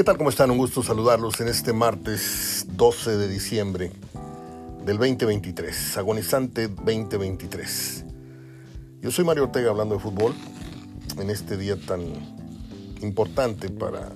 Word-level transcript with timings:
¿Qué 0.00 0.04
tal? 0.04 0.16
¿Cómo 0.16 0.30
están? 0.30 0.50
Un 0.50 0.56
gusto 0.56 0.82
saludarlos 0.82 1.38
en 1.42 1.48
este 1.48 1.74
martes 1.74 2.64
12 2.70 3.18
de 3.18 3.28
diciembre 3.28 3.92
del 4.82 4.96
2023, 4.96 5.98
agonizante 5.98 6.68
2023. 6.68 8.06
Yo 9.02 9.10
soy 9.10 9.26
Mario 9.26 9.42
Ortega 9.44 9.68
hablando 9.68 9.96
de 9.96 10.00
fútbol 10.00 10.34
en 11.18 11.28
este 11.28 11.58
día 11.58 11.78
tan 11.78 12.00
importante 13.02 13.68
para 13.68 14.08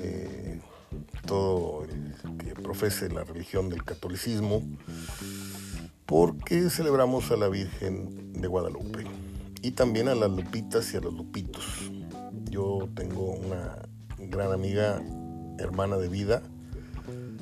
eh, 0.00 0.60
todo 1.24 1.84
el 1.84 2.36
que 2.38 2.60
profese 2.60 3.08
la 3.10 3.22
religión 3.22 3.68
del 3.68 3.84
catolicismo, 3.84 4.64
porque 6.04 6.68
celebramos 6.68 7.30
a 7.30 7.36
la 7.36 7.46
Virgen 7.46 8.32
de 8.32 8.48
Guadalupe 8.48 9.04
y 9.62 9.70
también 9.70 10.08
a 10.08 10.16
las 10.16 10.32
Lupitas 10.32 10.92
y 10.94 10.96
a 10.96 11.00
los 11.00 11.14
Lupitos. 11.14 11.92
Yo 12.50 12.88
tengo 12.96 13.34
una 13.34 13.88
gran 14.30 14.52
amiga, 14.52 15.02
hermana 15.58 15.96
de 15.96 16.08
vida, 16.08 16.42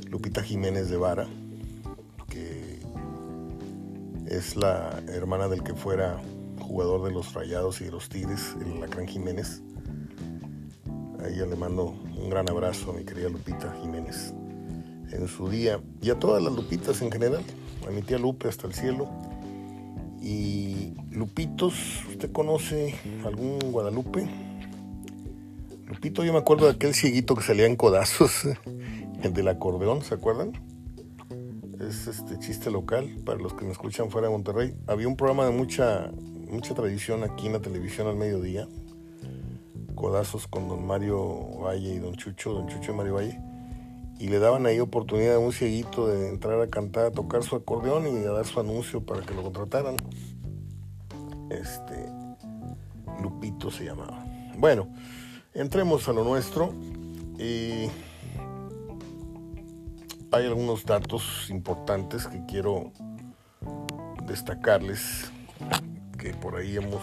Lupita 0.09 0.43
Jiménez 0.43 0.89
de 0.89 0.97
Vara, 0.97 1.27
que 2.29 2.79
es 4.27 4.57
la 4.57 5.03
hermana 5.09 5.49
del 5.49 5.63
que 5.63 5.75
fuera 5.75 6.21
jugador 6.61 7.05
de 7.05 7.13
los 7.13 7.35
Rayados 7.35 7.81
y 7.81 7.85
de 7.85 7.91
los 7.91 8.09
Tigres, 8.09 8.55
el 8.61 8.81
Lacrán 8.81 9.07
Jiménez. 9.07 9.63
A 11.21 11.29
ella 11.29 11.47
le 11.47 11.57
mando 11.57 11.87
un 12.17 12.31
gran 12.31 12.49
abrazo 12.49 12.91
a 12.91 12.95
mi 12.95 13.05
querida 13.05 13.29
Lupita 13.29 13.75
Jiménez 13.83 14.33
en 15.11 15.29
su 15.29 15.49
día 15.49 15.81
y 16.01 16.11
a 16.11 16.19
todas 16.19 16.43
las 16.43 16.53
Lupitas 16.53 17.03
en 17.03 17.11
general, 17.11 17.43
a 17.87 17.91
mi 17.91 18.03
tía 18.03 18.19
Lupe 18.19 18.49
hasta 18.49 18.67
el 18.67 18.75
cielo. 18.75 19.09
Y 20.21 20.95
Lupitos, 21.11 21.75
¿usted 22.09 22.31
conoce 22.33 22.95
algún 23.25 23.59
Guadalupe? 23.71 24.46
Lupito, 25.87 26.25
yo 26.25 26.33
me 26.33 26.41
acuerdo 26.41 26.67
de 26.67 26.73
aquel 26.73 26.95
cieguito 26.95 27.37
que 27.37 27.45
salía 27.45 27.67
en 27.67 27.77
codazos, 27.77 28.49
el 29.23 29.33
del 29.33 29.47
acordeón, 29.47 30.03
¿se 30.03 30.15
acuerdan? 30.15 30.53
Es 31.81 32.09
este 32.09 32.39
chiste 32.41 32.73
local 32.73 33.21
para 33.25 33.39
los 33.39 33.55
que 33.55 33.65
me 33.65 33.71
escuchan 33.71 34.11
fuera 34.11 34.27
de 34.27 34.33
Monterrey. 34.33 34.75
Había 34.89 35.07
un 35.07 35.17
programa 35.17 35.45
de 35.45 35.53
mucha, 35.53 36.11
mucha 36.51 36.75
tradición 36.75 37.23
aquí 37.23 37.47
en 37.47 37.53
la 37.53 37.61
televisión 37.61 38.09
al 38.09 38.17
mediodía. 38.17 38.67
Codazos 39.95 40.49
con 40.49 40.69
don 40.69 40.85
Mario 40.85 41.61
Valle 41.61 41.95
y 41.95 41.99
don 41.99 42.17
Chucho, 42.17 42.53
don 42.53 42.67
Chucho 42.67 42.93
y 42.93 42.95
Mario 42.97 43.15
Valle. 43.15 43.41
Y 44.19 44.29
le 44.29 44.39
daban 44.41 44.67
ahí 44.67 44.81
oportunidad 44.81 45.37
a 45.37 45.39
un 45.39 45.53
cieguito 45.53 46.09
de 46.09 46.31
entrar 46.31 46.61
a 46.61 46.69
cantar, 46.69 47.07
a 47.07 47.11
tocar 47.13 47.45
su 47.45 47.55
acordeón 47.55 48.09
y 48.09 48.25
a 48.25 48.33
dar 48.33 48.47
su 48.47 48.59
anuncio 48.59 49.05
para 49.05 49.21
que 49.21 49.35
lo 49.35 49.43
contrataran. 49.43 49.97
Este, 51.51 52.11
Lupito 53.23 53.71
se 53.71 53.85
llamaba. 53.85 54.25
Bueno, 54.59 54.89
Entremos 55.57 56.07
a 56.07 56.13
lo 56.13 56.23
nuestro. 56.23 56.75
hay 57.39 57.91
algunos 60.45 60.85
datos 60.85 61.49
importantes 61.49 62.27
que 62.27 62.45
quiero 62.45 62.93
destacarles, 64.27 65.33
que 66.19 66.35
por 66.35 66.57
ahí 66.57 66.77
hemos 66.77 67.01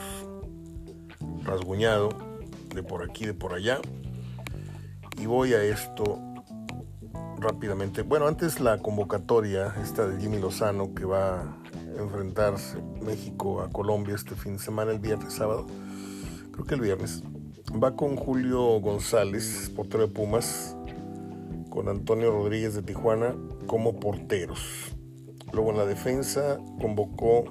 rasguñado, 1.43 2.09
de 2.75 2.83
por 2.83 3.01
aquí, 3.01 3.25
de 3.25 3.33
por 3.33 3.55
allá. 3.55 3.79
Y 5.17 5.25
voy 5.25 5.55
a 5.55 5.63
esto 5.63 6.21
rápidamente. 7.39 8.03
Bueno, 8.03 8.27
antes 8.27 8.59
la 8.59 8.77
convocatoria, 8.77 9.73
esta 9.81 10.05
de 10.07 10.21
Jimmy 10.21 10.37
Lozano, 10.37 10.93
que 10.93 11.05
va 11.05 11.41
a 11.41 11.57
enfrentarse 11.97 12.77
México 13.01 13.61
a 13.61 13.71
Colombia 13.71 14.13
este 14.13 14.35
fin 14.35 14.57
de 14.57 14.59
semana, 14.59 14.91
el 14.91 14.99
viernes, 14.99 15.33
sábado. 15.33 15.65
Creo 16.51 16.65
que 16.65 16.75
el 16.75 16.81
viernes 16.81 17.23
Va 17.81 17.95
con 17.95 18.15
Julio 18.15 18.79
González, 18.79 19.71
portero 19.75 20.07
de 20.07 20.13
Pumas, 20.13 20.77
con 21.71 21.89
Antonio 21.89 22.31
Rodríguez 22.31 22.75
de 22.75 22.83
Tijuana 22.83 23.35
como 23.65 23.99
porteros. 23.99 24.91
Luego 25.51 25.71
en 25.71 25.77
la 25.77 25.85
defensa 25.85 26.59
convocó 26.79 27.45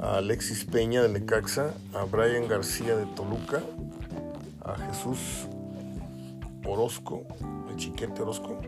a 0.00 0.18
Alexis 0.18 0.66
Peña 0.66 1.02
de 1.02 1.08
Necaxa, 1.08 1.72
a 1.94 2.04
Brian 2.04 2.46
García 2.46 2.94
de 2.94 3.06
Toluca, 3.06 3.62
a 4.62 4.76
Jesús 4.76 5.48
Orozco, 6.66 7.22
el 7.70 7.76
chiquete 7.76 8.20
Orozco, 8.20 8.60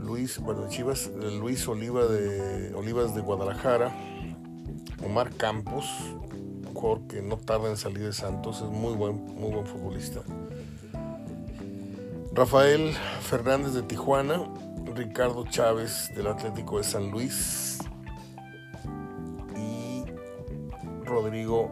Luis, 0.00 0.38
bueno, 0.38 0.68
Chivas, 0.68 1.10
Luis 1.40 1.66
Oliva 1.66 2.06
de 2.06 2.72
Olivas 2.74 3.16
de 3.16 3.20
Guadalajara, 3.20 3.92
Omar 5.04 5.30
Campos, 5.30 5.86
que 7.08 7.22
no 7.22 7.38
tarda 7.38 7.70
en 7.70 7.78
salir 7.78 8.02
de 8.02 8.12
Santos, 8.12 8.60
es 8.60 8.68
muy 8.68 8.92
buen, 8.94 9.16
muy 9.36 9.50
buen 9.50 9.66
futbolista. 9.66 10.20
Rafael 12.32 12.92
Fernández 13.22 13.72
de 13.72 13.82
Tijuana, 13.82 14.44
Ricardo 14.94 15.44
Chávez 15.44 16.10
del 16.14 16.26
Atlético 16.26 16.76
de 16.76 16.84
San 16.84 17.10
Luis 17.10 17.78
y 19.56 20.04
Rodrigo 21.06 21.70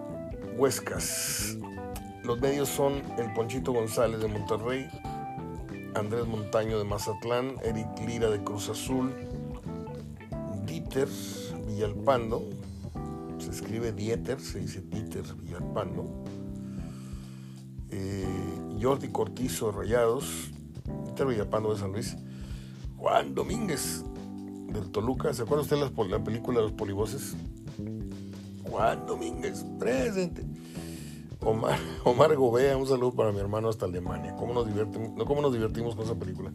Huescas. 0.56 1.58
Los 2.24 2.40
medios 2.40 2.70
son 2.70 3.02
el 3.18 3.30
Ponchito 3.34 3.72
González 3.72 4.20
de 4.20 4.28
Monterrey, 4.28 4.88
Andrés 5.94 6.26
Montaño 6.26 6.78
de 6.78 6.84
Mazatlán, 6.84 7.56
Eric 7.62 7.88
Lira 8.06 8.30
de 8.30 8.42
Cruz 8.42 8.70
Azul, 8.70 9.14
Dieter 10.64 11.08
Villalpando, 11.66 12.48
escribe 13.52 13.92
Dieter, 13.92 14.40
se 14.40 14.58
dice 14.58 14.80
Dieter 14.80 15.24
Villalpando. 15.36 16.24
Eh, 17.90 18.26
Jordi 18.80 19.08
Cortizo 19.08 19.70
Rayados, 19.70 20.50
Dieter 21.04 21.26
Villalpando 21.26 21.72
de 21.72 21.80
San 21.80 21.92
Luis, 21.92 22.16
Juan 22.96 23.34
Domínguez 23.34 24.04
del 24.72 24.90
Toluca, 24.90 25.32
¿se 25.34 25.42
acuerda 25.42 25.62
usted 25.62 25.76
de 25.76 26.08
la 26.08 26.24
película 26.24 26.60
los 26.60 26.72
polivoces? 26.72 27.36
Juan 28.64 29.06
Domínguez, 29.06 29.64
presente. 29.78 30.44
Omar, 31.40 31.78
Omar 32.04 32.34
Gobea, 32.36 32.76
un 32.76 32.86
saludo 32.86 33.12
para 33.12 33.32
mi 33.32 33.40
hermano 33.40 33.68
hasta 33.68 33.84
Alemania. 33.84 34.34
¿Cómo 34.36 34.54
nos, 34.54 34.66
divertimos, 34.66 35.10
¿Cómo 35.26 35.42
nos 35.42 35.52
divertimos 35.52 35.94
con 35.94 36.04
esa 36.04 36.14
película? 36.14 36.52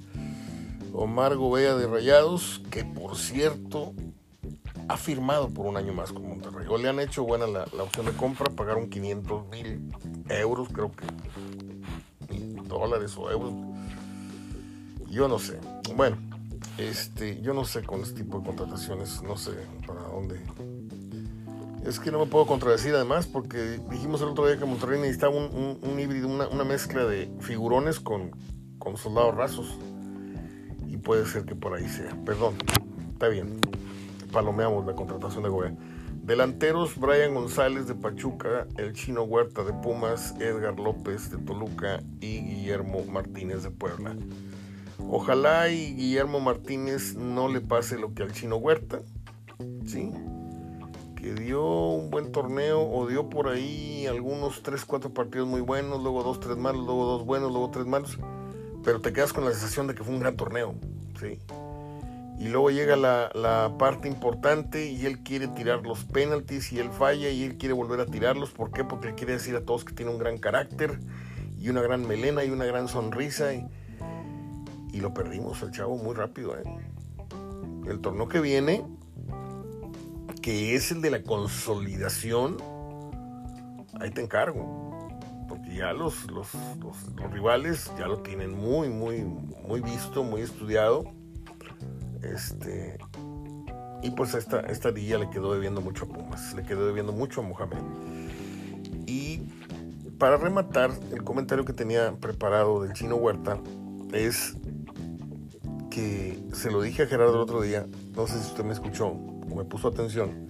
Omar 0.93 1.35
Gobea 1.35 1.75
de 1.75 1.85
Rayados, 1.85 2.63
que 2.71 2.83
por 2.83 3.17
cierto 3.17 3.93
ha 4.87 4.97
firmado 4.97 5.49
por 5.49 5.65
un 5.65 5.77
año 5.77 5.93
más 5.93 6.11
con 6.11 6.27
Monterrey. 6.27 6.67
O 6.69 6.77
le 6.77 6.89
han 6.89 6.99
hecho 6.99 7.23
buena 7.23 7.47
la, 7.47 7.63
opción 7.83 8.05
de 8.05 8.13
compra, 8.13 8.45
pagaron 8.55 8.89
500 8.89 9.47
mil 9.49 9.91
euros, 10.29 10.69
creo 10.71 10.91
que 10.91 11.05
dólares 12.67 13.15
o 13.17 13.29
euros. 13.29 13.53
Yo 15.09 15.27
no 15.27 15.39
sé. 15.39 15.59
Bueno, 15.95 16.17
este, 16.77 17.41
yo 17.41 17.53
no 17.53 17.65
sé 17.65 17.83
con 17.83 18.01
este 18.01 18.23
tipo 18.23 18.39
de 18.39 18.45
contrataciones, 18.45 19.21
no 19.23 19.37
sé 19.37 19.51
para 19.85 20.01
dónde. 20.03 20.39
Es 21.85 21.99
que 21.99 22.11
no 22.11 22.19
me 22.19 22.25
puedo 22.25 22.45
contradecir 22.45 22.93
además 22.93 23.27
porque 23.27 23.79
dijimos 23.89 24.21
el 24.21 24.29
otro 24.29 24.45
día 24.45 24.57
que 24.57 24.65
Monterrey 24.65 24.99
necesitaba 24.99 25.33
un, 25.35 25.99
híbrido, 25.99 26.27
una, 26.27 26.47
una, 26.49 26.65
mezcla 26.65 27.05
de 27.05 27.31
figurones 27.39 27.99
con, 27.99 28.31
con 28.77 28.97
soldados 28.97 29.35
rasos. 29.35 29.77
Y 30.85 30.97
puede 30.97 31.25
ser 31.25 31.45
que 31.45 31.55
por 31.55 31.73
ahí 31.73 31.87
sea. 31.87 32.17
Perdón, 32.25 32.55
está 33.13 33.29
bien 33.29 33.59
palomeamos 34.31 34.85
la 34.85 34.93
contratación 34.93 35.43
de 35.43 35.49
Goya. 35.49 35.75
Delanteros, 36.23 36.97
Brian 36.97 37.33
González 37.33 37.87
de 37.87 37.95
Pachuca, 37.95 38.67
el 38.77 38.93
Chino 38.93 39.23
Huerta 39.23 39.63
de 39.63 39.71
Pumas, 39.71 40.35
Edgar 40.41 40.77
López 40.77 41.31
de 41.31 41.37
Toluca 41.37 42.01
y 42.19 42.39
Guillermo 42.39 43.03
Martínez 43.05 43.63
de 43.63 43.71
Puebla. 43.71 44.15
Ojalá 45.09 45.69
y 45.69 45.93
Guillermo 45.95 46.39
Martínez 46.39 47.15
no 47.15 47.47
le 47.47 47.61
pase 47.61 47.97
lo 47.97 48.13
que 48.13 48.23
al 48.23 48.33
Chino 48.33 48.57
Huerta, 48.57 48.99
¿sí? 49.85 50.11
que 51.15 51.33
dio 51.33 51.63
un 51.63 52.09
buen 52.11 52.31
torneo 52.31 52.81
o 52.81 53.07
dio 53.07 53.29
por 53.29 53.47
ahí 53.47 54.05
algunos 54.05 54.61
3, 54.61 54.85
4 54.85 55.13
partidos 55.13 55.47
muy 55.47 55.61
buenos, 55.61 56.01
luego 56.01 56.23
2, 56.23 56.39
3 56.39 56.57
malos, 56.57 56.85
luego 56.85 57.05
2 57.05 57.25
buenos, 57.25 57.51
luego 57.51 57.71
3 57.71 57.85
malos, 57.85 58.19
pero 58.83 59.01
te 59.01 59.13
quedas 59.13 59.33
con 59.33 59.45
la 59.45 59.51
sensación 59.51 59.87
de 59.87 59.95
que 59.95 60.03
fue 60.03 60.13
un 60.13 60.19
gran 60.19 60.35
torneo. 60.35 60.75
¿sí? 61.19 61.39
Y 62.39 62.49
luego 62.49 62.69
llega 62.69 62.95
la, 62.95 63.73
parte 63.79 64.07
importante 64.07 64.91
y 64.91 65.05
él 65.05 65.19
quiere 65.23 65.47
tirar 65.47 65.81
los 65.81 66.05
penaltis 66.05 66.71
y 66.71 66.79
él 66.79 66.91
falla 66.91 67.29
y 67.29 67.43
él 67.43 67.57
quiere 67.57 67.73
volver 67.73 67.99
a 67.99 68.05
tirarlos. 68.05 68.51
¿Por 68.51 68.71
qué? 68.71 68.83
Porque 68.83 69.09
él 69.09 69.15
quiere 69.15 69.33
decir 69.33 69.55
a 69.55 69.61
todos 69.61 69.83
que 69.83 69.93
tiene 69.93 70.11
un 70.11 70.19
gran 70.19 70.37
carácter 70.37 70.99
y 71.57 71.69
una 71.69 71.81
gran 71.81 72.07
melena 72.07 72.43
y 72.43 72.51
una 72.51 72.65
gran 72.65 72.87
sonrisa 72.87 73.53
y, 73.53 73.67
lo 74.99 75.13
perdimos 75.13 75.61
el 75.61 75.69
chavo 75.69 75.95
muy 75.95 76.15
rápido. 76.15 76.57
¿eh? 76.57 76.63
El 77.87 77.99
torneo 77.99 78.27
que 78.27 78.39
viene, 78.39 78.83
que 80.41 80.73
es 80.73 80.91
el 80.91 81.03
de 81.03 81.11
la 81.11 81.21
consolidación, 81.21 82.57
ahí 83.99 84.09
te 84.09 84.23
encargo. 84.23 85.07
Porque 85.47 85.75
ya 85.75 85.93
los, 85.93 86.25
los, 86.31 86.47
los 86.79 87.31
rivales 87.31 87.91
ya 87.99 88.07
lo 88.07 88.21
tienen 88.21 88.57
muy, 88.57 88.89
muy, 88.89 89.23
muy 89.23 89.81
visto, 89.81 90.23
muy 90.23 90.41
estudiado 90.41 91.16
este, 92.23 92.97
y 94.01 94.11
pues 94.11 94.33
esta, 94.33 94.59
esta 94.61 94.91
día 94.91 95.17
le 95.17 95.29
quedó 95.29 95.53
debiendo 95.53 95.81
mucho 95.81 96.05
a 96.05 96.07
Pumas, 96.07 96.53
le 96.53 96.63
quedó 96.63 96.87
debiendo 96.87 97.13
mucho 97.13 97.41
a 97.41 97.43
Mohamed. 97.43 97.81
Y 99.05 99.41
para 100.17 100.37
rematar, 100.37 100.91
el 101.11 101.23
comentario 101.23 101.65
que 101.65 101.73
tenía 101.73 102.15
preparado 102.15 102.83
del 102.83 102.93
chino 102.93 103.15
Huerta 103.15 103.59
es 104.13 104.55
que 105.89 106.39
se 106.53 106.71
lo 106.71 106.81
dije 106.81 107.03
a 107.03 107.07
Gerardo 107.07 107.35
el 107.35 107.41
otro 107.41 107.61
día, 107.61 107.85
no 108.15 108.27
sé 108.27 108.39
si 108.39 108.47
usted 108.47 108.63
me 108.63 108.73
escuchó 108.73 109.07
o 109.07 109.55
me 109.55 109.63
puso 109.63 109.87
atención, 109.87 110.47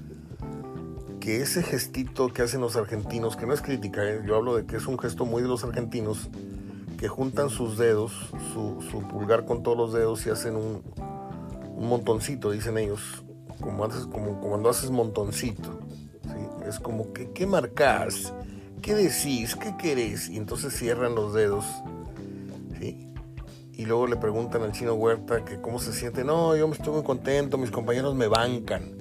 que 1.19 1.41
ese 1.41 1.63
gestito 1.63 2.29
que 2.29 2.41
hacen 2.41 2.61
los 2.61 2.75
argentinos, 2.75 3.35
que 3.35 3.45
no 3.45 3.53
es 3.53 3.61
crítica, 3.61 4.03
¿eh? 4.03 4.21
yo 4.25 4.35
hablo 4.35 4.55
de 4.55 4.65
que 4.65 4.77
es 4.77 4.87
un 4.87 4.97
gesto 4.97 5.25
muy 5.25 5.41
de 5.41 5.47
los 5.47 5.63
argentinos, 5.63 6.29
que 6.97 7.07
juntan 7.07 7.49
sus 7.49 7.77
dedos, 7.77 8.11
su, 8.53 9.03
pulgar 9.09 9.45
con 9.45 9.61
todos 9.61 9.77
los 9.77 9.93
dedos 9.93 10.25
y 10.25 10.29
hacen 10.31 10.55
un, 10.55 10.81
un 11.77 11.87
montoncito, 11.89 12.51
dicen 12.51 12.77
ellos, 12.79 13.23
como, 13.61 13.85
haces, 13.85 14.07
como, 14.07 14.41
cuando 14.41 14.69
haces 14.69 14.89
montoncito. 14.89 15.79
Es 16.67 16.79
como 16.79 17.13
que, 17.13 17.31
¿qué 17.31 17.45
marcas? 17.45 18.33
¿Qué 18.81 18.95
decís? 18.95 19.55
¿Qué 19.55 19.77
querés? 19.77 20.27
Y 20.27 20.37
entonces 20.37 20.75
cierran 20.75 21.15
los 21.15 21.33
dedos. 21.33 21.65
Y 23.73 23.85
luego 23.85 24.07
le 24.07 24.15
preguntan 24.15 24.63
al 24.63 24.71
chino 24.71 24.95
Huerta 24.95 25.45
que 25.45 25.61
cómo 25.61 25.77
se 25.77 25.93
siente. 25.93 26.23
No, 26.23 26.55
yo 26.55 26.67
me 26.67 26.73
estoy 26.73 26.93
muy 26.93 27.03
contento, 27.03 27.59
mis 27.59 27.69
compañeros 27.69 28.15
me 28.15 28.27
bancan. 28.27 28.91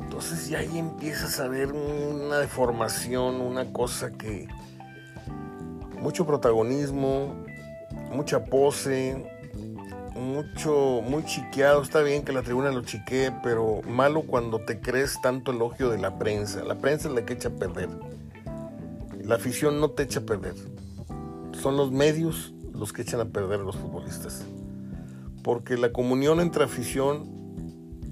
Entonces 0.00 0.48
ya 0.48 0.58
ahí 0.58 0.76
empiezas 0.76 1.38
a 1.38 1.46
ver 1.46 1.72
una 1.72 2.38
deformación, 2.38 3.40
una 3.40 3.72
cosa 3.72 4.10
que... 4.10 4.48
Mucho 6.00 6.26
protagonismo, 6.26 7.32
mucha 8.12 8.44
pose, 8.44 9.24
mucho, 10.24 11.02
muy 11.02 11.24
chiqueado. 11.24 11.82
Está 11.82 12.02
bien 12.02 12.24
que 12.24 12.32
la 12.32 12.42
tribuna 12.42 12.72
lo 12.72 12.82
chiquee, 12.82 13.30
pero 13.42 13.82
malo 13.86 14.22
cuando 14.22 14.58
te 14.58 14.80
crees 14.80 15.20
tanto 15.20 15.52
elogio 15.52 15.90
de 15.90 15.98
la 15.98 16.18
prensa. 16.18 16.64
La 16.64 16.76
prensa 16.76 17.08
es 17.08 17.14
la 17.14 17.24
que 17.24 17.34
echa 17.34 17.50
a 17.50 17.52
perder. 17.52 17.88
La 19.22 19.36
afición 19.36 19.80
no 19.80 19.90
te 19.90 20.02
echa 20.02 20.20
a 20.20 20.22
perder. 20.22 20.54
Son 21.60 21.76
los 21.76 21.92
medios 21.92 22.52
los 22.72 22.92
que 22.92 23.02
echan 23.02 23.20
a 23.20 23.26
perder 23.26 23.60
a 23.60 23.64
los 23.64 23.76
futbolistas. 23.76 24.42
Porque 25.42 25.76
la 25.76 25.92
comunión 25.92 26.40
entre 26.40 26.64
afición 26.64 27.30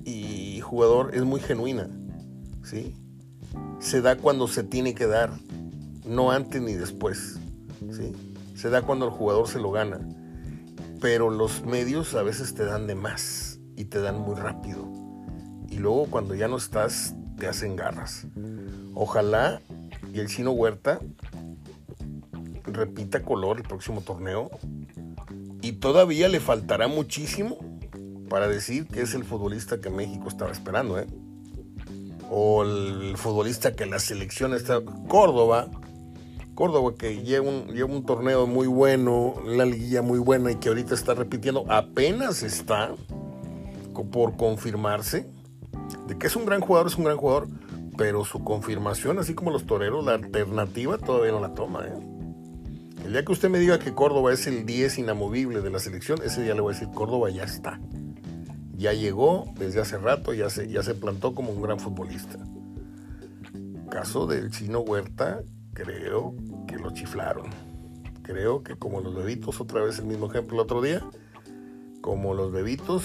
y 0.04 0.60
jugador 0.60 1.14
es 1.14 1.24
muy 1.24 1.40
genuina. 1.40 1.88
¿sí? 2.62 2.94
Se 3.80 4.00
da 4.00 4.16
cuando 4.16 4.46
se 4.46 4.62
tiene 4.62 4.94
que 4.94 5.06
dar, 5.06 5.32
no 6.06 6.30
antes 6.30 6.62
ni 6.62 6.74
después. 6.74 7.38
¿sí? 7.90 8.12
Se 8.54 8.70
da 8.70 8.82
cuando 8.82 9.06
el 9.06 9.10
jugador 9.10 9.48
se 9.48 9.58
lo 9.58 9.72
gana 9.72 10.00
pero 11.02 11.30
los 11.30 11.64
medios 11.64 12.14
a 12.14 12.22
veces 12.22 12.54
te 12.54 12.64
dan 12.64 12.86
de 12.86 12.94
más 12.94 13.58
y 13.76 13.86
te 13.86 14.00
dan 14.00 14.20
muy 14.20 14.36
rápido. 14.36 14.88
Y 15.68 15.78
luego 15.78 16.06
cuando 16.06 16.36
ya 16.36 16.46
no 16.46 16.56
estás, 16.56 17.16
te 17.36 17.48
hacen 17.48 17.74
garras. 17.74 18.28
Ojalá 18.94 19.60
y 20.14 20.20
el 20.20 20.28
chino 20.28 20.52
Huerta 20.52 21.00
repita 22.64 23.22
color 23.22 23.56
el 23.56 23.64
próximo 23.64 24.00
torneo. 24.00 24.48
Y 25.60 25.72
todavía 25.72 26.28
le 26.28 26.38
faltará 26.38 26.86
muchísimo 26.86 27.58
para 28.28 28.46
decir 28.46 28.86
que 28.86 29.02
es 29.02 29.14
el 29.14 29.24
futbolista 29.24 29.80
que 29.80 29.90
México 29.90 30.28
estaba 30.28 30.52
esperando. 30.52 31.00
¿eh? 31.00 31.06
O 32.30 32.62
el 32.62 33.16
futbolista 33.16 33.74
que 33.74 33.86
la 33.86 33.98
selección 33.98 34.54
está... 34.54 34.80
Córdoba 35.08 35.68
Córdoba, 36.54 36.94
que 36.96 37.22
lleva 37.22 37.48
un, 37.48 38.04
torneo 38.04 38.46
muy 38.46 38.66
bueno, 38.66 39.36
la 39.46 39.64
liguilla 39.64 40.02
muy 40.02 40.18
buena 40.18 40.52
y 40.52 40.56
que 40.56 40.68
ahorita 40.68 40.94
está 40.94 41.14
repitiendo, 41.14 41.64
apenas 41.68 42.42
está 42.42 42.94
por 44.10 44.36
confirmarse 44.36 45.26
de 46.06 46.18
que 46.18 46.26
es 46.26 46.36
un 46.36 46.44
gran 46.44 46.60
jugador, 46.60 46.88
es 46.88 46.96
un 46.96 47.04
gran 47.04 47.16
jugador, 47.16 47.48
pero 47.96 48.24
su 48.24 48.42
confirmación, 48.44 49.18
así 49.18 49.34
como 49.34 49.50
los 49.50 49.66
toreros, 49.66 50.04
la 50.04 50.14
alternativa 50.14 50.98
todavía 50.98 51.32
no 51.32 51.40
la 51.40 51.54
toma. 51.54 51.86
¿eh? 51.86 51.94
El 53.04 53.12
día 53.12 53.24
que 53.24 53.32
usted 53.32 53.48
me 53.48 53.58
diga 53.58 53.78
que 53.78 53.94
Córdoba 53.94 54.32
es 54.32 54.46
el 54.46 54.66
10 54.66 54.98
inamovible 54.98 55.60
de 55.60 55.70
la 55.70 55.78
selección, 55.78 56.20
ese 56.24 56.42
día 56.42 56.54
le 56.54 56.60
voy 56.60 56.74
a 56.74 56.78
decir, 56.78 56.92
Córdoba 56.94 57.30
ya 57.30 57.44
está. 57.44 57.80
Ya 58.76 58.92
llegó 58.92 59.52
desde 59.58 59.80
hace 59.80 59.98
rato, 59.98 60.34
ya 60.34 60.50
se, 60.50 60.68
ya 60.68 60.82
se 60.82 60.94
plantó 60.94 61.34
como 61.34 61.52
un 61.52 61.62
gran 61.62 61.78
futbolista. 61.78 62.38
Caso 63.90 64.26
del 64.26 64.50
chino 64.50 64.80
Huerta, 64.80 65.42
creo 65.74 66.34
que 66.66 66.76
lo 66.76 66.92
chiflaron. 66.92 67.50
Creo 68.22 68.62
que 68.62 68.76
como 68.76 69.00
los 69.00 69.14
bebitos, 69.14 69.60
otra 69.60 69.82
vez 69.82 69.98
el 69.98 70.06
mismo 70.06 70.26
ejemplo 70.26 70.54
el 70.54 70.60
otro 70.60 70.80
día, 70.80 71.02
como 72.00 72.34
los 72.34 72.52
bebitos, 72.52 73.04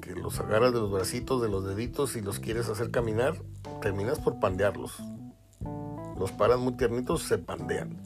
que 0.00 0.14
los 0.14 0.38
agarras 0.40 0.72
de 0.72 0.80
los 0.80 0.90
bracitos, 0.90 1.40
de 1.40 1.48
los 1.48 1.64
deditos 1.64 2.16
y 2.16 2.20
los 2.20 2.40
quieres 2.40 2.68
hacer 2.68 2.90
caminar, 2.90 3.34
terminas 3.80 4.18
por 4.18 4.38
pandearlos. 4.40 5.02
Los 6.18 6.32
paras 6.32 6.58
muy 6.58 6.74
tiernitos, 6.74 7.22
se 7.22 7.38
pandean. 7.38 7.96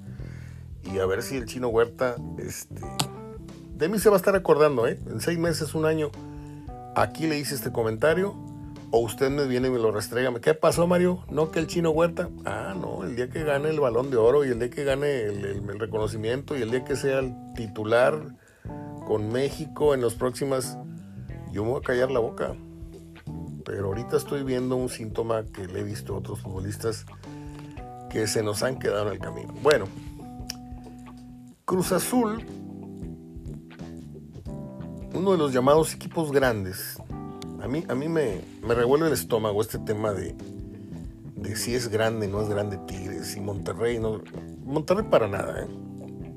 Y 0.84 0.98
a 0.98 1.06
ver 1.06 1.22
si 1.22 1.36
el 1.36 1.46
chino 1.46 1.68
Huerta, 1.68 2.16
este, 2.38 2.80
de 3.76 3.88
mí 3.88 3.98
se 3.98 4.08
va 4.08 4.16
a 4.16 4.18
estar 4.18 4.36
acordando, 4.36 4.86
¿eh? 4.86 5.00
En 5.06 5.20
seis 5.20 5.38
meses, 5.38 5.74
un 5.74 5.86
año, 5.86 6.10
aquí 6.94 7.26
le 7.26 7.38
hice 7.38 7.54
este 7.54 7.72
comentario 7.72 8.53
o 8.94 8.98
usted 8.98 9.28
me 9.28 9.48
viene 9.48 9.66
y 9.66 9.70
me 9.72 9.80
lo 9.80 9.90
restrega. 9.90 10.32
¿Qué 10.40 10.54
pasó, 10.54 10.86
Mario? 10.86 11.24
¿No 11.28 11.50
que 11.50 11.58
el 11.58 11.66
chino 11.66 11.90
Huerta? 11.90 12.28
Ah, 12.44 12.76
no, 12.80 13.02
el 13.02 13.16
día 13.16 13.28
que 13.28 13.42
gane 13.42 13.70
el 13.70 13.80
balón 13.80 14.08
de 14.08 14.16
oro 14.16 14.44
y 14.44 14.50
el 14.50 14.60
día 14.60 14.70
que 14.70 14.84
gane 14.84 15.24
el, 15.24 15.80
reconocimiento 15.80 16.56
y 16.56 16.62
el 16.62 16.70
día 16.70 16.84
que 16.84 16.94
sea 16.94 17.18
el 17.18 17.34
titular 17.56 18.36
con 19.04 19.32
México 19.32 19.94
en 19.94 20.00
los 20.00 20.14
próximas, 20.14 20.78
yo 21.50 21.64
me 21.64 21.70
voy 21.70 21.80
a 21.80 21.82
callar 21.82 22.12
la 22.12 22.20
boca. 22.20 22.54
Pero 23.64 23.86
ahorita 23.86 24.16
estoy 24.16 24.44
viendo 24.44 24.76
un 24.76 24.88
síntoma 24.88 25.42
que 25.42 25.66
le 25.66 25.80
he 25.80 25.82
visto 25.82 26.14
a 26.14 26.18
otros 26.18 26.40
futbolistas 26.40 27.04
que 28.10 28.28
se 28.28 28.44
nos 28.44 28.62
han 28.62 28.78
quedado 28.78 29.08
en 29.08 29.14
el 29.14 29.18
camino. 29.18 29.52
Bueno, 29.60 29.86
Cruz 31.64 31.90
Azul, 31.90 32.46
uno 35.12 35.32
de 35.32 35.38
los 35.38 35.52
llamados 35.52 35.94
equipos 35.94 36.30
grandes 36.30 36.96
a 37.64 37.68
mí, 37.68 37.82
a 37.88 37.94
mí 37.94 38.08
me, 38.08 38.42
revuelve 38.62 39.06
el 39.06 39.14
estómago 39.14 39.62
este 39.62 39.78
tema 39.78 40.12
de, 40.12 40.34
de 41.36 41.56
si 41.56 41.74
es 41.74 41.88
grande, 41.88 42.28
no 42.28 42.42
es 42.42 42.48
grande 42.50 42.76
Tigres, 42.86 43.34
y 43.36 43.40
Monterrey 43.40 43.98
no. 43.98 44.20
Monterrey 44.66 45.06
para 45.10 45.28
nada, 45.28 45.62
¿eh? 45.62 45.68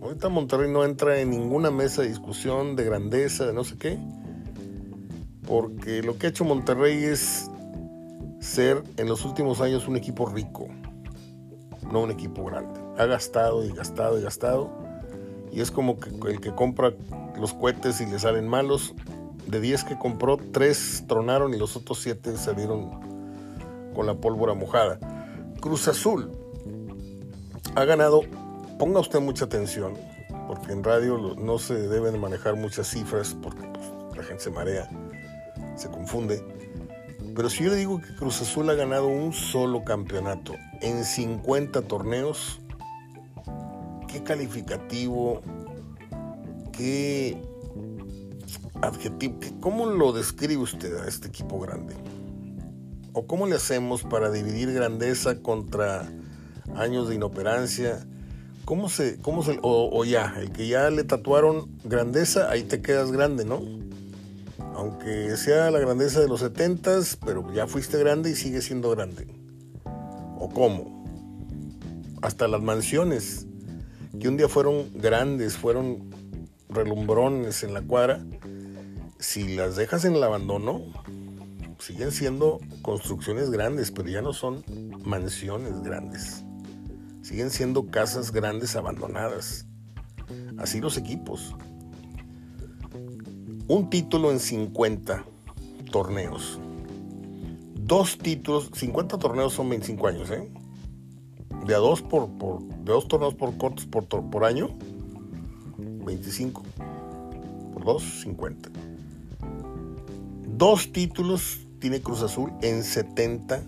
Ahorita 0.01 0.29
Monterrey 0.29 0.71
no 0.71 0.85
entra 0.85 1.19
en 1.19 1.31
ninguna 1.31 1.69
mesa 1.69 2.01
de 2.01 2.07
discusión 2.07 2.77
de 2.77 2.85
grandeza, 2.85 3.45
de 3.45 3.51
no 3.51 3.65
sé 3.65 3.77
qué. 3.77 4.00
Porque 5.45 6.01
lo 6.01 6.18
que 6.18 6.27
ha 6.27 6.29
hecho 6.29 6.45
Monterrey 6.45 7.03
es 7.03 7.51
ser 8.39 8.81
en 8.95 9.09
los 9.09 9.25
últimos 9.25 9.59
años 9.59 9.85
un 9.89 9.97
equipo 9.97 10.27
rico, 10.27 10.69
no 11.91 12.03
un 12.03 12.11
equipo 12.11 12.45
grande. 12.45 12.80
Ha 12.97 13.06
gastado 13.06 13.66
y 13.66 13.73
gastado 13.73 14.18
y 14.18 14.23
gastado. 14.23 14.71
Y 15.52 15.59
es 15.59 15.71
como 15.71 15.99
que 15.99 16.09
el 16.30 16.40
que 16.40 16.56
compra 16.56 16.94
los 17.37 17.54
cohetes 17.54 17.99
y 17.99 18.06
le 18.06 18.18
salen 18.18 18.47
malos, 18.47 18.94
de 19.47 19.61
10 19.61 19.83
que 19.85 19.97
compró, 19.97 20.37
3 20.37 21.06
tronaron 21.07 21.54
y 21.54 21.57
los 21.57 21.75
otros 21.75 21.99
7 22.01 22.37
salieron 22.37 22.89
con 23.95 24.06
la 24.06 24.16
pólvora 24.16 24.54
mojada. 24.54 24.99
Cruz 25.59 25.87
Azul 25.87 26.31
ha 27.75 27.85
ganado, 27.85 28.21
ponga 28.77 28.99
usted 28.99 29.19
mucha 29.19 29.45
atención, 29.45 29.94
porque 30.47 30.71
en 30.71 30.83
radio 30.83 31.35
no 31.37 31.59
se 31.59 31.75
deben 31.87 32.19
manejar 32.19 32.56
muchas 32.56 32.87
cifras 32.87 33.35
porque 33.42 33.63
pues, 33.73 34.18
la 34.18 34.23
gente 34.23 34.44
se 34.44 34.51
marea, 34.51 34.89
se 35.75 35.89
confunde. 35.89 36.44
Pero 37.35 37.49
si 37.49 37.63
yo 37.63 37.69
le 37.69 37.77
digo 37.77 38.01
que 38.01 38.16
Cruz 38.16 38.42
Azul 38.42 38.69
ha 38.69 38.73
ganado 38.73 39.07
un 39.07 39.31
solo 39.31 39.83
campeonato 39.83 40.54
en 40.81 41.04
50 41.04 41.83
torneos, 41.83 42.59
qué 44.07 44.23
calificativo, 44.23 45.42
qué 46.71 47.42
adjetivo, 48.81 49.40
¿cómo 49.60 49.86
lo 49.88 50.14
describe 50.14 50.57
usted 50.57 50.96
a 50.98 51.07
este 51.07 51.28
equipo 51.28 51.60
grande? 51.60 51.96
¿O 53.14 53.26
cómo 53.26 53.48
le 53.48 53.56
hacemos 53.56 54.04
para 54.04 54.30
dividir 54.30 54.72
grandeza 54.74 55.42
contra 55.42 56.07
años 56.76 57.10
de 57.10 57.16
inoperancia? 57.16 58.06
¿Cómo 58.66 58.90
se, 58.90 59.18
cómo 59.22 59.44
se, 59.44 59.57
o, 59.62 60.04
ya, 60.04 60.36
el 60.40 60.52
que 60.52 60.68
ya 60.68 60.90
le 60.90 61.04
tatuaron 61.04 61.69
grandeza, 61.84 62.52
ahí 62.52 62.64
te 62.64 62.81
quedas 62.81 63.12
grande, 63.12 63.46
¿no? 63.46 63.62
Aunque 64.76 65.36
sea 65.38 65.72
la 65.72 65.80
grandeza 65.80 66.19
de 66.19 66.28
los 66.28 66.42
setentas, 66.42 67.18
pero 67.26 67.52
ya 67.54 67.66
fuiste 67.66 67.98
grande 67.98 68.31
y 68.31 68.36
sigue 68.36 68.62
siendo 68.62 68.92
grande. 68.92 69.28
¿O 70.38 70.50
cómo? 70.54 71.06
Hasta 72.22 72.48
las 72.48 72.62
mansiones, 72.62 73.48
que 74.19 74.28
un 74.28 74.38
día 74.38 74.50
fueron 74.50 74.92
grandes, 74.94 75.56
fueron 75.56 76.10
relumbrones 76.69 77.64
en 77.64 77.74
la 77.74 77.81
cuadra, 77.81 78.24
si 79.19 79.56
las 79.56 79.76
dejas 79.76 80.06
en 80.06 80.16
el 80.16 80.24
abandono, 80.24 80.81
siguen 81.80 82.12
siendo 82.12 82.59
construcciones 82.81 83.50
grandes, 83.50 83.92
pero 83.92 84.09
ya 84.09 84.21
no 84.21 84.33
son 84.33 84.64
mansiones 85.04 85.81
grandes. 85.81 86.44
Siguen 87.21 87.50
siendo 87.50 87.88
casas 87.88 88.31
grandes 88.31 88.76
abandonadas. 88.76 89.66
Así 90.57 90.80
los 90.80 90.97
equipos. 90.97 91.56
Un 93.68 93.90
título 93.90 94.31
en 94.31 94.40
50 94.40 95.26
torneos. 95.92 96.59
Dos 97.76 98.18
títulos, 98.18 98.69
50 98.74 99.18
torneos 99.18 99.54
son 99.54 99.69
25 99.69 100.07
años, 100.07 100.30
¿eh? 100.31 100.50
de 101.66 101.74
dos 101.74 102.02
por, 102.02 102.30
por 102.38 102.64
de 102.64 102.94
dos 102.94 103.07
torneos 103.07 103.36
por 103.36 103.57
cortos 103.57 103.86
por, 103.86 104.06
por 104.07 104.45
año, 104.45 104.69
25. 105.78 106.64
Por 107.74 107.83
dos, 107.83 108.04
50. 108.21 108.69
Dos 110.57 110.92
títulos 110.92 111.68
tiene 111.80 112.02
Cruz 112.02 112.23
Azul 112.23 112.52
en 112.64 112.83
70 112.83 113.61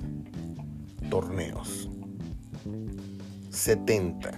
torneos. 1.11 1.87
70. 3.51 4.31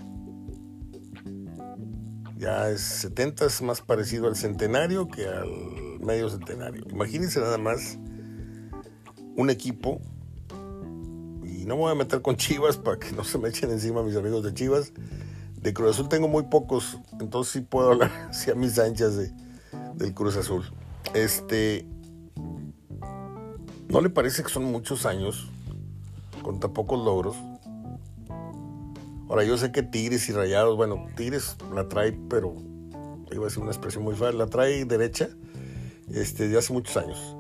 Ya 2.38 2.67
es 2.67 2.81
70 2.81 3.46
es 3.46 3.62
más 3.62 3.79
parecido 3.79 4.27
al 4.27 4.36
centenario 4.36 5.08
que 5.08 5.27
al 5.27 5.48
medio 6.01 6.29
centenario. 6.29 6.84
Imagínense 6.89 7.39
nada 7.39 7.58
más 7.58 7.98
un 9.38 9.50
equipo 9.50 10.01
y 11.46 11.63
no 11.63 11.75
me 11.75 11.81
voy 11.84 11.91
a 11.93 11.96
meter 11.96 12.22
con 12.22 12.36
Chivas 12.36 12.75
para 12.75 13.00
que 13.00 13.13
no 13.13 13.24
se 13.24 13.38
me 13.38 13.48
echen 13.48 13.72
encima 13.72 14.03
mis 14.03 14.17
amigos 14.17 14.43
de 14.43 14.53
Chivas. 14.53 14.91
De 15.55 15.74
Cruz 15.74 15.91
Azul 15.91 16.10
tengo 16.10 16.27
muy 16.27 16.43
pocos, 16.43 16.98
entonces 17.17 17.53
sí 17.53 17.62
puedo 17.62 17.91
hablar 17.91 18.12
a 18.51 18.55
mis 18.55 18.77
anchas 18.77 19.15
de, 19.15 19.31
del 19.96 20.13
Cruz 20.13 20.36
Azul. 20.36 20.65
Este, 21.13 21.88
¿no 23.91 24.00
le 24.00 24.10
parece 24.10 24.41
que 24.41 24.50
son 24.50 24.63
muchos 24.63 25.05
años 25.05 25.50
con 26.41 26.60
tan 26.60 26.71
pocos 26.71 27.03
logros? 27.03 27.36
Ahora 29.27 29.43
yo 29.43 29.57
sé 29.57 29.71
que 29.71 29.83
Tigres 29.83 30.27
y 30.29 30.31
Rayados, 30.31 30.77
bueno, 30.77 31.07
Tigres 31.15 31.57
la 31.74 31.88
trae, 31.89 32.13
pero 32.29 32.55
iba 33.31 33.43
a 33.43 33.45
decir 33.45 33.62
una 33.62 33.71
expresión 33.71 34.03
muy 34.03 34.15
fácil, 34.15 34.38
la 34.38 34.48
trae 34.48 34.86
derecha 34.86 35.29
este, 36.13 36.48
de 36.48 36.57
hace 36.57 36.71
muchos 36.71 36.95
años. 36.95 37.36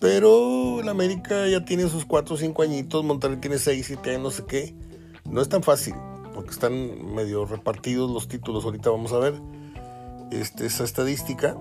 Pero 0.00 0.80
el 0.80 0.88
América 0.88 1.46
ya 1.46 1.64
tiene 1.64 1.88
sus 1.88 2.04
4 2.04 2.34
o 2.34 2.38
5 2.38 2.62
añitos, 2.62 3.04
Monterrey 3.04 3.36
tiene 3.38 3.58
6, 3.58 3.86
7 3.86 4.10
años, 4.10 4.22
no 4.22 4.30
sé 4.30 4.44
qué. 4.46 4.74
No 5.24 5.40
es 5.40 5.48
tan 5.48 5.62
fácil, 5.62 5.94
porque 6.34 6.50
están 6.50 7.14
medio 7.14 7.44
repartidos 7.44 8.10
los 8.10 8.26
títulos. 8.26 8.64
Ahorita 8.64 8.90
vamos 8.90 9.12
a 9.12 9.18
ver 9.18 9.34
este, 10.32 10.66
esa 10.66 10.84
estadística. 10.84 11.56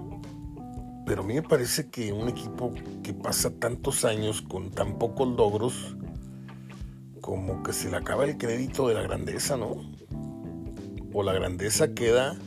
Pero 1.09 1.23
a 1.23 1.25
mí 1.25 1.33
me 1.33 1.41
parece 1.41 1.89
que 1.89 2.13
un 2.13 2.29
equipo 2.29 2.71
que 3.01 3.15
pasa 3.15 3.49
tantos 3.49 4.05
años 4.05 4.43
con 4.43 4.69
tan 4.69 4.99
pocos 4.99 5.27
logros, 5.27 5.95
como 7.19 7.63
que 7.63 7.73
se 7.73 7.89
le 7.89 7.97
acaba 7.97 8.25
el 8.25 8.37
crédito 8.37 8.87
de 8.87 8.93
la 8.93 9.01
grandeza, 9.01 9.57
¿no? 9.57 9.77
O 11.11 11.23
la 11.23 11.33
grandeza 11.33 11.95
queda 11.95 12.37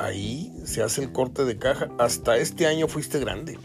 ahí, 0.00 0.52
se 0.64 0.82
hace 0.82 1.04
el 1.04 1.12
corte 1.12 1.44
de 1.44 1.56
caja. 1.58 1.88
Hasta 2.00 2.38
este 2.38 2.66
año 2.66 2.88
fuiste 2.88 3.20
grande 3.20 3.56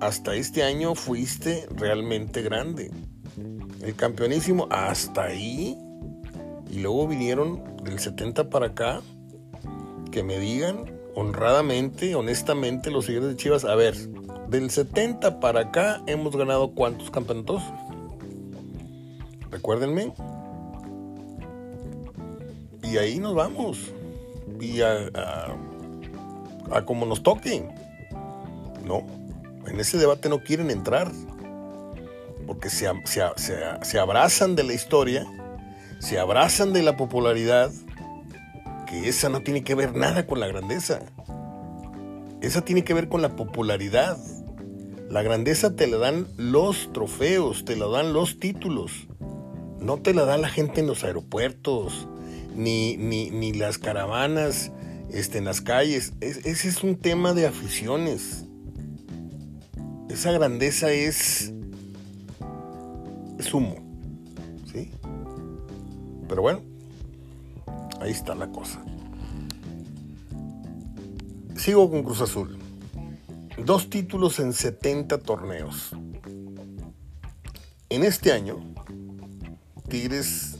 hasta 0.00 0.34
este 0.34 0.62
año 0.62 0.94
fuiste 0.94 1.66
realmente 1.74 2.40
grande. 2.40 2.90
El 3.82 3.94
campeonísimo, 3.94 4.66
hasta 4.70 5.24
ahí. 5.24 5.76
Y 6.70 6.80
luego 6.80 7.08
vinieron 7.08 7.62
del 7.82 7.98
70 7.98 8.48
para 8.50 8.68
acá. 8.68 9.00
Que 10.10 10.22
me 10.22 10.38
digan 10.38 10.95
honradamente, 11.16 12.14
honestamente, 12.14 12.92
los 12.92 13.06
seguidores 13.06 13.36
de 13.36 13.42
Chivas. 13.42 13.64
A 13.64 13.74
ver, 13.74 13.96
del 14.48 14.70
70 14.70 15.40
para 15.40 15.62
acá 15.62 16.00
hemos 16.06 16.36
ganado 16.36 16.70
cuántos 16.70 17.10
campeonatos? 17.10 17.60
Recuérdenme. 19.50 20.12
Y 22.84 22.98
ahí 22.98 23.18
nos 23.18 23.34
vamos. 23.34 23.92
Y 24.60 24.82
a, 24.82 25.10
a, 26.70 26.84
como 26.84 27.04
nos 27.04 27.24
toque. 27.24 27.68
No 28.84 29.26
en 29.66 29.80
ese 29.80 29.98
debate 29.98 30.28
no 30.28 30.38
quieren 30.42 30.70
entrar, 30.70 31.10
porque 32.46 32.70
se, 32.70 32.88
se, 33.82 33.98
abrazan 33.98 34.54
de 34.54 34.64
la 34.64 34.72
historia, 34.72 35.26
se 35.98 36.18
abrazan 36.18 36.72
de 36.72 36.82
la 36.82 36.96
popularidad, 36.96 37.70
que 38.86 39.08
esa 39.08 39.28
no 39.28 39.42
tiene 39.42 39.64
que 39.64 39.74
ver 39.74 39.94
nada 39.94 40.26
con 40.26 40.40
la 40.40 40.46
grandeza. 40.46 41.00
Esa 42.40 42.62
tiene 42.62 42.84
que 42.84 42.94
ver 42.94 43.08
con 43.08 43.22
la 43.22 43.36
popularidad. 43.36 44.16
La 45.10 45.22
grandeza 45.22 45.76
te 45.76 45.86
la 45.86 45.98
dan 45.98 46.26
los 46.36 46.92
trofeos, 46.92 47.64
te 47.64 47.76
la 47.76 47.86
dan 47.86 48.12
los 48.12 48.38
títulos. 48.38 49.08
No 49.80 49.98
te 49.98 50.14
la 50.14 50.24
da 50.24 50.38
la 50.38 50.48
gente 50.48 50.80
en 50.80 50.86
los 50.86 51.04
aeropuertos, 51.04 52.08
ni, 52.54 52.96
ni, 52.96 53.52
las 53.52 53.78
caravanas 53.78 54.72
este, 55.10 55.38
en 55.38 55.44
las 55.44 55.60
calles. 55.60 56.14
ese 56.20 56.68
es 56.68 56.82
un 56.82 56.96
tema 56.96 57.34
de 57.34 57.46
aficiones 57.46 58.46
esa 60.16 60.32
grandeza 60.32 60.90
es, 60.92 61.52
es 63.38 63.52
humo, 63.54 63.76
¿sí? 64.72 64.90
Pero 66.26 66.40
bueno, 66.40 66.62
ahí 68.06 68.12
está 68.12 68.34
la 68.34 68.50
cosa. 68.50 68.82
Sigo 71.56 71.90
con 71.90 72.04
Cruz 72.04 72.20
Azul. 72.20 72.58
Dos 73.64 73.90
títulos 73.90 74.38
en 74.38 74.52
70 74.52 75.18
torneos. 75.18 75.90
En 77.88 78.04
este 78.04 78.32
año, 78.32 78.58
Tigres 79.88 80.58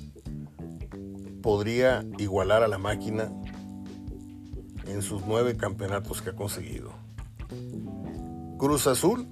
podría 1.42 2.04
igualar 2.18 2.64
a 2.64 2.68
la 2.68 2.78
máquina 2.78 3.30
en 4.86 5.02
sus 5.02 5.22
nueve 5.26 5.56
campeonatos 5.56 6.22
que 6.22 6.30
ha 6.30 6.36
conseguido. 6.36 6.90
Cruz 8.58 8.86
Azul 8.86 9.28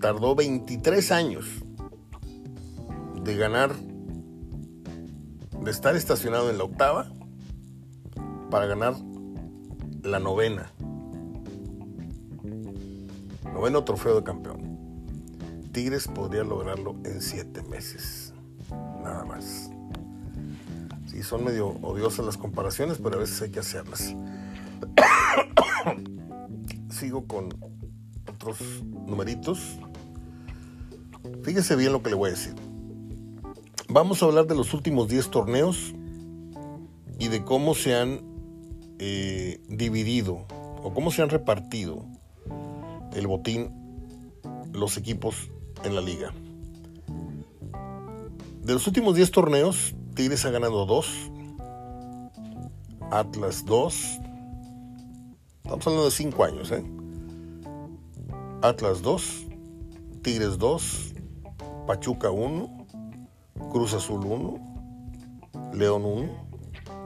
tardó 0.00 0.34
23 0.34 1.12
años 1.12 1.46
de 3.22 3.36
ganar, 3.36 3.74
de 5.62 5.70
estar 5.70 5.94
estacionado 5.94 6.50
en 6.50 6.58
la 6.58 6.64
octava 6.64 7.12
para 8.50 8.66
ganar 8.66 8.94
la 10.02 10.18
novena. 10.18 10.72
Noveno 13.52 13.84
trofeo 13.84 14.16
de 14.16 14.24
campeón. 14.24 14.80
Tigres 15.72 16.08
podría 16.08 16.44
lograrlo 16.44 16.96
en 17.04 17.20
siete 17.20 17.62
meses. 17.62 18.32
Nada 19.02 19.24
más. 19.24 19.70
Sí, 21.06 21.22
son 21.22 21.44
medio 21.44 21.68
odiosas 21.82 22.24
las 22.24 22.36
comparaciones, 22.36 22.98
pero 23.02 23.16
a 23.16 23.18
veces 23.20 23.42
hay 23.42 23.50
que 23.50 23.60
hacerlas. 23.60 24.14
Sigo 26.90 27.26
con 27.26 27.48
otros 28.28 28.58
numeritos. 28.84 29.78
Fíjese 31.42 31.76
bien 31.76 31.92
lo 31.92 32.02
que 32.02 32.10
le 32.10 32.16
voy 32.16 32.28
a 32.28 32.32
decir. 32.32 32.54
Vamos 33.92 34.22
a 34.22 34.26
hablar 34.26 34.46
de 34.46 34.54
los 34.54 34.72
últimos 34.72 35.08
10 35.08 35.30
torneos 35.30 35.94
y 37.18 37.26
de 37.26 37.44
cómo 37.44 37.74
se 37.74 37.96
han 37.96 38.20
eh, 39.00 39.60
dividido 39.66 40.46
o 40.84 40.94
cómo 40.94 41.10
se 41.10 41.22
han 41.22 41.28
repartido 41.28 42.04
el 43.12 43.26
botín 43.26 43.74
los 44.72 44.96
equipos 44.96 45.50
en 45.82 45.96
la 45.96 46.02
liga. 46.02 46.32
De 48.62 48.74
los 48.74 48.86
últimos 48.86 49.16
10 49.16 49.28
torneos, 49.32 49.96
Tigres 50.14 50.44
ha 50.44 50.50
ganado 50.50 50.86
2, 50.86 51.08
Atlas 53.10 53.64
2, 53.64 54.20
estamos 55.64 55.86
hablando 55.88 56.04
de 56.04 56.10
5 56.12 56.44
años, 56.44 56.70
¿eh? 56.70 56.84
Atlas 58.62 59.02
2, 59.02 59.46
Tigres 60.22 60.58
2, 60.58 61.12
Pachuca 61.88 62.30
1, 62.30 62.79
Cruz 63.68 63.94
Azul 63.94 64.24
1, 64.24 65.72
León 65.74 66.04
1, 66.04 66.50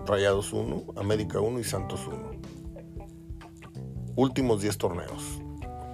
Rayados 0.06 0.52
1, 0.52 0.84
América 0.96 1.40
1 1.40 1.58
y 1.58 1.64
Santos 1.64 2.06
1. 2.06 2.16
Últimos 4.16 4.62
10 4.62 4.78
torneos. 4.78 5.40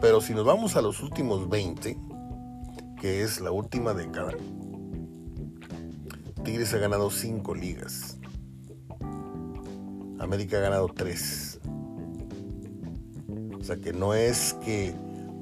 Pero 0.01 0.21
si 0.21 0.35
nos 0.35 0.45
vamos 0.45 0.77
a 0.77 0.83
los 0.83 1.03
últimos 1.03 1.49
20, 1.49 1.99
que 3.01 3.23
es 3.23 3.41
la 3.41 3.51
última 3.51 3.95
década, 3.95 4.33
Tigres 6.45 6.73
ha 6.75 6.79
ganado 6.79 7.11
5 7.11 7.55
ligas. 7.55 8.19
América 10.19 10.59
ha 10.59 10.61
ganado 10.61 10.89
3. 10.89 11.61
O 13.59 13.65
sea 13.65 13.77
que 13.77 13.93
no 13.93 14.15
es 14.15 14.55
que 14.65 14.95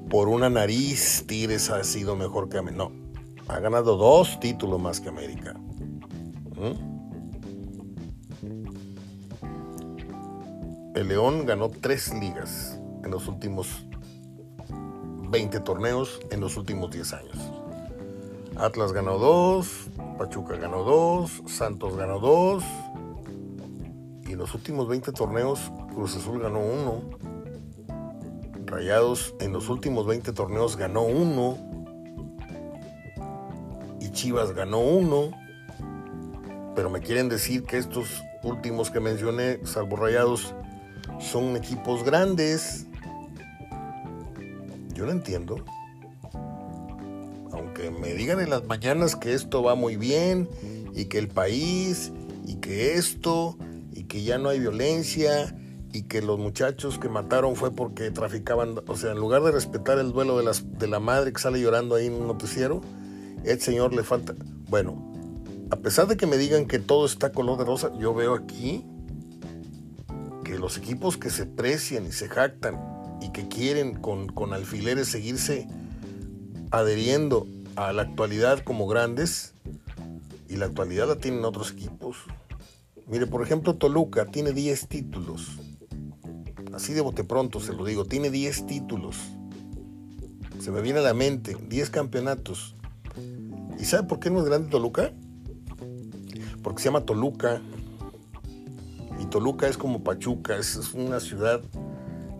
por 0.09 0.27
una 0.27 0.49
nariz 0.49 1.23
Tigres 1.27 1.69
ha 1.69 1.83
sido 1.83 2.15
mejor 2.15 2.49
que 2.49 2.57
América. 2.57 2.83
No, 2.83 2.98
ha 3.49 3.59
ganado 3.59 3.97
dos 3.97 4.39
títulos 4.39 4.81
más 4.81 5.01
que 5.01 5.09
América. 5.09 5.53
¿Mm? 6.55 6.89
El 10.95 11.07
León 11.07 11.45
ganó 11.45 11.69
tres 11.69 12.13
ligas 12.13 12.79
en 13.03 13.11
los 13.11 13.27
últimos 13.27 13.85
20 15.29 15.59
torneos 15.59 16.19
en 16.31 16.39
los 16.41 16.57
últimos 16.57 16.91
10 16.91 17.13
años. 17.13 17.37
Atlas 18.55 18.93
ganó 18.93 19.17
dos, 19.17 19.89
Pachuca 20.17 20.55
ganó 20.55 20.83
dos, 20.83 21.43
Santos 21.45 21.95
ganó 21.97 22.19
dos. 22.19 22.63
Y 24.27 24.33
en 24.33 24.37
los 24.37 24.53
últimos 24.53 24.87
20 24.87 25.11
torneos, 25.11 25.71
Cruz 25.93 26.15
Azul 26.15 26.39
ganó 26.39 26.59
uno, 26.59 27.01
Rayados 28.65 29.33
en 29.39 29.53
los 29.53 29.67
últimos 29.69 30.05
20 30.05 30.31
torneos 30.33 30.77
ganó 30.77 31.01
uno. 31.01 31.68
Chivas 34.19 34.51
ganó 34.51 34.81
uno, 34.81 35.31
pero 36.75 36.89
me 36.89 36.99
quieren 36.99 37.29
decir 37.29 37.63
que 37.63 37.77
estos 37.77 38.21
últimos 38.43 38.91
que 38.91 38.99
mencioné, 38.99 39.65
salvo 39.65 39.95
Rayados, 39.95 40.53
son 41.21 41.55
equipos 41.55 42.03
grandes. 42.03 42.85
Yo 44.93 45.05
no 45.05 45.13
entiendo. 45.13 45.63
Aunque 47.53 47.91
me 47.91 48.13
digan 48.13 48.41
en 48.41 48.49
las 48.49 48.65
mañanas 48.65 49.15
que 49.15 49.33
esto 49.33 49.63
va 49.63 49.75
muy 49.75 49.95
bien 49.95 50.49
y 50.93 51.05
que 51.05 51.17
el 51.17 51.29
país 51.29 52.11
y 52.45 52.55
que 52.55 52.95
esto 52.95 53.57
y 53.93 54.03
que 54.03 54.23
ya 54.23 54.37
no 54.37 54.49
hay 54.49 54.59
violencia 54.59 55.55
y 55.93 56.01
que 56.03 56.21
los 56.21 56.37
muchachos 56.37 56.99
que 56.99 57.07
mataron 57.07 57.55
fue 57.55 57.71
porque 57.71 58.11
traficaban, 58.11 58.81
o 58.85 58.97
sea, 58.97 59.11
en 59.11 59.17
lugar 59.17 59.43
de 59.43 59.51
respetar 59.53 59.97
el 59.97 60.11
duelo 60.11 60.37
de, 60.37 60.51
de 60.77 60.87
la 60.89 60.99
madre 60.99 61.31
que 61.31 61.39
sale 61.39 61.61
llorando 61.61 61.95
ahí 61.95 62.07
en 62.07 62.15
un 62.15 62.27
noticiero, 62.27 62.81
el 63.43 63.61
señor 63.61 63.93
le 63.93 64.03
falta, 64.03 64.35
bueno, 64.67 65.13
a 65.71 65.77
pesar 65.77 66.07
de 66.07 66.17
que 66.17 66.25
me 66.25 66.37
digan 66.37 66.65
que 66.65 66.79
todo 66.79 67.05
está 67.05 67.31
color 67.31 67.57
de 67.57 67.65
rosa, 67.65 67.91
yo 67.99 68.13
veo 68.13 68.33
aquí 68.33 68.85
que 70.43 70.57
los 70.57 70.77
equipos 70.77 71.17
que 71.17 71.29
se 71.29 71.45
precian 71.45 72.05
y 72.05 72.11
se 72.11 72.27
jactan 72.27 72.79
y 73.21 73.31
que 73.31 73.47
quieren 73.47 73.95
con, 73.95 74.27
con 74.27 74.53
alfileres 74.53 75.07
seguirse 75.09 75.67
adheriendo 76.71 77.47
a 77.75 77.93
la 77.93 78.03
actualidad 78.03 78.59
como 78.63 78.87
grandes, 78.87 79.53
y 80.49 80.57
la 80.57 80.65
actualidad 80.65 81.07
la 81.07 81.15
tienen 81.15 81.45
otros 81.45 81.71
equipos. 81.71 82.17
Mire, 83.07 83.27
por 83.27 83.43
ejemplo, 83.43 83.75
Toluca 83.75 84.25
tiene 84.25 84.51
10 84.51 84.87
títulos. 84.87 85.57
Así 86.73 86.93
de 86.93 87.01
bote 87.01 87.23
pronto 87.23 87.59
se 87.59 87.73
lo 87.73 87.85
digo, 87.85 88.05
tiene 88.05 88.31
10 88.31 88.65
títulos. 88.65 89.17
Se 90.59 90.71
me 90.71 90.81
viene 90.81 90.99
a 90.99 91.03
la 91.03 91.13
mente, 91.13 91.55
10 91.69 91.89
campeonatos. 91.91 92.75
¿Y 93.79 93.85
sabe 93.85 94.07
por 94.07 94.19
qué 94.19 94.29
no 94.29 94.39
es 94.39 94.45
grande 94.45 94.69
Toluca? 94.69 95.13
Porque 96.61 96.81
se 96.81 96.89
llama 96.89 97.05
Toluca. 97.05 97.61
Y 99.21 99.25
Toluca 99.25 99.67
es 99.67 99.77
como 99.77 100.03
Pachuca, 100.03 100.57
es, 100.57 100.93
una 100.93 101.19
ciudad 101.19 101.61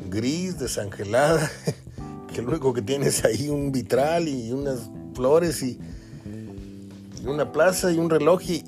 gris, 0.09 0.59
desangelada, 0.59 1.50
que 2.33 2.41
lo 2.41 2.50
único 2.50 2.74
que 2.74 2.81
tiene 2.81 3.07
es 3.07 3.24
ahí 3.25 3.50
un 3.50 3.71
vitral 3.71 4.27
y 4.27 4.51
unas 4.51 4.89
flores 5.13 5.62
y, 5.63 5.79
una 7.25 7.51
plaza 7.51 7.91
y 7.91 7.98
un 7.98 8.09
reloj 8.09 8.41
y, 8.43 8.63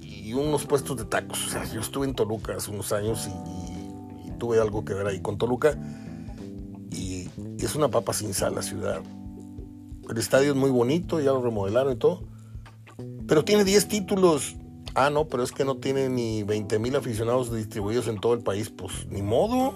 y, 0.00 0.32
unos 0.32 0.64
puestos 0.64 0.96
de 0.96 1.04
tacos. 1.04 1.46
O 1.46 1.50
sea, 1.50 1.64
yo 1.64 1.80
estuve 1.80 2.06
en 2.06 2.14
Toluca 2.14 2.56
hace 2.56 2.70
unos 2.70 2.92
años 2.92 3.28
y, 3.28 4.30
tuve 4.38 4.60
algo 4.60 4.84
que 4.84 4.92
ver 4.92 5.06
ahí 5.06 5.20
con 5.20 5.38
Toluca. 5.38 5.78
Y, 6.90 7.28
es 7.58 7.74
una 7.74 7.88
papa 7.88 8.12
sin 8.12 8.34
sal 8.34 8.54
la 8.54 8.62
ciudad. 8.62 9.02
El 10.08 10.18
estadio 10.18 10.50
es 10.52 10.56
muy 10.56 10.70
bonito, 10.70 11.20
ya 11.20 11.32
lo 11.32 11.42
remodelaron 11.42 11.92
y 11.92 11.96
todo. 11.96 12.22
Pero 13.26 13.44
tiene 13.44 13.64
10 13.64 13.88
títulos. 13.88 14.56
Ah, 14.94 15.10
no, 15.10 15.28
pero 15.28 15.42
es 15.42 15.52
que 15.52 15.64
no 15.64 15.76
tiene 15.76 16.08
ni 16.08 16.42
20 16.42 16.78
mil 16.78 16.96
aficionados 16.96 17.52
distribuidos 17.52 18.08
en 18.08 18.18
todo 18.18 18.34
el 18.34 18.40
país. 18.40 18.70
Pues 18.70 19.06
ni 19.10 19.22
modo. 19.22 19.74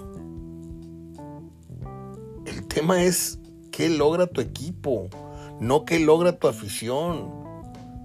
El 2.46 2.66
tema 2.68 3.02
es 3.02 3.38
qué 3.72 3.88
logra 3.88 4.26
tu 4.26 4.40
equipo, 4.40 5.08
no 5.60 5.84
qué 5.84 5.98
logra 5.98 6.38
tu 6.38 6.48
afición. 6.48 7.40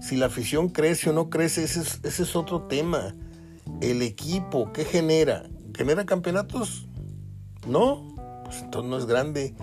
Si 0.00 0.16
la 0.16 0.26
afición 0.26 0.68
crece 0.68 1.10
o 1.10 1.12
no 1.12 1.30
crece, 1.30 1.64
ese 1.64 1.80
es, 1.80 2.00
ese 2.02 2.24
es 2.24 2.36
otro 2.36 2.62
tema. 2.62 3.14
El 3.80 4.02
equipo, 4.02 4.72
¿qué 4.72 4.84
genera? 4.84 5.48
¿Genera 5.74 6.04
campeonatos? 6.04 6.86
No, 7.66 8.14
pues 8.44 8.62
entonces 8.62 8.90
no 8.90 8.98
es 8.98 9.06
grande. 9.06 9.54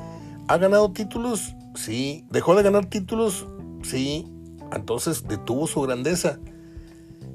¿Ha 0.48 0.58
ganado 0.58 0.92
títulos? 0.92 1.56
Sí. 1.76 2.26
¿Dejó 2.30 2.56
de 2.56 2.64
ganar 2.64 2.86
títulos? 2.86 3.48
Sí. 3.84 4.28
Entonces 4.72 5.28
detuvo 5.28 5.68
su 5.68 5.82
grandeza. 5.82 6.40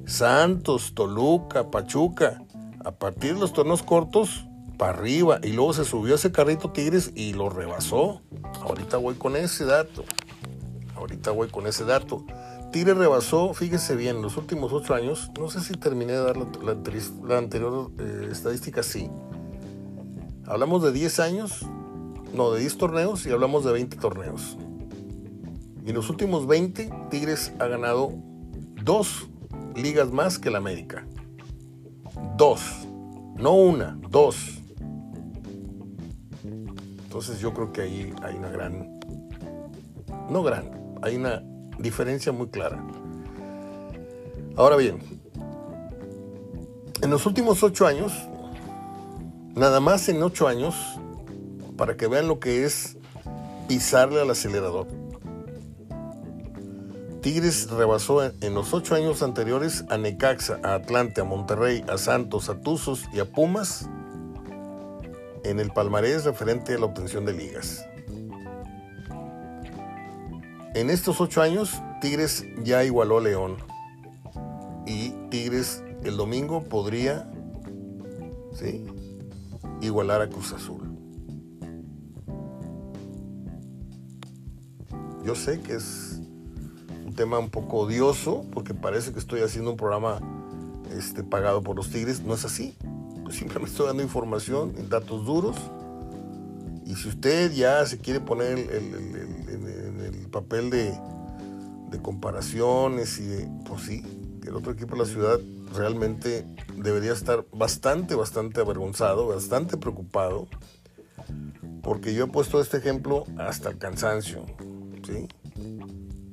Santos, 0.06 0.94
Toluca, 0.94 1.70
Pachuca, 1.70 2.42
a 2.84 2.92
partir 2.92 3.34
de 3.34 3.40
los 3.40 3.52
torneos 3.52 3.82
cortos, 3.82 4.46
para 4.78 4.92
arriba. 4.92 5.38
Y 5.42 5.52
luego 5.52 5.74
se 5.74 5.84
subió 5.84 6.14
ese 6.14 6.32
carrito 6.32 6.70
Tigres 6.70 7.12
y 7.14 7.34
lo 7.34 7.50
rebasó. 7.50 8.22
Ahorita 8.62 8.96
voy 8.96 9.16
con 9.16 9.36
ese 9.36 9.66
dato. 9.66 10.04
Ahorita 10.96 11.30
voy 11.30 11.48
con 11.48 11.66
ese 11.66 11.84
dato. 11.84 12.24
Tigre 12.72 12.92
rebasó, 12.94 13.54
fíjese 13.54 13.96
bien, 13.96 14.20
los 14.20 14.36
últimos 14.36 14.72
ocho 14.74 14.94
años, 14.94 15.30
no 15.38 15.48
sé 15.48 15.60
si 15.60 15.72
terminé 15.72 16.12
de 16.12 16.18
dar 16.22 16.36
la, 16.36 17.38
anterior 17.38 17.90
eh, 17.98 18.28
estadística, 18.30 18.82
sí. 18.82 19.10
Hablamos 20.44 20.82
de 20.82 20.92
10 20.92 21.20
años, 21.20 21.64
no, 22.34 22.52
de 22.52 22.60
10 22.60 22.78
torneos 22.78 23.26
y 23.26 23.30
hablamos 23.30 23.64
de 23.64 23.72
20 23.72 23.96
torneos. 23.96 24.56
Y 25.84 25.90
en 25.90 25.94
los 25.94 26.10
últimos 26.10 26.46
20, 26.46 26.90
Tigres 27.10 27.52
ha 27.58 27.66
ganado 27.66 28.12
dos 28.82 29.28
ligas 29.74 30.12
más 30.12 30.38
que 30.38 30.50
la 30.50 30.58
América. 30.58 31.06
Dos. 32.36 32.60
No 33.36 33.54
una, 33.54 33.98
dos. 34.10 34.58
Entonces 37.04 37.40
yo 37.40 37.54
creo 37.54 37.72
que 37.72 37.80
ahí 37.82 38.12
hay 38.22 38.36
una 38.36 38.50
gran, 38.50 39.00
no 40.28 40.42
gran, 40.42 40.70
hay 41.02 41.16
una 41.16 41.42
diferencia 41.78 42.32
muy 42.32 42.48
clara. 42.48 42.84
Ahora 44.56 44.76
bien, 44.76 44.98
en 47.00 47.10
los 47.10 47.24
últimos 47.26 47.62
ocho 47.62 47.86
años, 47.86 48.12
nada 49.54 49.80
más 49.80 50.08
en 50.08 50.22
ocho 50.22 50.48
años, 50.48 50.74
para 51.78 51.96
que 51.96 52.08
vean 52.08 52.28
lo 52.28 52.40
que 52.40 52.66
es 52.66 52.98
pisarle 53.68 54.20
al 54.20 54.30
acelerador. 54.30 54.86
Tigres 57.22 57.70
rebasó 57.70 58.22
en 58.22 58.54
los 58.54 58.74
ocho 58.74 58.94
años 58.94 59.22
anteriores 59.22 59.84
a 59.88 59.96
Necaxa, 59.96 60.60
a 60.62 60.74
Atlante, 60.74 61.22
a 61.22 61.24
Monterrey, 61.24 61.84
a 61.88 61.96
Santos, 61.96 62.50
a 62.50 62.60
Tuzos 62.60 63.04
y 63.12 63.20
a 63.20 63.24
Pumas 63.24 63.88
en 65.44 65.60
el 65.60 65.70
palmarés 65.70 66.24
referente 66.24 66.74
a 66.74 66.78
la 66.78 66.86
obtención 66.86 67.24
de 67.24 67.32
ligas. 67.32 67.86
En 70.74 70.90
estos 70.90 71.20
ocho 71.20 71.42
años, 71.42 71.80
Tigres 72.00 72.44
ya 72.62 72.84
igualó 72.84 73.18
a 73.18 73.22
León. 73.22 73.56
Y 74.86 75.10
Tigres 75.30 75.82
el 76.04 76.16
domingo 76.16 76.64
podría 76.64 77.30
¿sí? 78.52 78.84
igualar 79.80 80.22
a 80.22 80.28
Cruz 80.28 80.52
Azul. 80.52 80.87
Yo 85.28 85.34
sé 85.34 85.60
que 85.60 85.74
es 85.74 86.22
un 87.04 87.12
tema 87.14 87.38
un 87.38 87.50
poco 87.50 87.80
odioso 87.80 88.46
porque 88.50 88.72
parece 88.72 89.12
que 89.12 89.18
estoy 89.18 89.42
haciendo 89.42 89.72
un 89.72 89.76
programa 89.76 90.20
este, 90.96 91.22
pagado 91.22 91.60
por 91.62 91.76
los 91.76 91.90
Tigres. 91.90 92.22
No 92.22 92.32
es 92.32 92.46
así. 92.46 92.74
simplemente 93.28 93.72
estoy 93.72 93.88
dando 93.88 94.02
información, 94.02 94.72
datos 94.88 95.26
duros. 95.26 95.56
Y 96.86 96.94
si 96.94 97.10
usted 97.10 97.52
ya 97.52 97.84
se 97.84 97.98
quiere 97.98 98.20
poner 98.20 98.56
el 98.58 100.28
papel 100.30 100.70
de, 100.70 100.98
comparaciones 102.00 103.18
y 103.18 103.26
de, 103.26 103.50
pues 103.66 103.82
sí, 103.82 104.02
el 104.46 104.56
otro 104.56 104.72
equipo 104.72 104.94
de 104.94 105.02
la 105.02 105.06
ciudad 105.06 105.38
realmente 105.74 106.46
debería 106.74 107.12
estar 107.12 107.44
bastante, 107.52 108.14
bastante 108.14 108.62
avergonzado, 108.62 109.26
bastante 109.26 109.76
preocupado, 109.76 110.48
porque 111.82 112.14
yo 112.14 112.24
he 112.24 112.28
puesto 112.28 112.62
este 112.62 112.78
ejemplo 112.78 113.24
hasta 113.36 113.68
el 113.68 113.76
cansancio, 113.76 114.46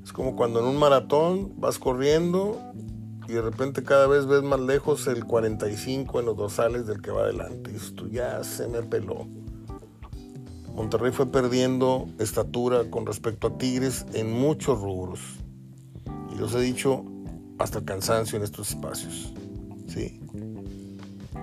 Es 0.04 0.14
como 0.14 0.36
cuando 0.36 0.60
en 0.60 0.66
un 0.66 0.78
maratón 0.78 1.54
vas 1.58 1.80
corriendo 1.80 2.60
y 3.28 3.34
de 3.34 3.42
repente 3.42 3.84
cada 3.84 4.08
vez 4.08 4.28
ves 4.28 4.44
más 4.44 4.60
lejos 4.60 5.08
el 5.08 5.26
45 5.26 6.20
en 6.20 6.26
los 6.26 6.38
dorsales 6.38 6.86
del 6.86 7.02
que 7.02 7.12
va 7.12 7.22
adelante. 7.22 7.72
Y 7.72 7.76
esto 7.76 8.08
ya 8.08 8.44
se 8.44 8.68
me 8.68 8.84
peló. 8.84 9.28
Monterrey 10.76 11.12
fue 11.12 11.26
perdiendo 11.32 12.08
estatura 12.20 12.90
con 12.92 13.06
respecto 13.06 13.48
a 13.48 13.58
Tigres 13.58 14.06
en 14.14 14.32
muchos 14.32 14.80
rubros. 14.80 15.20
Y 16.34 16.38
los 16.38 16.54
he 16.54 16.60
dicho 16.60 17.04
hasta 17.58 17.80
el 17.80 17.86
cansancio 17.86 18.38
en 18.38 18.44
estos 18.44 18.72
espacios. 18.72 19.34
¿sí? 19.88 20.20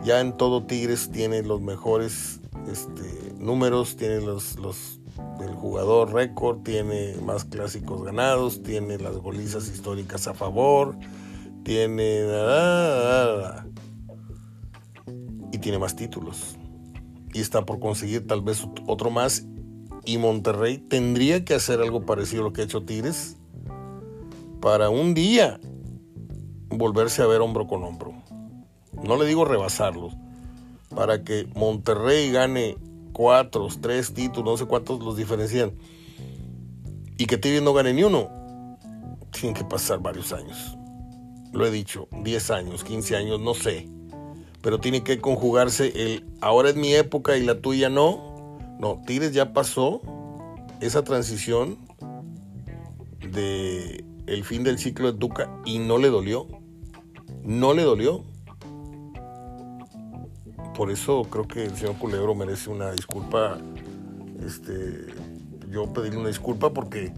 Ya 0.05 0.21
en 0.21 0.37
todo 0.37 0.67
Tigres 0.67 1.11
tiene 1.11 1.43
los 1.43 1.61
mejores 1.61 2.41
este, 2.71 3.35
números, 3.39 3.97
tiene 3.97 4.21
los, 4.21 4.59
los 4.59 5.01
el 5.41 5.55
jugador 5.55 6.13
récord, 6.13 6.63
tiene 6.63 7.15
más 7.25 7.45
clásicos 7.45 8.03
ganados, 8.03 8.63
tiene 8.63 8.99
las 8.99 9.17
golizas 9.17 9.69
históricas 9.69 10.27
a 10.27 10.35
favor, 10.35 10.97
tiene... 11.65 12.27
y 15.53 15.59
tiene 15.59 15.79
más 15.79 15.97
títulos 15.97 16.57
y 17.33 17.41
está 17.41 17.65
por 17.65 17.81
conseguir 17.81 18.27
tal 18.27 18.43
vez 18.43 18.67
otro 18.87 19.11
más. 19.11 19.47
Y 20.05 20.19
Monterrey 20.19 20.79
tendría 20.79 21.45
que 21.45 21.55
hacer 21.55 21.81
algo 21.81 22.05
parecido 22.05 22.43
a 22.43 22.45
lo 22.47 22.53
que 22.53 22.63
ha 22.63 22.65
hecho 22.65 22.85
Tigres 22.85 23.37
para 24.61 24.91
un 24.91 25.15
día 25.15 25.61
volverse 26.69 27.23
a 27.23 27.27
ver 27.27 27.41
hombro 27.41 27.67
con 27.67 27.85
hombro. 27.85 28.13
No 29.05 29.17
le 29.17 29.27
digo 29.27 29.45
rebasarlos, 29.45 30.15
para 30.95 31.23
que 31.23 31.49
Monterrey 31.55 32.31
gane 32.31 32.77
cuatro, 33.13 33.69
tres 33.81 34.13
títulos, 34.13 34.53
no 34.53 34.57
sé 34.57 34.67
cuántos 34.67 35.03
los 35.03 35.17
diferencian, 35.17 35.73
y 37.19 37.27
que 37.27 37.39
Tigres 37.39 37.63
no 37.63 37.73
gane 37.73 37.93
ni 37.93 38.05
uno. 38.05 38.29
tienen 39.31 39.55
que 39.55 39.65
pasar 39.65 40.01
varios 40.01 40.33
años. 40.33 40.77
Lo 41.53 41.67
he 41.67 41.71
dicho, 41.71 42.09
10 42.23 42.51
años, 42.51 42.85
15 42.85 43.17
años, 43.17 43.41
no 43.41 43.55
sé. 43.55 43.89
Pero 44.63 44.81
tiene 44.81 45.03
que 45.03 45.21
conjugarse 45.21 45.93
el 45.95 46.25
ahora 46.41 46.71
es 46.71 46.77
mi 46.77 46.95
época 46.95 47.37
y 47.37 47.45
la 47.45 47.61
tuya 47.61 47.89
no. 47.89 48.59
No, 48.79 49.03
Tigres 49.07 49.33
ya 49.33 49.53
pasó 49.53 50.01
esa 50.81 51.05
transición 51.05 51.79
de 53.21 54.05
el 54.27 54.45
fin 54.45 54.65
del 54.65 54.79
ciclo 54.79 55.13
de 55.13 55.19
Tuca 55.19 55.51
y 55.65 55.79
no 55.79 55.99
le 55.99 56.09
dolió. 56.09 56.47
No 57.45 57.75
le 57.75 57.83
dolió. 57.83 58.25
Por 60.75 60.91
eso 60.91 61.25
creo 61.25 61.47
que 61.47 61.65
el 61.65 61.77
señor 61.77 61.99
Culebro 61.99 62.35
merece 62.35 62.71
una 62.71 62.93
disculpa. 62.93 63.59
Este, 64.45 65.07
yo 65.71 65.93
pedirle 65.93 66.19
una 66.19 66.29
disculpa 66.29 66.73
porque 66.73 67.13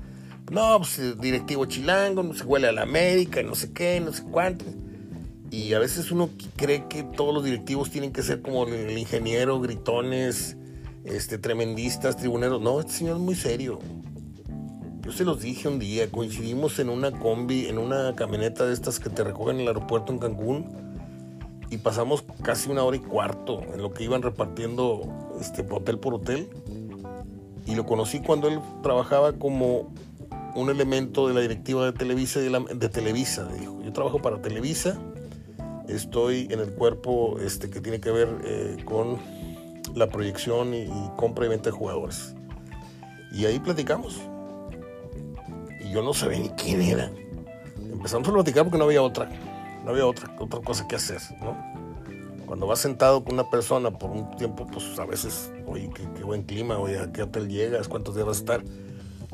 no, 0.51 0.79
pues 0.79 1.21
directivo 1.21 1.64
chilango, 1.67 2.23
no 2.23 2.35
se 2.35 2.45
huele 2.45 2.69
a 2.69 2.73
la 2.73 2.83
América, 2.83 3.43
no 3.43 3.55
sé 3.55 3.73
qué, 3.73 4.01
no 4.01 4.12
sé 4.12 4.25
cuánto. 4.25 4.64
Y 5.51 5.73
a 5.73 5.79
veces 5.79 6.11
uno 6.11 6.31
cree 6.57 6.87
que 6.88 7.05
todos 7.05 7.33
los 7.33 7.45
directivos 7.45 7.90
tienen 7.90 8.12
que 8.12 8.23
ser 8.23 8.43
como 8.43 8.67
el 8.67 8.99
ingeniero, 8.99 9.61
gritones, 9.61 10.57
este, 11.05 11.38
tremendistas, 11.38 12.17
tribuneros. 12.17 12.61
No, 12.61 12.81
este 12.81 12.93
señor 12.93 13.17
es 13.17 13.23
muy 13.23 13.37
serio. 13.37 13.79
Yo 15.03 15.12
se 15.12 15.25
los 15.25 15.40
dije 15.40 15.69
un 15.69 15.79
día, 15.79 16.11
coincidimos 16.11 16.79
en 16.81 16.88
una 16.88 17.12
combi, 17.12 17.67
en 17.67 17.79
una 17.79 18.17
camioneta 18.17 18.67
de 18.67 18.73
estas 18.73 18.99
que 18.99 19.11
te 19.11 19.23
recogen 19.23 19.57
en 19.57 19.62
el 19.62 19.69
aeropuerto 19.69 20.12
en 20.12 20.19
Cancún 20.19 20.85
y 21.70 21.79
pasamos 21.79 22.24
casi 22.42 22.70
una 22.70 22.83
hora 22.83 22.96
y 22.96 23.00
cuarto 23.00 23.61
en 23.72 23.83
lo 23.83 23.92
que 23.92 24.05
iban 24.05 24.22
repartiendo 24.22 25.03
este, 25.40 25.66
hotel 25.68 25.98
por 25.98 26.14
hotel. 26.14 26.48
Y 27.66 27.74
lo 27.74 27.87
conocí 27.87 28.20
cuando 28.20 28.48
él 28.48 28.61
trabajaba 28.83 29.33
como 29.33 29.92
un 30.55 30.70
elemento 30.70 31.29
de 31.29 31.35
la 31.35 31.40
directiva 31.40 31.87
de 31.87 31.92
Televisa. 31.92 32.40
De, 32.40 32.88
Televisa, 32.88 33.48
dijo. 33.59 33.81
Yo 33.83 33.92
trabajo 33.92 34.20
para 34.20 34.42
Televisa, 34.42 34.98
estoy 35.88 36.48
en 36.50 36.61
el 36.61 36.72
cuerpo 36.72 37.38
este, 37.40 37.70
que 37.70 37.81
tiene 37.81 38.00
que 38.00 38.11
ver 38.11 38.29
eh, 38.44 38.77
con 38.85 39.18
la 39.94 40.09
proyección 40.09 40.74
y, 40.74 40.83
y 40.83 41.11
compra 41.16 41.46
y 41.46 41.48
venta 41.48 41.70
de 41.70 41.77
jugadores. 41.77 42.35
Y 43.33 43.46
ahí 43.46 43.59
platicamos 43.59 44.20
yo 45.94 46.03
no 46.03 46.12
sabía 46.12 46.40
ni 46.40 46.48
quién 46.50 46.83
era. 46.83 47.11
Empezamos 47.79 48.29
a 48.29 48.33
platicar 48.33 48.64
porque 48.64 48.79
no 48.79 48.85
había 48.85 49.00
otra, 49.00 49.31
no 49.85 49.90
había 49.90 50.07
otra, 50.07 50.35
otra 50.38 50.61
cosa 50.61 50.88
que 50.88 50.97
hacer, 50.97 51.20
¿no? 51.40 51.57
Cuando 52.47 52.66
vas 52.66 52.81
sentado 52.81 53.25
con 53.25 53.35
una 53.35 53.49
persona 53.51 53.90
por 53.90 54.11
un 54.11 54.37
tiempo, 54.37 54.66
pues 54.66 54.99
a 54.99 55.05
veces, 55.05 55.51
oye, 55.66 55.90
qué, 55.94 56.23
buen 56.23 56.42
clima, 56.42 56.79
oye, 56.79 56.99
¿a 56.99 57.11
qué 57.12 57.23
hotel 57.23 57.49
llegas? 57.49 57.88
¿Cuántos 57.88 58.14
días 58.14 58.27
vas 58.27 58.37
a 58.37 58.40
estar? 58.40 58.64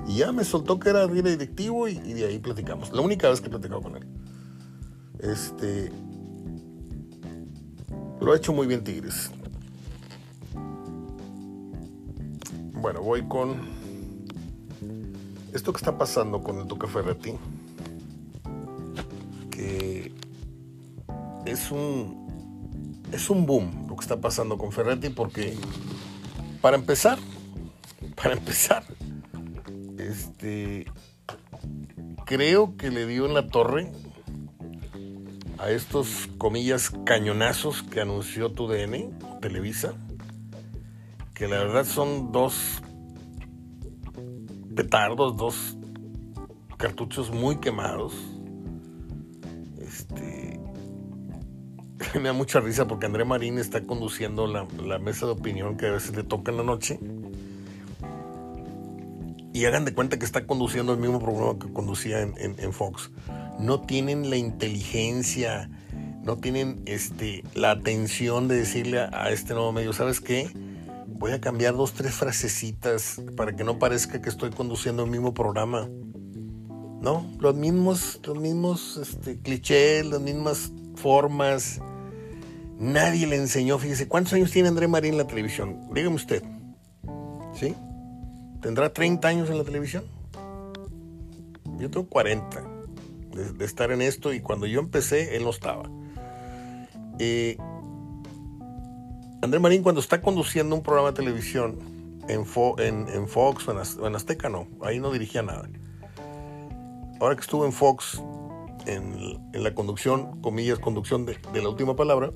Y 0.07 0.19
ya 0.19 0.33
me 0.33 0.45
soltó 0.45 0.79
que 0.79 0.91
era 0.91 1.07
directivo 1.07 1.89
y, 1.89 1.99
y 1.99 2.15
de 2.15 2.27
ahí 2.27 2.39
platicamos. 2.39 2.93
La 2.93 3.03
única 3.03 3.29
vez 3.29 3.41
que 3.41 3.49
he 3.49 3.51
platicado 3.51 3.83
con 3.83 3.97
él. 3.97 4.07
Este. 5.19 5.93
Lo 8.21 8.33
ha 8.33 8.37
hecho 8.37 8.53
muy 8.53 8.67
bien 8.67 8.83
Tigres. 8.85 9.31
Bueno, 12.75 13.03
voy 13.03 13.23
con 13.27 13.61
esto 15.53 15.73
que 15.73 15.79
está 15.79 15.99
pasando 15.99 16.43
con 16.43 16.59
el 16.59 16.67
Tuca 16.67 16.87
Ferretti, 16.87 17.35
que 19.51 20.13
es 21.47 21.71
un, 21.71 23.03
es 23.13 23.31
un 23.31 23.47
boom 23.47 23.87
lo 23.89 23.97
que 23.97 24.03
está 24.03 24.21
pasando 24.21 24.59
con 24.59 24.73
Ferretti 24.73 25.09
porque, 25.09 25.57
para 26.61 26.77
empezar, 26.77 27.19
para 28.17 28.35
empezar, 28.35 28.85
este, 29.99 30.87
creo 32.25 32.77
que 32.77 32.91
le 32.91 33.07
dio 33.07 33.27
en 33.27 33.35
la 33.35 33.49
torre 33.49 33.93
a 35.59 35.71
estos, 35.71 36.29
comillas, 36.39 36.91
cañonazos 37.05 37.83
que 37.83 38.01
anunció 38.01 38.51
tu 38.51 38.67
DN, 38.67 39.11
Televisa, 39.43 39.93
que 41.35 41.49
la 41.49 41.59
verdad 41.59 41.85
son 41.85 42.33
dos 42.33 42.83
petardos, 44.75 45.37
dos 45.37 45.77
cartuchos 46.79 47.31
muy 47.31 47.57
quemados. 47.57 48.15
Este. 49.79 50.40
Me 52.15 52.23
da 52.23 52.33
mucha 52.33 52.61
risa 52.61 52.87
porque 52.87 53.07
André 53.07 53.25
Marín 53.25 53.59
está 53.59 53.83
conduciendo 53.83 54.47
la, 54.47 54.65
mesa 54.99 55.27
de 55.27 55.33
opinión 55.33 55.77
que 55.77 55.87
a 55.87 55.93
veces 55.93 56.17
le 56.17 56.25
toca 56.25 56.51
en 56.51 56.57
la 56.57 56.63
noche. 56.63 56.99
Y 59.53 59.65
hagan 59.65 59.85
de 59.85 59.93
cuenta 59.93 60.19
que 60.19 60.25
está 60.25 60.47
conduciendo 60.47 60.93
el 60.93 60.99
mismo 60.99 61.21
programa 61.21 61.59
que 61.59 61.73
conducía 61.73 62.21
en, 62.21 62.35
en 62.39 62.73
Fox. 62.73 63.11
No 63.59 63.81
tienen 63.81 64.31
la 64.31 64.37
inteligencia, 64.37 65.69
no 66.23 66.37
tienen 66.37 66.83
este, 66.87 67.43
la 67.55 67.73
atención 67.73 68.49
de 68.49 68.57
decirle 68.57 69.01
a, 69.01 69.11
a 69.13 69.31
este 69.31 69.55
nuevo 69.55 69.73
medio, 69.73 69.93
¿sabes 69.93 70.21
qué? 70.21 70.51
voy 71.21 71.33
a 71.33 71.41
cambiar 71.41 71.77
dos, 71.77 71.93
tres 71.93 72.15
frasecitas 72.15 73.21
para 73.37 73.55
que 73.55 73.63
no 73.63 73.79
parezca 73.79 74.23
que 74.23 74.31
estoy 74.31 74.51
conduciendo 74.51 75.05
el 75.05 75.11
mismo 75.11 75.35
programa. 75.35 75.87
¿No? 77.03 77.27
Los 77.39 77.55
mismos, 77.55 78.21
los 78.25 78.39
mismos 78.39 78.97
este, 78.97 79.39
clichés, 79.39 80.05
las 80.05 80.21
mismas 80.21 80.73
formas. 80.97 81.81
Nadie 82.81 83.27
le 83.27 83.37
enseñó, 83.37 83.79
fíjese, 83.79 84.09
¿cuántos 84.09 84.33
años 84.33 84.51
tiene 84.51 84.69
André 84.69 84.89
Marín 84.89 85.13
en 85.13 85.19
la 85.19 85.27
televisión? 85.27 85.79
Dígame 85.93 86.17
usted. 86.17 86.43
¿Sí? 87.53 87.77
¿Tendrá 88.63 88.91
30 88.91 89.29
años 89.29 89.51
en 89.51 89.59
la 89.59 89.65
televisión? 89.65 90.05
Yo 91.79 91.91
tengo 91.91 92.09
40 92.09 92.63
de, 93.33 93.65
estar 93.67 93.93
en 93.93 94.01
esto 94.01 94.33
y 94.33 94.41
cuando 94.41 94.67
yo 94.67 94.81
empecé, 94.81 95.37
él 95.37 95.45
no 95.45 95.51
estaba. 95.51 95.91
Eh, 97.19 97.59
André 99.43 99.61
Marín 99.61 99.83
cuando 99.83 100.01
está 100.01 100.23
conduciendo 100.23 100.75
un 100.75 100.83
programa 100.83 101.11
de 101.11 101.17
televisión 101.17 101.79
en, 102.29 102.47
Fox 102.47 103.69
o 103.69 104.07
en, 104.07 104.15
Azteca 104.15 104.49
no, 104.49 104.67
ahí 104.83 105.01
no 105.01 105.11
dirigía 105.11 105.43
nada. 105.43 105.69
Ahora 107.21 107.35
que 107.35 107.43
estuvo 107.43 107.67
en 107.67 107.73
Fox, 107.73 108.23
en, 108.87 109.41
la 109.53 109.75
conducción, 109.75 110.41
comillas, 110.41 110.79
conducción 110.79 111.27
de, 111.27 111.39
la 111.55 111.69
última 111.69 111.97
palabra, 111.97 112.33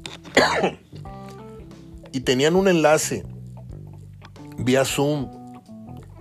y 2.13 2.21
tenían 2.21 2.57
un 2.57 2.69
enlace 2.69 3.25
vía 4.59 4.85
Zoom 4.85 5.31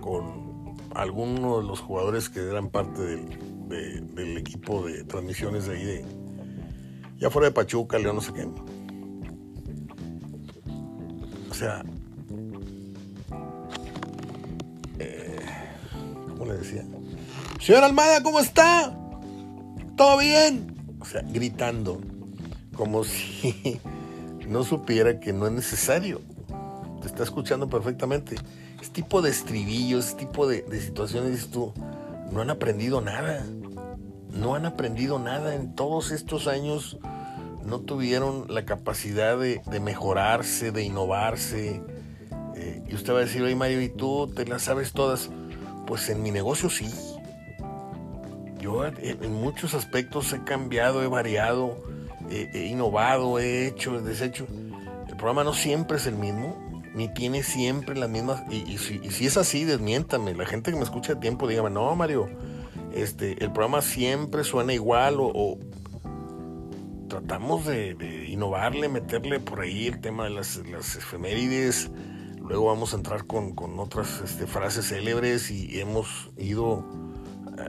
con 0.00 0.76
algunos 0.94 1.62
de 1.62 1.68
los 1.68 1.80
jugadores 1.80 2.28
que 2.28 2.40
eran 2.40 2.68
parte 2.68 3.00
del, 3.02 4.14
del 4.14 4.36
equipo 4.36 4.86
de 4.86 5.04
transmisiones 5.04 5.66
de 5.66 5.76
ahí, 5.76 5.84
de, 5.84 6.04
ya 7.18 7.30
fuera 7.30 7.48
de 7.48 7.54
Pachuca, 7.54 7.98
León, 7.98 8.16
no 8.16 8.22
sé 8.22 8.32
qué 8.32 8.46
o 11.54 11.56
sea, 11.56 11.84
eh, 14.98 15.36
¿cómo 16.36 16.46
le 16.46 16.58
decía? 16.58 16.84
Señor 17.60 17.84
Almada, 17.84 18.24
¿cómo 18.24 18.40
está? 18.40 18.92
¿Todo 19.96 20.18
bien? 20.18 20.96
O 21.00 21.04
sea, 21.04 21.22
gritando, 21.22 22.00
como 22.76 23.04
si 23.04 23.80
no 24.48 24.64
supiera 24.64 25.20
que 25.20 25.32
no 25.32 25.46
es 25.46 25.52
necesario. 25.52 26.20
Te 27.00 27.08
está 27.08 27.22
escuchando 27.22 27.68
perfectamente. 27.68 28.36
Este 28.80 29.02
tipo 29.02 29.22
de 29.22 29.30
estribillos, 29.30 30.08
este 30.08 30.26
tipo 30.26 30.46
de, 30.46 30.64
situaciones, 30.80 31.48
tú, 31.48 31.72
no 32.32 32.40
han 32.40 32.50
aprendido 32.50 33.00
nada. 33.00 33.44
No 34.30 34.54
han 34.54 34.66
aprendido 34.66 35.18
nada 35.18 35.54
en 35.54 35.74
todos 35.74 36.10
estos 36.10 36.48
años 36.48 36.98
no 37.64 37.80
tuvieron 37.80 38.46
la 38.48 38.64
capacidad 38.64 39.38
de, 39.38 39.60
mejorarse, 39.80 40.70
de 40.70 40.82
innovarse. 40.82 41.82
Eh, 42.56 42.82
y 42.88 42.94
usted 42.94 43.12
va 43.12 43.18
a 43.18 43.22
decir, 43.22 43.42
oye 43.42 43.56
Mario, 43.56 43.80
¿y 43.80 43.88
tú 43.88 44.30
te 44.34 44.46
las 44.46 44.62
sabes 44.62 44.92
todas? 44.92 45.30
Pues 45.86 46.08
en 46.10 46.22
mi 46.22 46.30
negocio 46.30 46.68
sí. 46.70 46.90
Yo 48.64 48.86
en 48.86 49.34
muchos 49.34 49.74
aspectos 49.74 50.32
he 50.32 50.42
cambiado, 50.42 51.02
he 51.02 51.06
variado, 51.06 51.84
he 52.30 52.68
innovado, 52.68 53.38
he 53.38 53.66
hecho, 53.66 53.98
he 53.98 54.00
deshecho. 54.00 54.46
El 55.06 55.16
programa 55.16 55.44
no 55.44 55.52
siempre 55.52 55.98
es 55.98 56.06
el 56.06 56.14
mismo, 56.14 56.82
ni 56.94 57.12
tiene 57.12 57.42
siempre 57.42 57.94
las 57.94 58.08
mismas. 58.08 58.42
Y, 58.50 58.78
si, 58.78 59.26
es 59.26 59.36
así, 59.36 59.64
desmiéntame. 59.64 60.32
La 60.32 60.46
gente 60.46 60.70
que 60.70 60.78
me 60.78 60.82
escucha 60.82 61.12
a 61.12 61.20
tiempo, 61.20 61.46
dígame, 61.46 61.68
no, 61.68 61.94
Mario, 61.94 62.26
este, 62.94 63.32
el 63.32 63.52
programa 63.52 63.82
siempre 63.82 64.44
suena 64.44 64.72
igual 64.72 65.16
o 65.18 65.58
tratamos 67.10 67.66
de, 67.66 68.24
innovarle, 68.30 68.88
meterle 68.88 69.40
por 69.40 69.60
ahí 69.60 69.88
el 69.88 70.00
tema 70.00 70.24
de 70.24 70.30
las, 70.30 70.56
efemérides. 70.56 71.90
Luego 72.38 72.64
vamos 72.64 72.94
a 72.94 72.96
entrar 72.96 73.26
con, 73.26 73.52
otras 73.78 74.22
este, 74.24 74.46
frases 74.46 74.88
célebres 74.88 75.50
y 75.50 75.80
hemos 75.80 76.30
ido 76.38 77.03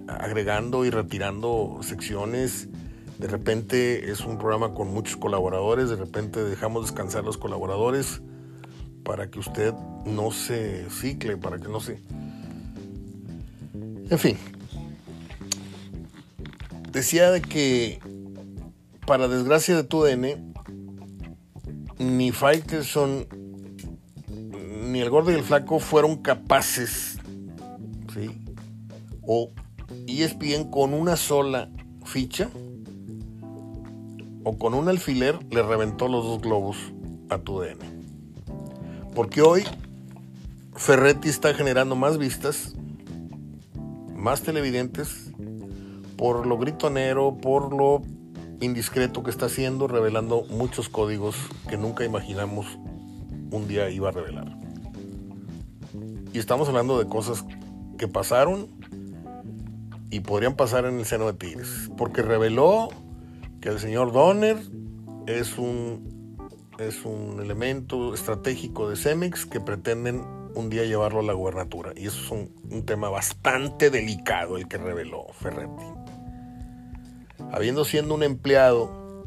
agregando 0.07 0.85
y 0.85 0.89
retirando 0.89 1.79
secciones. 1.81 2.69
De 3.17 3.27
repente 3.27 4.11
es 4.11 4.21
un 4.21 4.37
programa 4.37 4.73
con 4.73 4.93
muchos 4.93 5.17
colaboradores, 5.17 5.89
de 5.89 5.95
repente 5.95 6.43
dejamos 6.43 6.83
descansar 6.83 7.23
los 7.23 7.37
colaboradores 7.37 8.21
para 9.03 9.29
que 9.29 9.39
usted 9.39 9.73
no 10.05 10.31
se 10.31 10.89
cicle, 10.89 11.37
para 11.37 11.59
que 11.59 11.67
no 11.67 11.79
se... 11.79 12.01
En 14.09 14.19
fin, 14.19 14.37
decía 16.91 17.31
de 17.31 17.41
que, 17.41 17.99
para 19.07 19.27
desgracia 19.27 19.75
de 19.75 19.83
tu 19.83 20.03
DN, 20.03 20.53
ni 21.99 22.31
Faitelson 22.31 23.27
ni 24.95 25.01
el 25.01 25.09
gordo 25.09 25.31
y 25.31 25.35
el 25.35 25.43
flaco 25.43 25.79
fueron 25.79 26.17
capaces, 26.17 27.17
¿sí? 28.13 28.41
O 29.23 29.51
ESPN 30.07 30.69
con 30.69 30.93
una 30.93 31.15
sola 31.15 31.69
ficha 32.03 32.49
o 34.43 34.57
con 34.57 34.73
un 34.73 34.87
alfiler 34.87 35.39
le 35.51 35.63
reventó 35.63 36.07
los 36.07 36.23
dos 36.23 36.41
globos 36.41 36.77
a 37.29 37.39
tu 37.39 37.59
DN. 37.59 37.79
Porque 39.13 39.41
hoy 39.41 39.63
Ferretti 40.75 41.29
está 41.29 41.53
generando 41.53 41.95
más 41.95 42.17
vistas, 42.17 42.75
más 44.13 44.41
televidentes, 44.41 45.31
por 46.17 46.45
lo 46.45 46.57
gritonero, 46.57 47.37
por 47.37 47.73
lo 47.73 48.01
indiscreto 48.61 49.23
que 49.23 49.31
está 49.31 49.47
haciendo, 49.47 49.87
revelando 49.87 50.45
muchos 50.49 50.89
códigos 50.89 51.35
que 51.69 51.77
nunca 51.77 52.05
imaginamos 52.05 52.65
un 53.51 53.67
día 53.67 53.89
iba 53.89 54.09
a 54.09 54.11
revelar. 54.11 54.57
Y 56.33 56.39
estamos 56.39 56.67
hablando 56.67 56.99
de 56.99 57.07
cosas 57.07 57.45
que 57.97 58.07
pasaron 58.07 58.67
y 60.15 60.19
podrían 60.21 60.55
pasar 60.55 60.85
en 60.85 60.99
el 60.99 61.05
seno 61.05 61.25
de 61.27 61.33
Tigres. 61.33 61.89
Porque 61.97 62.21
reveló 62.21 62.89
que 63.61 63.69
el 63.69 63.79
señor 63.79 64.11
Donner 64.11 64.57
es 65.27 65.57
un, 65.57 66.37
es 66.79 67.05
un 67.05 67.39
elemento 67.41 68.13
estratégico 68.13 68.89
de 68.89 68.95
Cemex 68.95 69.45
que 69.45 69.59
pretenden 69.59 70.23
un 70.55 70.69
día 70.69 70.85
llevarlo 70.85 71.19
a 71.19 71.23
la 71.23 71.33
gubernatura. 71.33 71.91
Y 71.95 72.07
eso 72.07 72.21
es 72.21 72.31
un, 72.31 72.51
un 72.71 72.85
tema 72.85 73.09
bastante 73.09 73.89
delicado 73.89 74.57
el 74.57 74.67
que 74.67 74.77
reveló 74.77 75.27
Ferretti 75.33 75.85
habiendo 77.51 77.85
siendo 77.85 78.13
un 78.15 78.23
empleado 78.23 79.25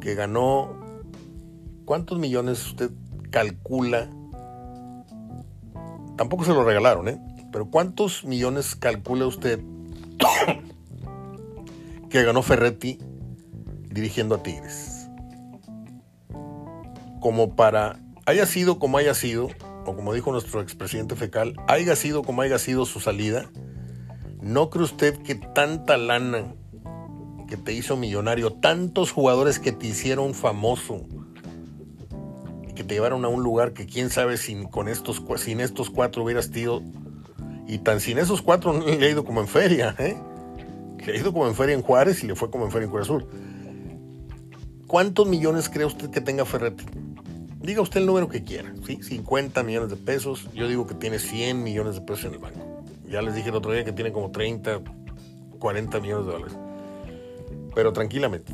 que 0.00 0.14
ganó, 0.14 0.80
¿cuántos 1.84 2.18
millones 2.18 2.64
usted 2.66 2.90
calcula? 3.30 4.08
Tampoco 6.16 6.44
se 6.44 6.52
lo 6.52 6.64
regalaron, 6.64 7.08
¿eh? 7.08 7.20
Pero 7.50 7.70
¿cuántos 7.70 8.24
millones 8.24 8.76
calcula 8.76 9.26
usted 9.26 9.60
que 12.10 12.22
ganó 12.22 12.42
Ferretti 12.42 12.98
dirigiendo 13.90 14.34
a 14.34 14.42
Tigres? 14.42 15.08
Como 17.20 17.56
para, 17.56 18.00
haya 18.26 18.46
sido 18.46 18.78
como 18.78 18.98
haya 18.98 19.14
sido, 19.14 19.48
o 19.86 19.96
como 19.96 20.12
dijo 20.12 20.32
nuestro 20.32 20.60
expresidente 20.60 21.16
fecal, 21.16 21.54
haya 21.66 21.96
sido 21.96 22.22
como 22.22 22.42
haya 22.42 22.58
sido 22.58 22.86
su 22.86 23.00
salida, 23.00 23.50
¿no 24.40 24.70
cree 24.70 24.84
usted 24.84 25.16
que 25.22 25.34
tanta 25.34 25.96
lana 25.96 26.54
que 27.48 27.56
te 27.56 27.72
hizo 27.72 27.96
millonario, 27.96 28.52
tantos 28.52 29.10
jugadores 29.10 29.58
que 29.58 29.72
te 29.72 29.86
hicieron 29.86 30.34
famoso 30.34 31.06
que 32.74 32.84
te 32.84 32.94
llevaron 32.94 33.24
a 33.24 33.28
un 33.28 33.42
lugar 33.42 33.72
que 33.72 33.86
quién 33.86 34.10
sabe 34.10 34.36
sin, 34.36 34.64
con 34.64 34.88
estos, 34.88 35.22
sin 35.36 35.60
estos 35.60 35.90
cuatro 35.90 36.24
hubieras 36.24 36.54
ido. 36.54 36.82
Y 37.66 37.78
tan 37.78 38.00
sin 38.00 38.18
esos 38.18 38.42
cuatro 38.42 38.72
le 38.78 39.06
ha 39.06 39.10
ido 39.10 39.24
como 39.24 39.40
en 39.40 39.48
feria, 39.48 39.94
¿eh? 39.98 40.16
Le 41.04 41.12
ha 41.12 41.16
ido 41.16 41.32
como 41.32 41.46
en 41.46 41.54
feria 41.54 41.74
en 41.74 41.82
Juárez 41.82 42.22
y 42.24 42.26
le 42.26 42.34
fue 42.34 42.50
como 42.50 42.64
en 42.64 42.70
feria 42.70 42.86
en 42.86 42.90
Cruz 42.90 43.02
Azul. 43.02 43.26
¿Cuántos 44.86 45.26
millones 45.26 45.68
cree 45.68 45.86
usted 45.86 46.10
que 46.10 46.20
tenga 46.20 46.44
Ferretti? 46.44 46.84
Diga 47.60 47.80
usted 47.80 48.00
el 48.00 48.06
número 48.06 48.28
que 48.28 48.44
quiera, 48.44 48.72
¿sí? 48.86 49.02
50 49.02 49.62
millones 49.62 49.90
de 49.90 49.96
pesos. 49.96 50.48
Yo 50.54 50.68
digo 50.68 50.86
que 50.86 50.94
tiene 50.94 51.18
100 51.18 51.62
millones 51.62 51.94
de 51.94 52.02
pesos 52.02 52.26
en 52.26 52.34
el 52.34 52.38
banco. 52.38 52.82
Ya 53.08 53.22
les 53.22 53.34
dije 53.34 53.48
el 53.48 53.54
otro 53.54 53.72
día 53.72 53.84
que 53.84 53.92
tiene 53.92 54.12
como 54.12 54.30
30, 54.30 54.80
40 55.58 56.00
millones 56.00 56.26
de 56.26 56.32
dólares 56.32 56.56
pero 57.74 57.92
tranquilamente. 57.92 58.52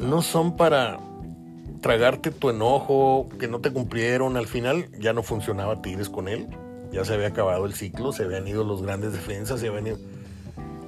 No 0.00 0.22
son 0.22 0.56
para 0.56 0.98
tragarte 1.84 2.30
tu 2.30 2.48
enojo, 2.48 3.28
que 3.38 3.46
no 3.46 3.60
te 3.60 3.70
cumplieron. 3.70 4.38
Al 4.38 4.46
final 4.46 4.88
ya 4.98 5.12
no 5.12 5.22
funcionaba 5.22 5.82
Tigres 5.82 6.08
con 6.08 6.28
él. 6.28 6.48
Ya 6.90 7.04
se 7.04 7.12
había 7.12 7.26
acabado 7.26 7.66
el 7.66 7.74
ciclo, 7.74 8.10
se 8.10 8.22
habían 8.22 8.48
ido 8.48 8.64
los 8.64 8.80
grandes 8.80 9.12
defensas, 9.12 9.60
se 9.60 9.68
habían 9.68 9.88
ido. 9.88 9.98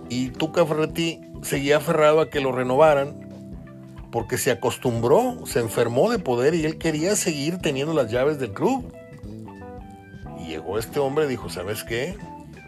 Y 0.08 0.30
Tuca 0.30 0.64
Ferretti 0.64 1.20
seguía 1.42 1.76
aferrado 1.76 2.22
a 2.22 2.30
que 2.30 2.40
lo 2.40 2.50
renovaran 2.50 3.28
porque 4.10 4.38
se 4.38 4.50
acostumbró, 4.50 5.44
se 5.44 5.60
enfermó 5.60 6.10
de 6.10 6.18
poder 6.18 6.54
y 6.54 6.64
él 6.64 6.78
quería 6.78 7.14
seguir 7.14 7.58
teniendo 7.58 7.92
las 7.92 8.10
llaves 8.10 8.38
del 8.38 8.54
club. 8.54 8.90
Y 10.40 10.48
llegó 10.48 10.78
este 10.78 10.98
hombre 10.98 11.26
y 11.26 11.28
dijo, 11.28 11.50
¿sabes 11.50 11.84
qué? 11.84 12.16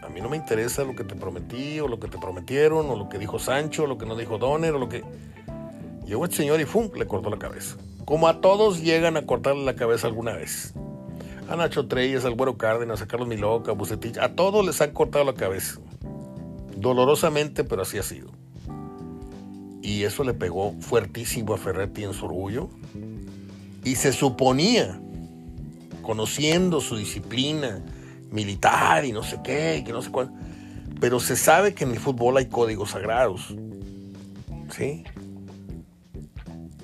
A 0.02 0.10
mí 0.10 0.20
no 0.20 0.28
me 0.28 0.36
interesa 0.36 0.84
lo 0.84 0.94
que 0.94 1.04
te 1.04 1.14
prometí, 1.14 1.80
o 1.80 1.88
lo 1.88 1.98
que 1.98 2.08
te 2.08 2.18
prometieron, 2.18 2.90
o 2.90 2.94
lo 2.94 3.08
que 3.08 3.18
dijo 3.18 3.38
Sancho, 3.38 3.84
o 3.84 3.86
lo 3.86 3.96
que 3.96 4.04
no 4.04 4.16
dijo 4.16 4.36
Donner, 4.36 4.74
o 4.74 4.78
lo 4.78 4.90
que. 4.90 5.02
Llegó 6.04 6.26
este 6.26 6.36
señor 6.36 6.60
y 6.60 6.66
¡fum! 6.66 6.90
le 6.94 7.06
cortó 7.06 7.30
la 7.30 7.38
cabeza. 7.38 7.76
Como 8.08 8.26
a 8.26 8.40
todos 8.40 8.80
llegan 8.80 9.18
a 9.18 9.26
cortarle 9.26 9.66
la 9.66 9.74
cabeza 9.74 10.06
alguna 10.06 10.32
vez. 10.32 10.72
A 11.46 11.56
Nacho 11.56 11.88
Treyes, 11.88 12.24
al 12.24 12.36
Güero 12.36 12.56
Cárdenas, 12.56 13.02
a 13.02 13.06
Carlos 13.06 13.28
Miloca, 13.28 13.72
a 13.72 13.74
Bucetich, 13.74 14.16
a 14.16 14.34
todos 14.34 14.64
les 14.64 14.80
han 14.80 14.92
cortado 14.92 15.26
la 15.26 15.34
cabeza. 15.34 15.78
Dolorosamente, 16.74 17.64
pero 17.64 17.82
así 17.82 17.98
ha 17.98 18.02
sido. 18.02 18.30
Y 19.82 20.04
eso 20.04 20.24
le 20.24 20.32
pegó 20.32 20.72
fuertísimo 20.80 21.52
a 21.52 21.58
Ferretti 21.58 22.04
en 22.04 22.14
su 22.14 22.24
orgullo. 22.24 22.70
Y 23.84 23.96
se 23.96 24.14
suponía, 24.14 24.98
conociendo 26.00 26.80
su 26.80 26.96
disciplina, 26.96 27.84
militar 28.30 29.04
y 29.04 29.12
no 29.12 29.22
sé 29.22 29.40
qué, 29.44 29.76
y 29.76 29.84
que 29.84 29.92
no 29.92 30.00
sé 30.00 30.10
cuál. 30.10 30.32
Pero 30.98 31.20
se 31.20 31.36
sabe 31.36 31.74
que 31.74 31.84
en 31.84 31.90
el 31.90 31.98
fútbol 31.98 32.38
hay 32.38 32.46
códigos 32.46 32.92
sagrados. 32.92 33.54
¿Sí? 34.70 35.04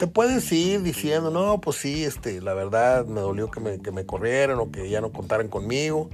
Te 0.05 0.11
puedes 0.11 0.53
ir 0.53 0.83
diciendo, 0.83 1.31
no, 1.31 1.63
pues 1.63 1.79
sí, 1.79 2.05
este, 2.05 2.43
la 2.43 2.53
verdad 2.53 3.07
me 3.07 3.23
dolió 3.23 3.51
que 3.51 3.59
me, 3.59 3.81
que 3.81 3.91
me 3.91 4.05
corrieran 4.05 4.59
o 4.59 4.71
que 4.71 4.91
ya 4.91 5.01
no 5.01 5.13
contaran 5.13 5.49
conmigo. 5.49 6.11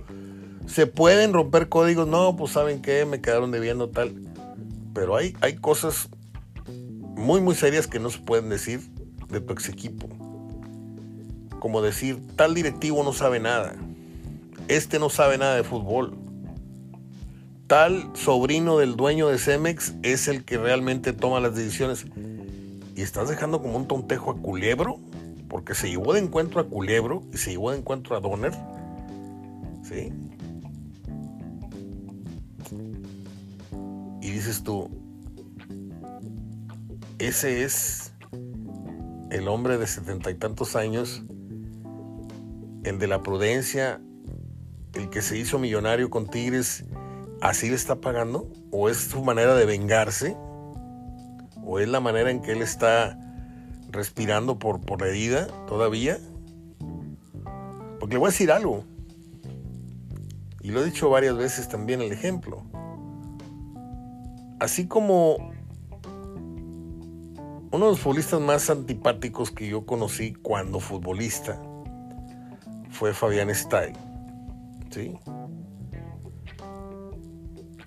Se 0.68 0.86
pueden 0.86 1.32
romper 1.32 1.68
códigos, 1.68 2.06
no, 2.06 2.36
pues 2.36 2.52
saben 2.52 2.82
qué, 2.82 3.04
me 3.04 3.20
quedaron 3.20 3.50
debiendo 3.50 3.88
tal. 3.88 4.14
Pero 4.94 5.16
hay, 5.16 5.34
hay 5.40 5.56
cosas 5.56 6.08
muy, 7.16 7.40
muy 7.40 7.56
serias 7.56 7.88
que 7.88 7.98
no 7.98 8.10
se 8.10 8.20
pueden 8.20 8.48
decir 8.48 8.80
de 9.28 9.40
tu 9.40 9.54
ex 9.54 9.68
equipo. 9.68 10.08
Como 11.58 11.82
decir, 11.82 12.20
tal 12.36 12.54
directivo 12.54 13.02
no 13.02 13.12
sabe 13.12 13.40
nada 13.40 13.74
este 14.68 15.00
no 15.00 15.10
sabe 15.10 15.36
nada 15.36 15.56
de 15.56 15.64
fútbol. 15.64 16.16
Tal 17.66 18.08
sobrino 18.14 18.78
del 18.78 18.94
dueño 18.94 19.26
de 19.26 19.38
Cemex 19.38 19.94
es 20.04 20.28
el 20.28 20.44
que 20.44 20.58
realmente 20.58 21.12
toma 21.12 21.40
las 21.40 21.56
decisiones. 21.56 22.06
Y 23.00 23.02
estás 23.02 23.30
dejando 23.30 23.62
como 23.62 23.78
un 23.78 23.88
tontejo 23.88 24.30
a 24.30 24.36
Culebro, 24.36 25.00
porque 25.48 25.74
se 25.74 25.88
llevó 25.88 26.12
de 26.12 26.20
encuentro 26.20 26.60
a 26.60 26.68
Culebro 26.68 27.22
y 27.32 27.38
se 27.38 27.52
llevó 27.52 27.70
de 27.70 27.78
encuentro 27.78 28.14
a 28.14 28.20
Donner. 28.20 28.52
¿Sí? 29.82 30.12
Y 34.20 34.30
dices 34.30 34.62
tú, 34.62 34.90
ese 37.18 37.64
es 37.64 38.12
el 39.30 39.48
hombre 39.48 39.78
de 39.78 39.86
setenta 39.86 40.30
y 40.30 40.34
tantos 40.34 40.76
años, 40.76 41.22
el 42.84 42.98
de 42.98 43.06
la 43.06 43.22
prudencia, 43.22 43.98
el 44.92 45.08
que 45.08 45.22
se 45.22 45.38
hizo 45.38 45.58
millonario 45.58 46.10
con 46.10 46.28
Tigres, 46.28 46.84
así 47.40 47.70
le 47.70 47.76
está 47.76 48.02
pagando? 48.02 48.52
¿O 48.70 48.90
es 48.90 48.98
su 48.98 49.24
manera 49.24 49.54
de 49.54 49.64
vengarse? 49.64 50.36
¿O 51.64 51.78
es 51.78 51.88
la 51.88 52.00
manera 52.00 52.30
en 52.30 52.40
que 52.40 52.52
él 52.52 52.62
está 52.62 53.18
respirando 53.90 54.58
por, 54.58 54.80
por 54.80 55.00
la 55.00 55.08
herida 55.08 55.46
todavía? 55.66 56.18
Porque 57.98 58.14
le 58.14 58.18
voy 58.18 58.28
a 58.28 58.30
decir 58.30 58.50
algo. 58.50 58.84
Y 60.62 60.70
lo 60.70 60.82
he 60.82 60.84
dicho 60.84 61.10
varias 61.10 61.36
veces 61.36 61.68
también 61.68 62.00
el 62.00 62.12
ejemplo. 62.12 62.62
Así 64.58 64.86
como 64.86 65.36
uno 67.72 67.84
de 67.84 67.90
los 67.92 68.00
futbolistas 68.00 68.40
más 68.40 68.68
antipáticos 68.68 69.50
que 69.50 69.68
yo 69.68 69.86
conocí 69.86 70.34
cuando 70.34 70.80
futbolista 70.80 71.60
fue 72.90 73.14
Fabián 73.14 73.48
Stay 73.50 73.92
¿sí? 74.90 75.18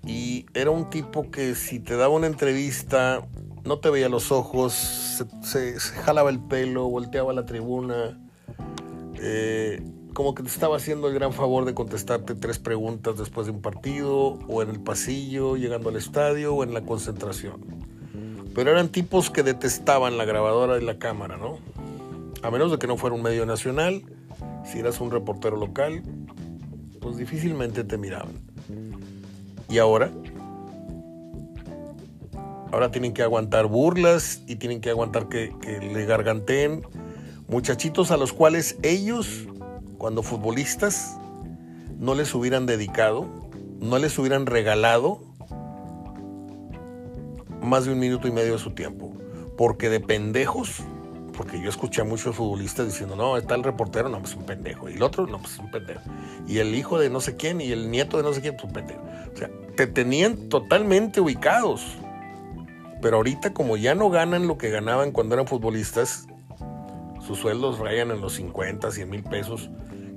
Y 0.06 0.46
era 0.54 0.72
un 0.72 0.90
tipo 0.90 1.30
que 1.30 1.56
si 1.56 1.80
te 1.80 1.96
daba 1.96 2.14
una 2.14 2.28
entrevista, 2.28 3.22
no 3.65 3.80
te 3.80 3.89
veía 3.89 4.10
los 4.10 4.32
ojos, 4.32 4.73
se, 5.41 5.80
jalaba 5.80 6.30
el 6.30 6.39
pelo, 6.39 6.88
volteaba 6.89 7.34
la 7.34 7.45
tribuna, 7.45 8.19
eh, 9.15 9.82
como 10.13 10.36
que 10.36 10.43
te 10.43 10.49
estaba 10.49 10.78
haciendo 10.78 11.08
el 11.08 11.13
gran 11.13 11.34
favor 11.34 11.65
de 11.65 11.73
contestarte 11.73 12.36
tres 12.36 12.60
preguntas 12.60 13.17
después 13.17 13.47
de 13.47 13.54
un 13.54 13.62
partido, 13.62 14.39
o 14.47 14.62
en 14.62 14.69
el 14.69 14.80
pasillo, 14.80 15.56
llegando 15.56 15.89
al 15.89 15.95
estadio, 15.95 16.54
o 16.54 16.63
en 16.63 16.73
la 16.73 16.82
concentración. 16.82 17.62
Pero 18.54 18.69
eran 18.69 18.89
tipos 18.89 19.30
que 19.30 19.41
detestaban 19.41 20.17
la 20.17 20.26
grabadora 20.26 20.78
y 20.78 20.86
la 20.86 20.99
cámara, 20.99 21.38
¿no? 21.38 21.58
A 22.43 22.52
menos 22.52 22.71
de 22.71 22.78
que 22.78 22.86
no 22.86 22.97
fuera 22.97 23.15
un 23.15 23.23
medio 23.23 23.45
nacional, 23.45 24.04
si 24.65 24.80
eras 24.80 25.02
un 25.02 25.10
reportero 25.10 25.58
local, 25.58 26.04
pues 26.99 27.17
difícilmente 27.17 27.84
te 27.84 27.97
miraban. 27.97 28.34
Y 29.69 29.80
ahora, 29.80 30.12
Ahora 32.74 32.90
tienen 32.90 33.14
que 33.14 33.22
aguantar 33.22 33.68
burlas 33.68 34.42
y 34.48 34.56
tienen 34.56 34.82
que 34.82 34.90
aguantar 34.90 35.30
que, 35.30 35.54
le 35.80 36.06
garganteen 36.08 36.82
muchachitos 37.48 38.10
a 38.10 38.18
los 38.18 38.34
cuales 38.34 38.78
ellos, 38.82 39.48
cuando 40.00 40.24
futbolistas, 40.24 41.16
no 42.00 42.16
les 42.16 42.34
hubieran 42.34 42.66
dedicado, 42.66 43.28
no 43.80 44.00
les 44.00 44.18
hubieran 44.18 44.48
regalado 44.48 45.22
más 47.62 47.86
de 47.86 47.92
un 47.92 48.00
minuto 48.00 48.28
y 48.28 48.32
medio 48.32 48.54
de 48.54 48.58
su 48.60 48.72
tiempo. 48.72 49.14
Porque 49.56 49.90
de 49.90 50.00
pendejos, 50.00 50.82
porque 51.38 51.62
yo 51.62 51.70
escuché 51.70 52.02
a 52.02 52.06
muchos 52.06 52.36
futbolistas 52.36 52.88
diciendo, 52.88 53.16
no, 53.16 53.38
está 53.38 53.54
el 53.54 53.64
reportero, 53.64 54.10
no, 54.10 54.18
pues 54.18 54.34
un 54.34 54.48
pendejo. 54.48 54.90
Y 54.90 54.94
el 54.94 55.04
otro, 55.04 55.28
no, 55.28 55.38
pues 55.38 55.60
un 55.60 55.70
pendejo. 55.70 56.02
Y 56.48 56.58
el 56.58 56.74
hijo 56.74 56.98
de 56.98 57.12
no 57.12 57.22
sé 57.22 57.36
quién 57.36 57.62
y 57.62 57.72
el 57.72 57.92
nieto 57.92 58.18
de 58.18 58.24
no 58.24 58.34
sé 58.34 58.42
quién, 58.42 58.56
pues 58.56 58.64
un 58.64 58.74
pendejo. 58.74 59.04
O 59.32 59.38
sea, 59.38 59.52
te 59.76 59.86
tenían 59.86 60.50
totalmente 60.50 61.22
ubicados. 61.22 62.00
Pero 63.04 63.18
ahorita 63.18 63.54
como 63.54 63.76
ya 63.76 63.96
no 63.96 64.10
ganan 64.10 64.48
lo 64.48 64.58
que 64.58 64.70
ganaban 64.70 65.12
cuando 65.12 65.36
eran 65.36 65.46
futbolistas, 65.46 66.26
sus 67.28 67.38
sueldos 67.38 67.80
rayan 67.80 68.12
en 68.12 68.22
los 68.22 68.36
50, 68.36 68.89
100 68.92 69.10
mil 69.10 69.24
pesos, 69.24 69.70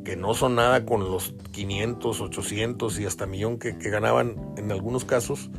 que 0.04 0.14
no 0.14 0.34
son 0.34 0.54
nada 0.54 0.86
con 0.86 1.00
los 1.00 1.34
500, 1.50 2.20
800 2.20 3.00
y 3.00 3.06
hasta 3.06 3.26
millón 3.26 3.58
que, 3.58 3.72
ganaban 3.72 4.36
en 4.56 4.70
algunos 4.70 5.04
casos, 5.04 5.50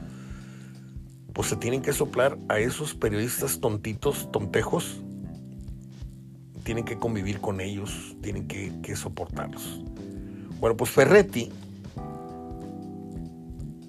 pues 1.33 1.49
se 1.49 1.57
tienen 1.57 1.81
que 1.81 1.91
soplar 1.91 2.37
a 2.47 2.59
esos 2.59 2.95
periodistas 2.95 3.59
tontitos, 3.59 4.31
tontejos, 4.31 5.03
tienen 6.63 6.85
que 6.85 6.97
convivir 6.97 7.41
con 7.41 7.59
ellos, 7.59 8.15
tienen 8.21 8.47
que, 8.47 8.71
que 8.81 8.95
soportarlos. 8.95 9.81
Bueno, 10.61 10.77
pues 10.77 10.91
Ferretti 10.91 11.51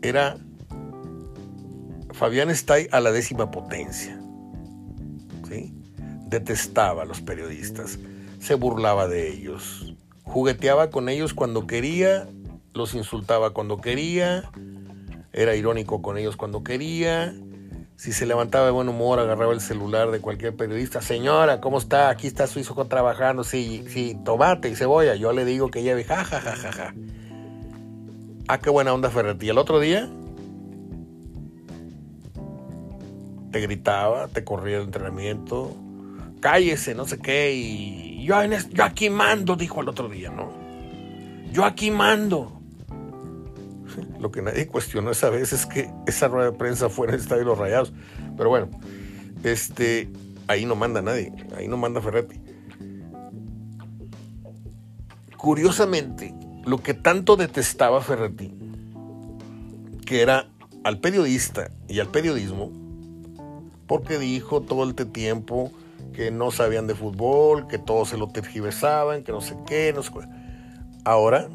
era 0.03 0.38
Fabián 2.18 2.50
Stay 2.50 2.88
a 2.90 2.98
la 2.98 3.12
décima 3.12 3.52
potencia. 3.52 4.18
¿sí? 5.48 5.72
Detestaba 6.26 7.02
a 7.02 7.04
los 7.04 7.20
periodistas, 7.20 8.00
se 8.40 8.54
burlaba 8.54 9.07
de 9.07 9.31
ellos, 9.31 9.94
jugueteaba 10.24 10.90
con 10.90 11.09
ellos 11.09 11.33
cuando 11.33 11.68
quería, 11.68 12.26
los 12.74 12.94
insultaba 12.94 13.50
cuando 13.50 13.81
quería, 13.81 14.50
era 15.33 15.54
irónico 15.54 16.02
con 16.02 16.18
ellos 16.18 16.37
cuando 16.37 16.64
quería. 16.64 17.33
Si 17.94 18.12
se 18.12 18.26
levantaba 18.26 18.66
de 18.66 18.72
buen 18.72 18.88
humor, 18.88 19.20
agarraba 19.20 19.52
el 19.52 19.61
celular 19.61 20.11
de 20.11 20.20
cualquier 20.20 20.57
periodista. 20.57 21.00
Señora, 21.00 21.61
¿cómo 21.61 21.78
está? 21.78 22.11
Aquí 22.11 22.26
está 22.26 22.46
su 22.48 22.59
hijo 22.59 22.85
trabajando. 22.87 23.42
Sí, 23.44 23.85
sí, 23.88 24.16
tomate 24.24 24.68
y 24.70 24.76
cebolla. 24.76 25.14
Yo 25.14 25.33
le 25.33 25.44
digo 25.44 25.70
que 25.70 25.83
lleve, 25.83 26.04
ja, 26.04 26.24
ja, 26.24 26.40
ja, 26.40 26.57
ja, 26.57 26.72
ja. 26.72 26.94
Ah, 28.46 28.59
qué 28.59 28.70
buena 28.70 28.92
onda 28.94 29.11
Ferretti. 29.11 29.48
El 29.48 29.59
otro 29.59 29.81
día 29.81 30.09
te 33.50 33.61
gritaba, 33.61 34.28
te 34.28 34.44
corría 34.44 34.78
el 34.78 34.84
entrenamiento, 34.84 35.74
cállese, 36.40 36.94
no 36.94 37.06
sé 37.06 37.18
qué, 37.18 37.54
y 37.54 38.24
yo, 38.24 38.37
yo 38.70 38.84
aquí 38.84 39.11
mando, 39.11 39.56
dijo 39.56 39.80
el 39.80 39.88
otro 39.88 40.08
día, 40.08 40.30
¿no? 40.30 40.52
Yo 41.52 41.64
aquí 41.64 41.90
mando. 41.90 42.61
Lo 44.20 44.30
que 44.30 44.42
nadie 44.42 44.66
cuestionó 44.66 45.11
esa 45.11 45.30
vez 45.30 45.52
es 45.52 45.66
que 45.66 45.90
esa 46.06 46.28
rueda 46.28 46.50
de 46.50 46.56
prensa 46.56 46.88
fue 46.88 47.06
en 47.06 47.14
el 47.14 47.20
Estadio 47.20 47.40
de 47.40 47.46
los 47.46 47.58
Rayados. 47.58 47.92
Pero 48.37 48.50
bueno, 48.50 48.68
este, 49.42 50.11
ahí 50.46 50.66
no 50.66 50.76
manda 50.76 51.00
nadie, 51.02 51.32
ahí 51.56 51.68
no 51.68 51.76
manda 51.76 52.00
Ferretti. 52.00 52.40
Curiosamente, 55.37 56.34
lo 56.66 56.78
que 56.78 56.94
tanto 56.94 57.37
detestaba 57.37 58.00
Ferretti, 58.00 58.52
que 60.04 60.20
era 60.20 60.48
al 60.84 60.98
periodista 60.98 61.70
y 61.88 62.00
al 62.00 62.08
periodismo, 62.08 62.88
porque 63.88 64.18
dijo 64.18 64.61
todo 64.61 64.85
el 64.85 64.94
tiempo 64.94 65.72
que 66.12 66.31
no 66.31 66.53
sabían 66.53 66.87
de 66.87 66.94
fútbol, 66.94 67.66
que 67.66 67.79
todos 67.79 68.11
se 68.11 68.16
lo 68.16 68.29
tergiversaban, 68.29 69.24
que 69.24 69.33
no 69.33 69.40
sé 69.40 69.57
qué, 69.66 69.92
no 69.92 70.03
sé 70.03 70.12
qué. 70.12 70.29
Ahora 71.05 71.48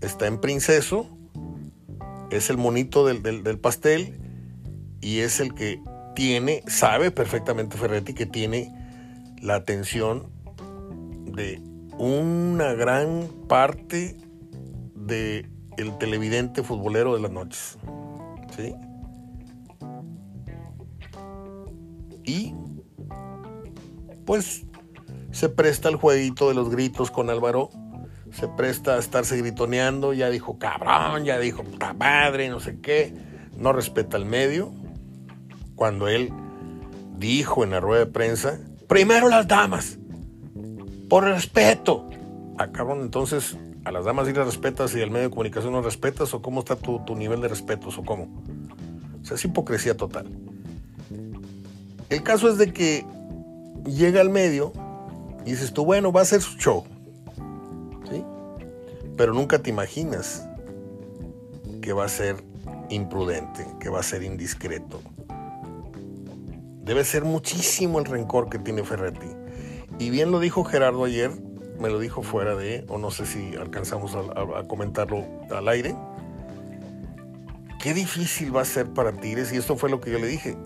está 0.00 0.26
en 0.26 0.40
Princeso, 0.40 1.06
es 2.30 2.50
el 2.50 2.58
monito 2.58 3.06
del, 3.06 3.22
del, 3.22 3.42
del, 3.42 3.58
pastel 3.58 4.18
y 5.00 5.20
es 5.20 5.40
el 5.40 5.54
que 5.54 5.80
tiene, 6.14 6.62
sabe 6.66 7.10
perfectamente 7.10 7.76
Ferretti 7.76 8.14
que 8.14 8.26
tiene 8.26 8.72
la 9.40 9.56
atención 9.56 10.30
de 11.26 11.60
una 11.98 12.74
gran 12.74 13.28
parte 13.48 14.16
del 14.94 15.50
el 15.78 15.98
televidente 15.98 16.62
futbolero 16.62 17.14
de 17.14 17.22
las 17.22 17.30
noches. 17.30 17.78
¿Sí? 18.56 18.74
Y 22.24 22.54
pues 24.24 24.64
se 25.30 25.48
presta 25.48 25.88
el 25.88 25.96
jueguito 25.96 26.48
de 26.48 26.54
los 26.54 26.70
gritos 26.70 27.10
con 27.10 27.30
Álvaro. 27.30 27.70
Se 28.32 28.48
presta 28.48 28.94
a 28.94 28.98
estarse 28.98 29.36
gritoneando. 29.36 30.12
Ya 30.12 30.30
dijo 30.30 30.58
cabrón, 30.58 31.24
ya 31.24 31.38
dijo 31.38 31.64
puta 31.64 31.92
madre, 31.94 32.48
no 32.48 32.60
sé 32.60 32.80
qué. 32.80 33.14
No 33.56 33.72
respeta 33.72 34.16
el 34.16 34.24
medio. 34.24 34.72
Cuando 35.74 36.08
él 36.08 36.32
dijo 37.18 37.64
en 37.64 37.70
la 37.70 37.80
rueda 37.80 38.04
de 38.04 38.10
prensa: 38.10 38.58
primero 38.88 39.28
las 39.28 39.48
damas, 39.48 39.98
por 41.08 41.24
respeto. 41.24 42.08
Ah, 42.58 42.70
cabrón, 42.70 43.00
entonces 43.00 43.56
a 43.84 43.90
las 43.90 44.04
damas 44.04 44.28
sí 44.28 44.32
las 44.32 44.46
respetas 44.46 44.94
y 44.94 45.02
al 45.02 45.10
medio 45.10 45.28
de 45.28 45.30
comunicación 45.30 45.72
no 45.72 45.82
respetas. 45.82 46.32
¿O 46.34 46.42
cómo 46.42 46.60
está 46.60 46.76
tu, 46.76 47.04
tu 47.04 47.16
nivel 47.16 47.40
de 47.40 47.48
respeto? 47.48 47.88
¿O 47.88 48.04
cómo? 48.04 48.42
Es 49.30 49.44
hipocresía 49.44 49.96
total. 49.96 50.26
El 52.12 52.22
caso 52.22 52.50
es 52.50 52.58
de 52.58 52.74
que 52.74 53.06
llega 53.86 54.20
al 54.20 54.28
medio 54.28 54.74
y 55.46 55.52
dices 55.52 55.72
tú, 55.72 55.86
bueno, 55.86 56.12
va 56.12 56.20
a 56.20 56.26
ser 56.26 56.42
su 56.42 56.58
show. 56.58 56.84
¿Sí? 58.10 58.22
Pero 59.16 59.32
nunca 59.32 59.60
te 59.60 59.70
imaginas 59.70 60.46
que 61.80 61.94
va 61.94 62.04
a 62.04 62.10
ser 62.10 62.36
imprudente, 62.90 63.66
que 63.80 63.88
va 63.88 64.00
a 64.00 64.02
ser 64.02 64.24
indiscreto. 64.24 65.00
Debe 66.84 67.02
ser 67.04 67.24
muchísimo 67.24 67.98
el 67.98 68.04
rencor 68.04 68.50
que 68.50 68.58
tiene 68.58 68.84
Ferretti. 68.84 69.28
Y 69.98 70.10
bien 70.10 70.30
lo 70.32 70.38
dijo 70.38 70.64
Gerardo 70.64 71.04
ayer, 71.04 71.30
me 71.80 71.88
lo 71.88 71.98
dijo 71.98 72.22
fuera 72.22 72.54
de, 72.54 72.84
o 72.88 72.98
no 72.98 73.10
sé 73.10 73.24
si 73.24 73.56
alcanzamos 73.56 74.14
a, 74.14 74.58
a, 74.58 74.68
comentarlo 74.68 75.24
al 75.50 75.66
aire. 75.66 75.96
Qué 77.82 77.94
difícil 77.94 78.54
va 78.54 78.60
a 78.60 78.66
ser 78.66 78.90
para 78.90 79.12
Tigres, 79.12 79.50
y 79.50 79.56
esto 79.56 79.78
fue 79.78 79.88
lo 79.88 80.02
que 80.02 80.10
yo 80.10 80.18
le 80.18 80.26
dije 80.26 80.58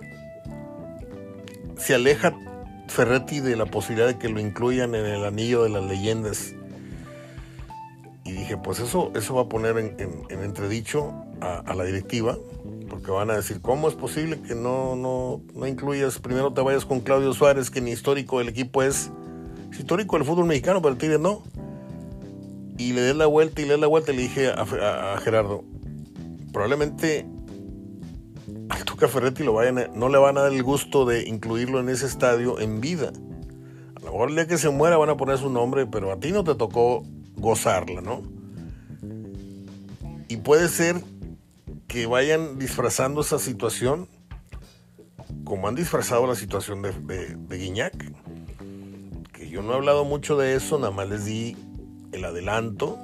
se 1.76 1.94
aleja 1.94 2.34
Ferretti 2.88 3.40
de 3.40 3.56
la 3.56 3.66
posibilidad 3.66 4.06
de 4.06 4.18
que 4.18 4.28
lo 4.28 4.40
incluyan 4.40 4.94
en 4.94 5.06
el 5.06 5.24
anillo 5.24 5.64
de 5.64 5.70
las 5.70 5.84
leyendas. 5.84 6.54
Y 8.24 8.32
dije, 8.32 8.56
pues 8.56 8.80
eso, 8.80 9.12
eso 9.14 9.34
va 9.34 9.42
a 9.42 9.48
poner 9.48 9.78
en, 9.78 9.94
en, 9.98 10.10
en 10.30 10.42
entredicho 10.42 11.14
a, 11.40 11.74
la 11.74 11.84
directiva, 11.84 12.36
porque 12.88 13.10
van 13.10 13.30
a 13.30 13.36
decir, 13.36 13.60
¿cómo 13.60 13.88
es 13.88 13.94
posible 13.94 14.40
que 14.40 14.54
no, 14.54 14.96
no, 14.96 15.40
no 15.54 15.66
incluyas, 15.66 16.18
primero 16.18 16.52
te 16.52 16.60
vayas 16.60 16.84
con 16.84 17.00
Claudio 17.00 17.32
Suárez, 17.34 17.70
que 17.70 17.80
ni 17.80 17.92
histórico 17.92 18.38
del 18.38 18.48
equipo 18.48 18.82
es, 18.82 19.10
es 19.70 19.78
histórico 19.78 20.16
del 20.16 20.26
fútbol 20.26 20.46
mexicano, 20.46 20.80
pero 20.80 20.92
el 20.92 20.98
Tigre 20.98 21.18
no? 21.18 21.42
Y 22.78 22.94
le 22.94 23.02
des 23.02 23.16
la 23.16 23.26
vuelta 23.26 23.60
y 23.60 23.64
le 23.64 23.72
des 23.72 23.80
la 23.80 23.86
vuelta 23.86 24.12
y 24.12 24.16
le 24.16 24.22
dije 24.22 24.50
a 24.50 25.16
Gerardo, 25.22 25.62
probablemente 26.52 27.26
al 28.68 28.85
Tuca 28.85 29.09
Ferretti 29.09 29.44
lo 29.44 29.52
vayan 29.52 29.90
no 29.94 30.09
le 30.09 30.18
van 30.18 30.38
a 30.38 30.42
dar 30.42 30.52
el 30.52 30.62
gusto 30.62 31.05
de 31.05 31.29
incluirlo 31.29 31.81
en 31.81 31.88
ese 31.88 32.07
estadio 32.07 32.59
en 32.61 32.81
vida. 32.81 33.12
A 33.96 34.00
lo 34.00 34.12
mejor 34.12 34.29
el 34.31 34.37
día 34.37 34.46
que 34.46 34.59
se 34.59 34.70
muera 34.70 34.96
van 34.96 35.11
a 35.11 35.16
poner 35.16 35.38
su 35.38 35.50
nombre, 35.50 35.87
pero 35.87 36.12
a 36.12 36.18
ti 36.18 36.32
no 36.32 36.45
te 36.45 36.55
tocó 36.55 37.03
gozarla, 37.36 38.01
¿no? 38.01 38.22
Y 40.28 40.38
puede 40.38 40.68
ser 40.68 41.03
que 41.86 42.07
vayan 42.07 42.59
disfrazando 42.59 43.20
esa 43.20 43.38
situación 43.38 44.09
como 45.45 45.68
han 45.68 45.74
disfrazado 45.74 46.26
la 46.26 46.34
situación 46.34 46.82
de, 46.82 46.93
de, 46.93 47.36
de 47.36 47.59
Guiñac. 47.59 48.12
Que 49.32 49.49
yo 49.49 49.62
no 49.62 49.72
he 49.72 49.76
hablado 49.76 50.05
mucho 50.05 50.36
de 50.36 50.57
eso, 50.57 50.78
nada 50.78 50.90
más 50.90 51.09
les 51.09 51.24
di 51.24 51.57
el 52.12 52.24
adelanto 52.24 52.99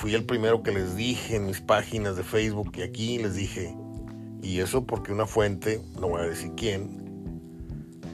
fui 0.00 0.14
el 0.14 0.24
primero 0.24 0.62
que 0.62 0.72
les 0.72 0.96
dije 0.96 1.36
en 1.36 1.44
mis 1.44 1.60
páginas 1.60 2.16
de 2.16 2.22
Facebook 2.22 2.72
y 2.74 2.80
aquí 2.80 3.18
les 3.18 3.34
dije, 3.34 3.76
y 4.40 4.60
eso 4.60 4.86
porque 4.86 5.12
una 5.12 5.26
fuente, 5.26 5.82
no 6.00 6.08
voy 6.08 6.22
a 6.22 6.24
decir 6.24 6.52
quién, 6.56 6.88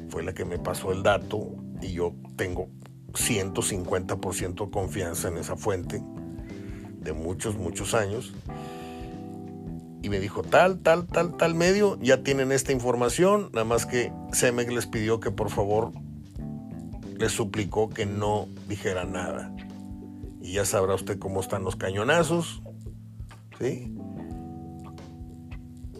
fue 0.08 0.24
la 0.24 0.34
que 0.34 0.44
me 0.44 0.58
pasó 0.58 0.90
el 0.90 1.04
dato 1.04 1.46
y 1.80 1.92
yo 1.92 2.12
tengo 2.34 2.66
150% 3.12 4.68
confianza 4.72 5.28
en 5.28 5.36
esa 5.36 5.54
fuente 5.54 6.02
de 7.02 7.12
muchos, 7.12 7.56
muchos 7.56 7.94
años. 7.94 8.34
Y 10.02 10.08
me 10.08 10.18
dijo, 10.18 10.42
tal, 10.42 10.80
tal, 10.80 11.06
tal, 11.06 11.36
tal 11.36 11.54
medio, 11.54 12.00
ya 12.00 12.24
tienen 12.24 12.50
esta 12.50 12.72
información, 12.72 13.50
nada 13.52 13.64
más 13.64 13.86
que 13.86 14.12
Cemex 14.32 14.72
les 14.72 14.88
pidió 14.88 15.20
que 15.20 15.30
por 15.30 15.50
favor 15.50 15.92
les 17.16 17.30
suplicó 17.30 17.88
que 17.90 18.06
no 18.06 18.48
dijera 18.66 19.04
nada 19.04 19.54
y 20.46 20.52
ya 20.52 20.64
sabrá 20.64 20.94
usted 20.94 21.18
cómo 21.18 21.40
están 21.40 21.64
los 21.64 21.74
cañonazos, 21.74 22.62
¿sí? 23.58 23.92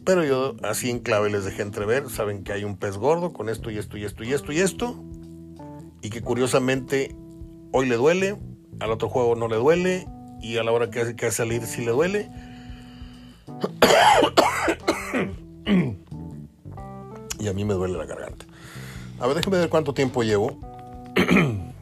Pero 0.04 0.24
yo 0.24 0.54
así 0.62 0.88
en 0.88 1.00
clave 1.00 1.30
les 1.30 1.44
dejé 1.44 1.62
entrever, 1.62 2.08
saben 2.10 2.44
que 2.44 2.52
hay 2.52 2.62
un 2.62 2.76
pez 2.76 2.96
gordo 2.96 3.32
con 3.32 3.48
esto 3.48 3.72
y 3.72 3.78
esto 3.78 3.98
y 3.98 4.04
esto 4.04 4.22
y 4.22 4.32
esto 4.32 4.52
y 4.52 4.60
esto. 4.60 5.02
Y 6.00 6.10
que 6.10 6.22
curiosamente 6.22 7.16
hoy 7.72 7.88
le 7.88 7.96
duele, 7.96 8.38
al 8.78 8.92
otro 8.92 9.08
juego 9.08 9.34
no 9.34 9.48
le 9.48 9.56
duele 9.56 10.06
y 10.40 10.58
a 10.58 10.62
la 10.62 10.70
hora 10.70 10.90
que 10.90 11.00
hace 11.00 11.16
que 11.16 11.32
salir 11.32 11.66
sí 11.66 11.84
le 11.84 11.90
duele. 11.90 12.30
y 17.40 17.48
a 17.48 17.52
mí 17.52 17.64
me 17.64 17.74
duele 17.74 17.98
la 17.98 18.06
garganta. 18.06 18.46
A 19.18 19.26
ver, 19.26 19.34
déjenme 19.34 19.58
ver 19.58 19.70
cuánto 19.70 19.92
tiempo 19.92 20.22
llevo. 20.22 20.60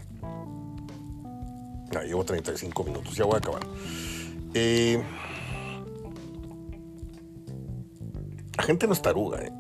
llevo 2.03 2.24
35 2.24 2.84
minutos, 2.84 3.14
ya 3.14 3.24
voy 3.24 3.34
a 3.34 3.38
acabar. 3.38 3.62
Eh, 4.55 5.03
la 8.57 8.62
gente 8.62 8.86
no 8.86 8.92
es 8.92 9.03
taruga, 9.03 9.42
¿eh? 9.42 9.53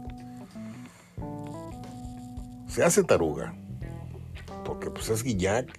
Se 2.68 2.82
hace 2.82 3.04
taruga. 3.04 3.54
Porque 4.64 4.90
pues 4.90 5.08
es 5.08 5.22
Guillac 5.22 5.72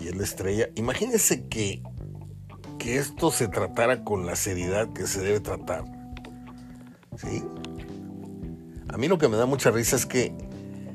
y 0.00 0.08
es 0.08 0.16
la 0.16 0.24
estrella. 0.24 0.68
Imagínense 0.74 1.46
que, 1.48 1.82
que 2.78 2.96
esto 2.96 3.30
se 3.30 3.48
tratara 3.48 4.02
con 4.04 4.26
la 4.26 4.34
seriedad 4.34 4.92
que 4.92 5.06
se 5.06 5.20
debe 5.20 5.40
tratar. 5.40 5.84
¿Sí? 7.16 7.44
A 8.88 8.96
mí 8.96 9.08
lo 9.08 9.18
que 9.18 9.28
me 9.28 9.36
da 9.36 9.46
mucha 9.46 9.70
risa 9.70 9.96
es 9.96 10.06
que 10.06 10.34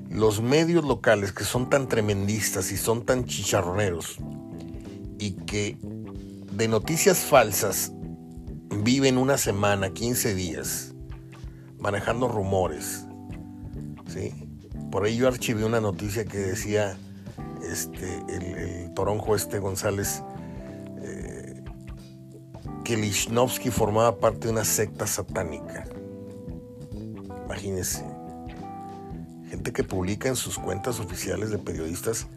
los 0.10 0.41
medios 0.41 0.86
locales 0.86 1.32
que 1.32 1.43
son 1.43 1.70
tan 1.70 1.88
tremendistas 1.88 2.72
y 2.72 2.78
son 2.78 3.05
tan 3.05 3.26
chicharroneros 3.26 4.18
y 5.20 5.32
que 5.32 5.78
de 6.51 6.68
noticias 6.68 7.20
falsas 7.20 7.91
viven 8.84 9.18
una 9.18 9.38
semana, 9.38 9.91
15 9.91 10.34
días, 10.34 10.93
manejando 11.80 12.28
rumores. 12.28 13.05
¿sí? 14.08 14.34
Por 14.91 15.05
ahí 15.05 15.18
yo 15.18 15.28
archivé 15.28 15.66
una 15.66 15.82
noticia 15.82 16.26
que 16.26 16.38
decía 16.38 16.97
este, 17.70 18.24
el, 18.30 18.93
toronjo 18.93 19.36
este 19.36 19.60
González 19.60 20.24
eh, 21.01 21.64
que 22.84 22.97
Lichnowsky 22.97 23.70
formaba 23.70 24.18
parte 24.18 24.47
de 24.47 24.53
una 24.53 24.66
secta 24.66 25.05
satánica. 25.05 25.86
Imagínense. 27.45 28.16
Gente 29.49 29.71
que 29.71 29.83
publica 29.83 30.27
en 30.27 30.35
sus 30.35 30.57
cuentas 30.57 30.99
oficiales 30.99 31.49
de 31.49 31.57
periodistas 31.57 32.27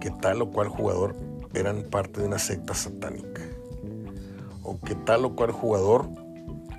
que 0.00 0.10
tal 0.10 0.42
o 0.42 0.50
cual 0.50 0.68
jugador 0.68 1.14
eran 1.54 1.82
parte 1.84 2.20
de 2.20 2.26
una 2.26 2.38
secta 2.38 2.74
satánica. 2.74 3.42
O 4.62 4.80
que 4.80 4.94
tal 4.94 5.24
o 5.24 5.34
cual 5.34 5.52
jugador 5.52 6.08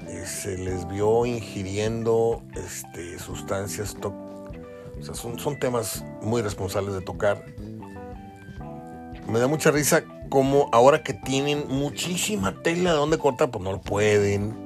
eh, 0.07 0.25
se 0.25 0.57
les 0.57 0.87
vio 0.87 1.25
ingiriendo 1.25 2.43
este, 2.55 3.19
sustancias 3.19 3.95
o 4.99 5.03
sea, 5.03 5.15
son, 5.15 5.37
son 5.37 5.59
temas 5.59 6.05
muy 6.21 6.41
responsables 6.41 6.93
de 6.93 7.01
tocar. 7.01 7.45
Me 9.27 9.39
da 9.39 9.47
mucha 9.47 9.71
risa 9.71 10.03
como 10.29 10.69
ahora 10.71 11.03
que 11.03 11.13
tienen 11.13 11.65
muchísima 11.67 12.61
tela 12.61 12.91
de 12.91 12.97
donde 12.97 13.17
cortar, 13.17 13.51
pues 13.51 13.63
no 13.63 13.71
lo 13.71 13.81
pueden. 13.81 14.62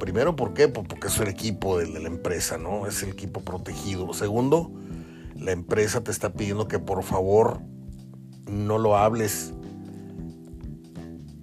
Primero, 0.00 0.34
¿por 0.34 0.54
qué? 0.54 0.66
Pues 0.66 0.88
porque 0.88 1.08
es 1.08 1.18
el 1.18 1.28
equipo 1.28 1.78
de 1.78 1.86
la 1.86 2.08
empresa, 2.08 2.56
¿no? 2.56 2.86
Es 2.86 3.02
el 3.02 3.10
equipo 3.10 3.42
protegido. 3.42 4.12
Segundo, 4.14 4.72
la 5.36 5.52
empresa 5.52 6.02
te 6.02 6.10
está 6.10 6.32
pidiendo 6.32 6.66
que 6.66 6.78
por 6.78 7.02
favor 7.02 7.60
no 8.50 8.78
lo 8.78 8.96
hables. 8.96 9.52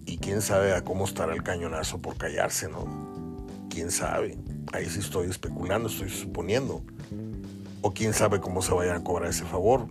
Y 0.06 0.18
quién 0.18 0.42
sabe 0.42 0.74
a 0.74 0.84
cómo 0.84 1.06
estará 1.06 1.34
el 1.34 1.44
cañonazo 1.44 2.02
por 2.02 2.18
callarse, 2.18 2.68
¿no? 2.68 3.46
Quién 3.70 3.92
sabe. 3.92 4.38
Ahí 4.74 4.86
sí 4.86 5.00
estoy 5.00 5.30
especulando, 5.30 5.88
estoy 5.88 6.10
suponiendo. 6.10 6.82
O 7.82 7.94
quién 7.94 8.12
sabe 8.12 8.42
cómo 8.42 8.64
se 8.64 8.74
vaya 8.74 8.96
a 8.96 9.04
cobrar 9.04 9.30
ese 9.30 9.46
favor. 9.46 9.88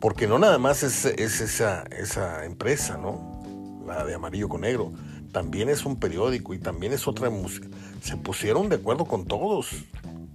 Porque 0.00 0.28
no 0.28 0.38
nada 0.38 0.58
más 0.58 0.84
es, 0.84 1.04
esa 1.04 2.44
empresa, 2.44 2.96
¿no? 2.96 3.42
La 3.86 4.04
de 4.04 4.14
amarillo 4.14 4.48
con 4.48 4.60
negro. 4.60 4.92
También 5.38 5.68
es 5.68 5.86
un 5.86 5.94
periódico 5.94 6.52
y 6.52 6.58
también 6.58 6.92
es 6.92 7.06
otra 7.06 7.30
música. 7.30 7.68
Se 8.02 8.16
pusieron 8.16 8.68
de 8.68 8.74
acuerdo 8.74 9.04
con 9.04 9.24
todos. 9.24 9.68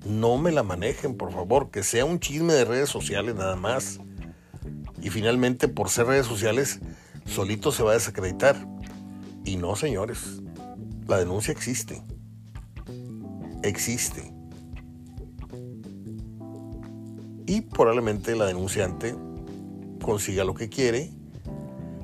No 0.06 0.38
me 0.38 0.50
la 0.50 0.64
manejen, 0.64 1.18
por 1.18 1.34
favor. 1.34 1.72
Que 1.72 1.84
sea 1.84 2.06
un 2.06 2.22
chisme 2.22 2.54
de 2.54 2.64
redes 2.64 2.88
sociales 2.88 3.36
nada 3.36 3.58
más 3.58 4.00
y 5.02 5.10
finalmente 5.10 5.68
por 5.68 5.90
ser 5.90 6.06
redes 6.06 6.26
sociales 6.26 6.80
solito 7.26 7.74
se 7.74 7.84
va 7.84 7.92
a 7.92 7.96
desacreditar. 7.96 8.56
Y 9.44 9.58
no, 9.58 9.76
señores, 9.76 10.42
la 11.06 11.18
denuncia 11.18 11.52
existe. 11.52 12.02
Existe. 13.62 14.34
Y 17.46 17.60
probablemente 17.60 18.38
la 18.38 18.46
denunciante 18.46 19.18
consiga 20.02 20.46
lo 20.46 20.54
que 20.54 20.70
quiere, 20.70 21.12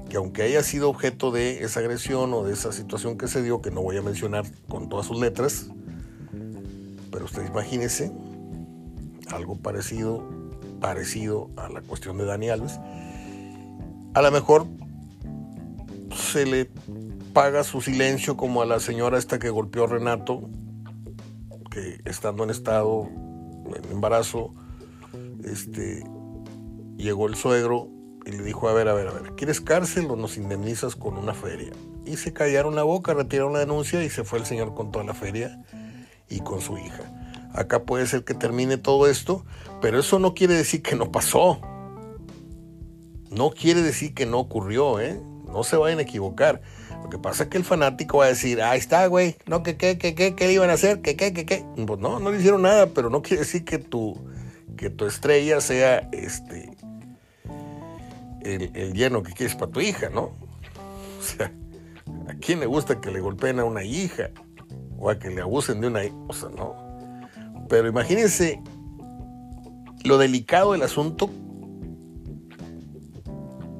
que 0.10 0.18
aunque 0.18 0.42
haya 0.42 0.64
sido 0.64 0.90
objeto 0.90 1.32
de 1.32 1.64
esa 1.64 1.80
agresión 1.80 2.34
o 2.34 2.44
de 2.44 2.54
esa 2.54 2.72
situación 2.72 3.18
que 3.18 3.28
se 3.28 3.44
dio, 3.44 3.62
que 3.62 3.72
no 3.72 3.82
voy 3.82 3.98
a 3.98 4.02
mencionar 4.02 4.46
con 4.68 4.90
todas 4.90 5.06
sus 5.06 5.20
letras, 5.20 5.68
pero 7.12 7.26
ustedes 7.26 7.50
imagínense 7.50 8.12
algo 9.32 9.56
parecido 9.56 10.28
parecido 10.80 11.50
a 11.58 11.70
la 11.70 11.82
cuestión 11.82 12.18
de 12.18 12.26
Dani 12.26 12.50
Alves, 12.50 12.80
a 14.14 14.22
lo 14.22 14.32
mejor 14.32 14.66
se 16.16 16.46
le 16.46 16.70
paga 17.34 17.64
su 17.64 17.82
silencio 17.82 18.38
como 18.38 18.62
a 18.62 18.66
la 18.66 18.80
señora 18.80 19.18
esta 19.18 19.40
que 19.40 19.50
golpeó 19.50 19.84
a 19.84 19.88
Renato, 19.88 20.50
que 21.70 22.00
estando 22.06 22.44
en 22.44 22.50
estado, 22.50 23.08
en 23.76 23.92
embarazo, 23.92 24.54
este, 25.44 26.04
llegó 26.98 27.28
el 27.28 27.36
suegro 27.36 27.99
y 28.26 28.32
le 28.32 28.44
dijo, 28.44 28.70
a 28.70 28.74
ver, 28.74 28.88
a 28.88 28.94
ver, 28.94 29.08
a 29.08 29.12
ver, 29.12 29.34
¿quieres 29.36 29.62
cárcel 29.62 30.08
o 30.10 30.16
nos 30.16 30.38
indemnizas 30.38 30.96
con 30.96 31.18
una 31.18 31.34
feria? 31.34 31.72
Y 32.06 32.18
se 32.18 32.34
callaron 32.34 32.76
la 32.76 32.84
boca, 32.84 33.14
retiraron 33.14 33.54
la 33.54 33.60
denuncia 33.60 34.04
y 34.04 34.10
se 34.10 34.24
fue 34.24 34.40
el 34.40 34.46
señor 34.46 34.74
con 34.74 34.92
toda 34.92 35.06
la 35.06 35.14
feria 35.14 35.64
y 36.30 36.40
con 36.40 36.62
su 36.62 36.78
hija. 36.78 37.04
Acá 37.54 37.84
puede 37.84 38.06
ser 38.06 38.24
que 38.24 38.34
termine 38.34 38.78
todo 38.78 39.08
esto, 39.08 39.46
pero 39.82 40.00
eso 40.00 40.20
no 40.20 40.34
quiere 40.34 40.54
decir 40.54 40.82
que 40.82 40.96
no 40.96 41.12
pasó. 41.12 41.60
No 43.32 43.52
quiere 43.52 43.82
decir 43.82 44.14
que 44.14 44.26
no 44.26 44.40
ocurrió, 44.40 45.00
¿eh? 45.00 45.20
No 45.48 45.64
se 45.64 45.78
vayan 45.78 46.00
a 46.00 46.04
equivocar. 46.04 46.62
Lo 47.04 47.10
que 47.10 47.18
pasa 47.18 47.44
es 47.44 47.50
que 47.50 47.58
el 47.58 47.64
fanático 47.64 48.20
va 48.20 48.26
a 48.26 48.30
decir, 48.30 48.62
ahí 48.62 48.78
está, 48.78 49.06
güey, 49.08 49.36
no, 49.48 49.64
que 49.64 49.78
qué, 49.78 49.98
que 49.98 50.14
qué, 50.14 50.36
qué 50.36 50.52
iban 50.52 50.70
a 50.70 50.74
hacer, 50.74 51.02
que 51.02 51.16
qué, 51.16 51.34
que 51.34 51.46
qué. 51.46 51.66
Pues 51.88 52.00
no, 52.00 52.20
no 52.20 52.32
le 52.32 52.40
hicieron 52.40 52.64
nada, 52.64 52.88
pero 52.88 53.10
no 53.10 53.22
quiere 53.22 53.44
decir 53.44 53.64
que 53.66 53.80
tu, 53.80 54.16
que 54.78 54.90
tu 54.90 55.06
estrella 55.06 55.62
sea 55.62 56.10
este 56.12 56.72
el, 58.42 58.72
el 58.76 58.94
lleno 58.94 59.24
que 59.24 59.34
quieres 59.34 59.56
para 59.56 59.72
tu 59.72 59.80
hija, 59.82 60.10
¿no? 60.10 60.22
O 61.20 61.22
sea, 61.22 61.52
¿a 62.28 62.34
quién 62.36 62.60
le 62.60 62.66
gusta 62.66 63.02
que 63.02 63.12
le 63.12 63.20
golpeen 63.20 63.60
a 63.60 63.66
una 63.66 63.84
hija? 63.84 64.32
O 64.98 65.10
a 65.10 65.18
que 65.18 65.30
le 65.30 65.42
abusen 65.42 65.82
de 65.82 65.88
una 65.88 66.04
hija, 66.04 66.16
o 66.28 66.34
sea, 66.34 66.50
no. 66.50 66.76
Pero 67.70 67.88
imagínense 67.88 68.62
lo 70.04 70.18
delicado 70.18 70.74
del 70.74 70.82
asunto 70.82 71.30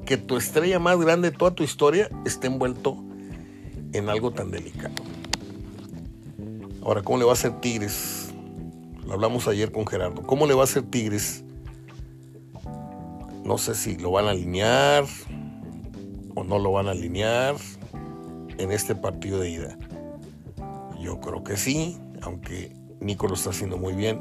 que 0.06 0.16
tu 0.16 0.36
estrella 0.36 0.78
más 0.78 0.98
grande 0.98 1.30
de 1.30 1.36
toda 1.36 1.54
tu 1.54 1.62
historia 1.62 2.10
esté 2.24 2.48
envuelto 2.48 2.96
en 3.92 4.08
algo 4.08 4.32
tan 4.32 4.50
delicado. 4.50 4.94
Ahora, 6.82 7.02
¿cómo 7.02 7.18
le 7.18 7.24
va 7.24 7.30
a 7.30 7.34
hacer 7.34 7.60
Tigres? 7.60 8.32
Lo 9.06 9.12
hablamos 9.12 9.46
ayer 9.48 9.70
con 9.70 9.86
Gerardo. 9.86 10.22
¿Cómo 10.22 10.46
le 10.46 10.54
va 10.54 10.62
a 10.62 10.64
hacer 10.64 10.82
Tigres? 10.82 11.44
No 13.50 13.58
sé 13.58 13.74
si 13.74 13.96
lo 13.96 14.12
van 14.12 14.26
a 14.26 14.30
alinear 14.30 15.04
o 16.36 16.44
no 16.44 16.60
lo 16.60 16.70
van 16.70 16.86
a 16.86 16.92
alinear 16.92 17.56
en 18.58 18.70
este 18.70 18.94
partido 18.94 19.40
de 19.40 19.50
ida. 19.50 19.78
Yo 21.00 21.18
creo 21.18 21.42
que 21.42 21.56
sí, 21.56 21.98
aunque 22.22 22.72
Nico 23.00 23.26
lo 23.26 23.34
está 23.34 23.50
haciendo 23.50 23.76
muy 23.76 23.94
bien. 23.94 24.20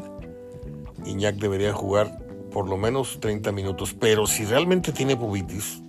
Iñak 1.06 1.36
debería 1.36 1.74
jugar 1.74 2.26
por 2.52 2.68
lo 2.68 2.76
menos 2.76 3.20
30 3.20 3.52
minutos, 3.52 3.94
pero 3.94 4.26
si 4.26 4.46
realmente 4.46 4.92
tiene 4.92 5.16
pubitis, 5.16 5.84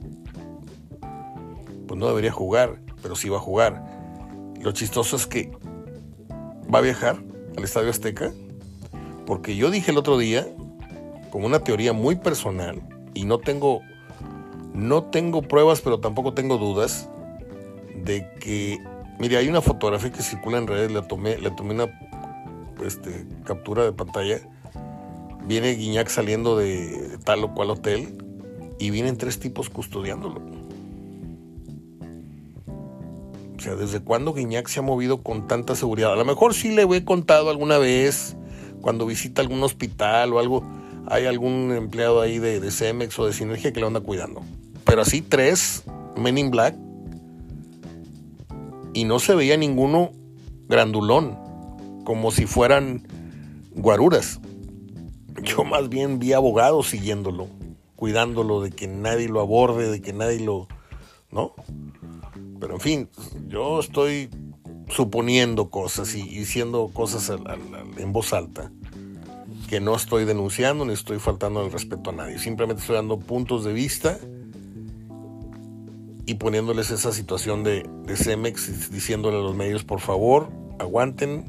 pues 1.88 1.98
no 1.98 2.08
debería 2.08 2.32
jugar, 2.32 2.82
pero 3.00 3.16
sí 3.16 3.30
va 3.30 3.38
a 3.38 3.40
jugar. 3.40 3.82
Lo 4.60 4.72
chistoso 4.72 5.16
es 5.16 5.26
que 5.26 5.50
va 6.72 6.80
a 6.80 6.82
viajar 6.82 7.16
al 7.56 7.64
Estadio 7.64 7.88
Azteca, 7.88 8.34
porque 9.24 9.56
yo 9.56 9.70
dije 9.70 9.92
el 9.92 9.96
otro 9.96 10.18
día, 10.18 10.46
con 11.30 11.42
una 11.42 11.60
teoría 11.60 11.94
muy 11.94 12.16
personal, 12.16 12.82
y 13.14 13.24
no 13.24 13.38
tengo, 13.38 13.80
no 14.74 15.04
tengo 15.04 15.42
pruebas, 15.42 15.80
pero 15.80 16.00
tampoco 16.00 16.34
tengo 16.34 16.58
dudas, 16.58 17.08
de 18.04 18.26
que, 18.40 18.78
mire, 19.18 19.36
hay 19.36 19.48
una 19.48 19.60
fotografía 19.60 20.10
que 20.10 20.22
circula 20.22 20.58
en 20.58 20.66
redes, 20.66 20.90
le 20.90 21.02
tomé, 21.02 21.38
le 21.38 21.50
tomé 21.50 21.74
una 21.74 21.90
este, 22.84 23.26
captura 23.44 23.84
de 23.84 23.92
pantalla, 23.92 24.40
viene 25.46 25.74
Guiñac 25.74 26.08
saliendo 26.08 26.56
de 26.56 27.18
tal 27.24 27.44
o 27.44 27.54
cual 27.54 27.70
hotel 27.70 28.18
y 28.78 28.90
vienen 28.90 29.16
tres 29.16 29.38
tipos 29.38 29.70
custodiándolo. 29.70 30.40
O 33.56 33.62
sea, 33.62 33.74
¿desde 33.74 34.00
cuándo 34.00 34.32
Guiñac 34.32 34.68
se 34.68 34.80
ha 34.80 34.82
movido 34.82 35.22
con 35.22 35.46
tanta 35.46 35.74
seguridad? 35.74 36.14
A 36.14 36.16
lo 36.16 36.24
mejor 36.24 36.54
sí 36.54 36.74
le 36.74 36.84
he 36.84 37.04
contado 37.04 37.50
alguna 37.50 37.76
vez 37.76 38.34
cuando 38.80 39.04
visita 39.04 39.42
algún 39.42 39.62
hospital 39.62 40.32
o 40.32 40.38
algo, 40.38 40.62
hay 41.10 41.26
algún 41.26 41.72
empleado 41.72 42.20
ahí 42.20 42.38
de, 42.38 42.60
de 42.60 42.70
Cemex 42.70 43.18
o 43.18 43.26
de 43.26 43.32
Sinergia 43.32 43.72
que 43.72 43.80
le 43.80 43.86
anda 43.86 44.00
cuidando. 44.00 44.42
Pero 44.84 45.02
así 45.02 45.22
tres 45.22 45.82
Men 46.16 46.38
in 46.38 46.50
Black 46.50 46.76
y 48.94 49.04
no 49.04 49.18
se 49.18 49.34
veía 49.34 49.56
ninguno 49.56 50.12
grandulón, 50.68 51.36
como 52.04 52.30
si 52.30 52.46
fueran 52.46 53.06
guaruras. 53.72 54.40
Yo 55.42 55.64
más 55.64 55.88
bien 55.88 56.20
vi 56.20 56.32
abogados 56.32 56.88
siguiéndolo, 56.88 57.48
cuidándolo 57.96 58.62
de 58.62 58.70
que 58.70 58.86
nadie 58.86 59.28
lo 59.28 59.40
aborde, 59.40 59.90
de 59.90 60.00
que 60.00 60.12
nadie 60.12 60.40
lo... 60.40 60.68
¿No? 61.32 61.54
Pero 62.60 62.74
en 62.74 62.80
fin, 62.80 63.08
yo 63.48 63.80
estoy 63.80 64.28
suponiendo 64.88 65.70
cosas 65.70 66.14
y 66.14 66.22
diciendo 66.22 66.90
cosas 66.92 67.32
en 67.96 68.12
voz 68.12 68.32
alta 68.32 68.70
que 69.70 69.78
no 69.78 69.94
estoy 69.94 70.24
denunciando 70.24 70.84
ni 70.84 70.94
estoy 70.94 71.20
faltando 71.20 71.64
el 71.64 71.70
respeto 71.70 72.10
a 72.10 72.12
nadie. 72.12 72.40
Simplemente 72.40 72.80
estoy 72.80 72.96
dando 72.96 73.20
puntos 73.20 73.62
de 73.62 73.72
vista 73.72 74.18
y 76.26 76.34
poniéndoles 76.34 76.90
esa 76.90 77.12
situación 77.12 77.62
de, 77.62 77.88
de 78.04 78.16
Cemex, 78.16 78.90
diciéndole 78.90 79.36
a 79.36 79.40
los 79.40 79.54
medios, 79.54 79.84
por 79.84 80.00
favor, 80.00 80.48
aguanten, 80.80 81.44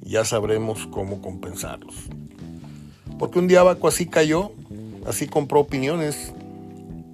ya 0.00 0.24
sabremos 0.24 0.86
cómo 0.86 1.20
compensarlos. 1.20 1.96
Porque 3.18 3.40
un 3.40 3.48
día 3.48 3.62
Abaco 3.62 3.88
así 3.88 4.06
cayó, 4.06 4.52
así 5.04 5.26
compró 5.26 5.58
opiniones. 5.58 6.32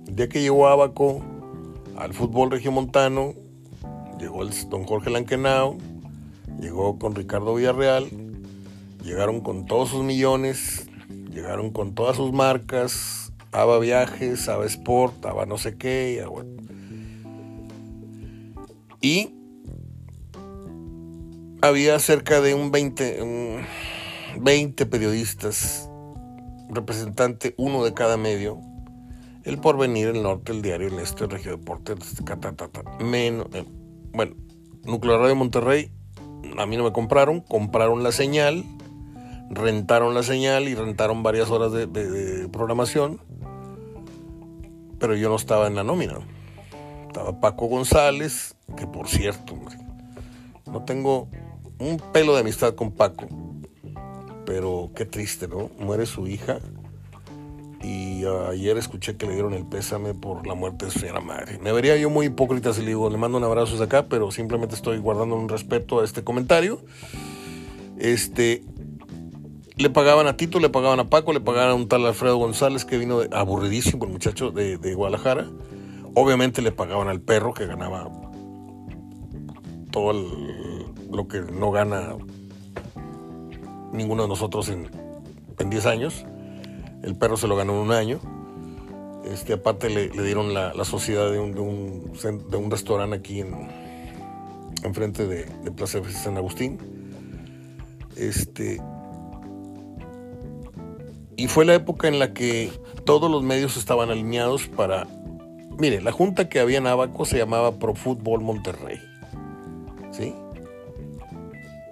El 0.07 0.17
día 0.17 0.29
que 0.29 0.43
llegó 0.43 0.69
Abaco 0.69 1.23
al 1.97 2.13
fútbol 2.13 2.51
regiomontano, 2.51 3.33
llegó 4.19 4.43
el 4.43 4.51
don 4.69 4.85
Jorge 4.85 5.09
Lankenau, 5.09 5.79
llegó 6.61 6.99
con 6.99 7.15
Ricardo 7.15 7.55
Villarreal, 7.55 8.30
llegaron 9.03 9.41
con 9.41 9.67
todos 9.67 9.91
sus 9.91 10.03
millones, 10.03 10.87
llegaron 11.31 11.71
con 11.71 11.95
todas 11.95 12.17
sus 12.17 12.33
marcas, 12.33 13.33
Aba 13.53 13.79
Viajes, 13.79 14.49
Aba 14.49 14.67
Sport, 14.67 15.25
Aba 15.27 15.47
no 15.47 15.59
sé 15.59 15.77
qué, 15.77 16.25
y 19.01 19.35
había 21.63 21.99
cerca 21.99 22.41
de 22.41 22.55
un 22.55 22.71
20, 22.71 23.65
20 24.39 24.87
periodistas, 24.87 25.91
representante 26.69 27.55
uno 27.57 27.85
de 27.85 27.95
cada 27.95 28.17
medio, 28.17 28.61
el 29.45 29.59
Porvenir, 29.59 30.09
el 30.09 30.23
Norte, 30.23 30.53
el 30.53 30.63
Diario, 30.63 30.89
el 30.89 30.99
Este, 30.99 31.25
el 31.25 31.31
Regio 31.31 31.53
Deportes, 31.53 31.97
menos, 33.01 33.47
eh, 33.55 33.65
bueno, 34.13 34.35
Nuclear 34.85 35.21
Radio 35.21 35.37
Monterrey, 35.37 35.91
a 36.59 36.67
mí 36.67 36.77
no 36.77 36.85
me 36.85 36.93
compraron, 36.93 37.41
compraron 37.41 38.03
la 38.03 38.13
señal, 38.13 38.65
rentaron 39.51 40.15
la 40.15 40.23
señal 40.23 40.69
y 40.69 40.75
rentaron 40.75 41.23
varias 41.23 41.51
horas 41.51 41.73
de 41.73 42.49
programación, 42.53 43.21
pero 44.99 45.17
yo 45.17 45.29
no 45.29 45.37
estaba 45.37 45.67
en 45.67 45.75
la 45.75 45.85
nómina. 45.85 46.19
Estaba 47.09 47.41
Paco 47.41 47.67
González, 47.67 48.55
que 48.77 48.87
por 48.87 49.09
cierto, 49.09 49.57
no 50.67 50.85
tengo 50.85 51.29
un 51.81 52.01
pelo 52.13 52.35
de 52.35 52.41
amistad 52.41 52.75
con 52.75 52.93
Paco, 52.93 53.27
pero 54.47 54.91
qué 54.95 55.07
triste, 55.07 55.49
¿no? 55.49 55.71
Muere 55.81 56.07
su 56.07 56.29
hija 56.29 56.59
y 57.83 58.25
ayer 58.25 58.77
escuché 58.77 59.17
que 59.17 59.27
le 59.27 59.33
dieron 59.33 59.55
el 59.55 59.65
pésame 59.65 60.13
por 60.13 60.47
la 60.47 60.55
muerte 60.55 60.85
de 60.85 60.91
su 60.91 61.01
señora 61.01 61.21
madre. 61.21 61.59
Me 61.59 61.73
vería 61.73 61.97
yo 61.97 62.11
muy 62.11 62.27
hipócrita 62.27 62.75
si 62.75 62.83
le 62.83 62.89
digo, 62.89 63.09
le 63.11 63.17
mando 63.17 63.39
un 63.39 63.45
abrazo 63.45 63.73
desde 63.73 63.85
acá, 63.85 64.07
pero 64.07 64.31
simplemente 64.31 64.75
estoy 64.75 64.99
guardando 64.99 65.35
un 65.35 65.49
respeto 65.49 66.01
a 66.01 66.05
este 66.05 66.23
comentario. 66.23 66.81
Este, 67.99 68.63
le 69.81 69.89
pagaban 69.89 70.27
a 70.27 70.37
Tito, 70.37 70.61
le 70.61 70.69
pagaban 70.69 71.01
a 71.01 71.09
Paco, 71.09 71.33
le 71.33 71.41
pagaban 71.41 71.71
a 71.71 71.75
un 71.75 71.89
tal 71.89 72.05
Alfredo 72.05 72.37
González 72.37 72.85
que 72.85 72.99
vino 72.99 73.21
de, 73.21 73.35
aburridísimo, 73.35 74.05
el 74.05 74.11
muchacho 74.11 74.51
de, 74.51 74.77
Guadalajara 74.95 75.49
Obviamente 76.15 76.61
le 76.61 76.71
pagaban 76.71 77.09
al 77.09 77.21
perro 77.21 77.55
que 77.55 77.67
ganaba 77.67 78.11
todo 79.91 80.13
lo 81.11 81.29
que 81.29 81.41
no 81.41 81.71
gana 81.71 82.15
ninguno 83.93 84.25
de 84.25 84.29
nosotros 84.29 84.69
en, 84.69 84.91
10 85.59 85.87
años. 85.87 86.27
El 87.03 87.17
perro 87.17 87.37
se 87.37 87.47
lo 87.47 87.55
ganó 87.55 87.75
en 87.75 87.79
un 87.79 87.93
año. 87.93 88.21
Este, 89.25 89.53
aparte 89.53 89.89
le, 89.89 90.09
dieron 90.09 90.53
la, 90.53 90.85
sociedad 90.85 91.31
de 91.31 91.39
un, 91.39 92.71
restaurante 92.71 93.17
aquí 93.17 93.41
en 93.41 93.69
enfrente 94.83 95.27
de, 95.27 95.45
de 95.45 95.71
Plaza 95.71 96.01
de 96.01 96.13
San 96.13 96.37
Agustín. 96.37 96.79
Este, 98.17 98.81
y 101.41 101.49
fue 101.49 101.65
la 101.65 101.73
época 101.73 102.07
en 102.07 102.19
la 102.19 102.35
que 102.35 102.71
todos 103.05 103.31
los 103.31 103.43
medios 103.43 103.79
estaban 103.79 104.11
alineados 104.11 104.69
para 104.69 105.07
Mire, 105.79 106.03
la 106.03 106.13
junta 106.13 106.51
que 106.51 106.61
había 106.61 106.77
en 106.77 106.87
Abaco 106.87 107.25
se 107.25 107.39
llamaba 107.39 107.79
Pro 107.79 107.95
Fútbol 107.95 108.43
Monterrey. 108.43 109.01
¿Sí? 110.11 110.35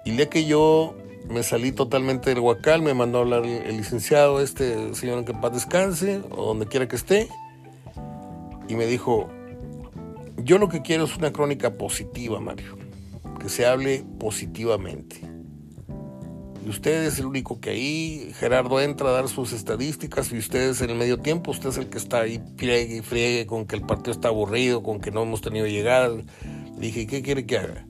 Y 0.05 0.11
el 0.11 0.17
día 0.17 0.29
que 0.29 0.45
yo 0.45 0.95
me 1.27 1.41
salí 1.41 1.71
totalmente 1.71 2.29
del 2.29 2.41
Huacal, 2.41 2.83
me 2.83 2.93
mandó 2.93 3.17
a 3.17 3.21
hablar 3.21 3.47
el, 3.47 3.75
licenciado, 3.75 4.39
este 4.39 4.93
señor 4.93 5.25
que 5.25 5.33
paz 5.33 5.53
descanse, 5.53 6.21
o 6.29 6.45
donde 6.45 6.67
quiera 6.67 6.87
que 6.87 6.97
esté, 6.97 7.27
y 8.67 8.75
me 8.75 8.85
dijo, 8.85 9.27
yo 10.37 10.59
lo 10.59 10.69
que 10.69 10.83
quiero 10.83 11.05
es 11.05 11.17
una 11.17 11.33
crónica 11.33 11.75
positiva, 11.75 12.39
Mario, 12.39 12.77
que 13.39 13.49
se 13.49 13.65
hable 13.65 14.05
positivamente 14.19 15.38
usted 16.67 17.05
es 17.05 17.19
el 17.19 17.25
único 17.25 17.59
que 17.59 17.69
ahí, 17.71 18.31
Gerardo 18.35 18.81
entra 18.81 19.09
a 19.09 19.11
dar 19.11 19.29
sus 19.29 19.53
estadísticas 19.53 20.31
y 20.31 20.37
ustedes 20.37 20.81
en 20.81 20.89
el 20.89 20.97
medio 20.97 21.19
tiempo, 21.19 21.51
usted 21.51 21.69
es 21.69 21.77
el 21.77 21.87
que 21.87 21.97
está 21.97 22.21
ahí 22.21 22.41
friegue 22.57 22.97
y 22.97 23.01
friegue 23.01 23.45
con 23.45 23.65
que 23.65 23.75
el 23.75 23.83
partido 23.83 24.11
está 24.11 24.27
aburrido, 24.27 24.83
con 24.83 24.99
que 24.99 25.11
no 25.11 25.23
hemos 25.23 25.41
tenido 25.41 25.67
llegada. 25.67 26.09
Le 26.09 26.23
dije, 26.79 27.07
¿qué 27.07 27.21
quiere 27.21 27.45
que 27.45 27.57
haga? 27.57 27.85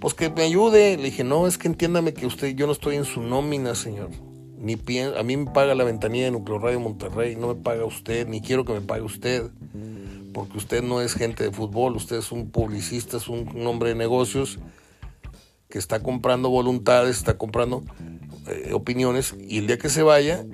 Pues 0.00 0.14
que 0.14 0.30
me 0.30 0.42
ayude. 0.42 0.96
Le 0.96 1.04
dije, 1.04 1.24
no, 1.24 1.46
es 1.46 1.58
que 1.58 1.68
entiéndame 1.68 2.14
que 2.14 2.26
usted, 2.26 2.54
yo 2.54 2.66
no 2.66 2.72
estoy 2.72 2.96
en 2.96 3.04
su 3.04 3.22
nómina, 3.22 3.74
señor. 3.74 4.10
Ni 4.58 4.74
a 5.16 5.22
mí 5.22 5.36
me 5.36 5.50
paga 5.50 5.74
la 5.74 5.84
ventanilla 5.84 6.24
de 6.24 6.30
Nucleo 6.32 6.58
Radio 6.58 6.80
Monterrey, 6.80 7.34
no 7.34 7.48
me 7.48 7.54
paga 7.54 7.84
usted, 7.84 8.26
ni 8.28 8.42
quiero 8.42 8.64
que 8.64 8.74
me 8.74 8.80
pague 8.80 9.02
usted. 9.02 9.50
Porque 10.34 10.58
usted 10.58 10.82
no 10.82 11.00
es 11.00 11.14
gente 11.14 11.44
de 11.44 11.50
fútbol, 11.50 11.96
usted 11.96 12.16
es 12.16 12.30
un 12.30 12.50
publicista, 12.50 13.16
es 13.16 13.28
un 13.28 13.66
hombre 13.66 13.90
de 13.90 13.94
negocios 13.94 14.58
que 15.70 15.78
está 15.78 16.02
comprando 16.02 16.50
voluntades, 16.50 17.16
está 17.16 17.38
comprando 17.38 17.82
eh, 18.46 18.72
opiniones 18.74 19.34
y 19.38 19.58
el 19.58 19.66
día 19.66 19.78
que 19.78 19.88
se 19.88 20.02
vaya, 20.02 20.44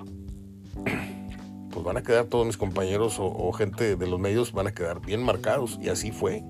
pues 1.70 1.84
van 1.84 1.96
a 1.96 2.02
quedar 2.02 2.26
todos 2.26 2.46
mis 2.46 2.56
compañeros 2.56 3.16
o, 3.18 3.50
gente 3.52 3.96
de 3.96 4.06
los 4.06 4.20
medios, 4.20 4.52
van 4.52 4.66
a 4.66 4.74
quedar 4.74 5.00
bien 5.00 5.22
marcados 5.22 5.78
y 5.82 5.88
así 5.88 6.12
fue. 6.12 6.44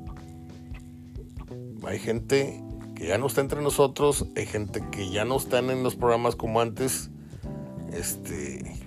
Hay 1.86 1.98
gente 1.98 2.62
que 2.96 3.06
ya 3.08 3.18
no 3.18 3.26
está 3.26 3.40
entre 3.40 3.62
nosotros, 3.62 4.26
hay 4.36 4.46
gente 4.46 4.82
que 4.90 5.10
ya 5.10 5.24
no 5.24 5.36
están 5.36 5.70
en 5.70 5.82
los 5.82 5.94
programas 5.94 6.34
como 6.34 6.60
antes, 6.60 7.10
este, 7.92 8.80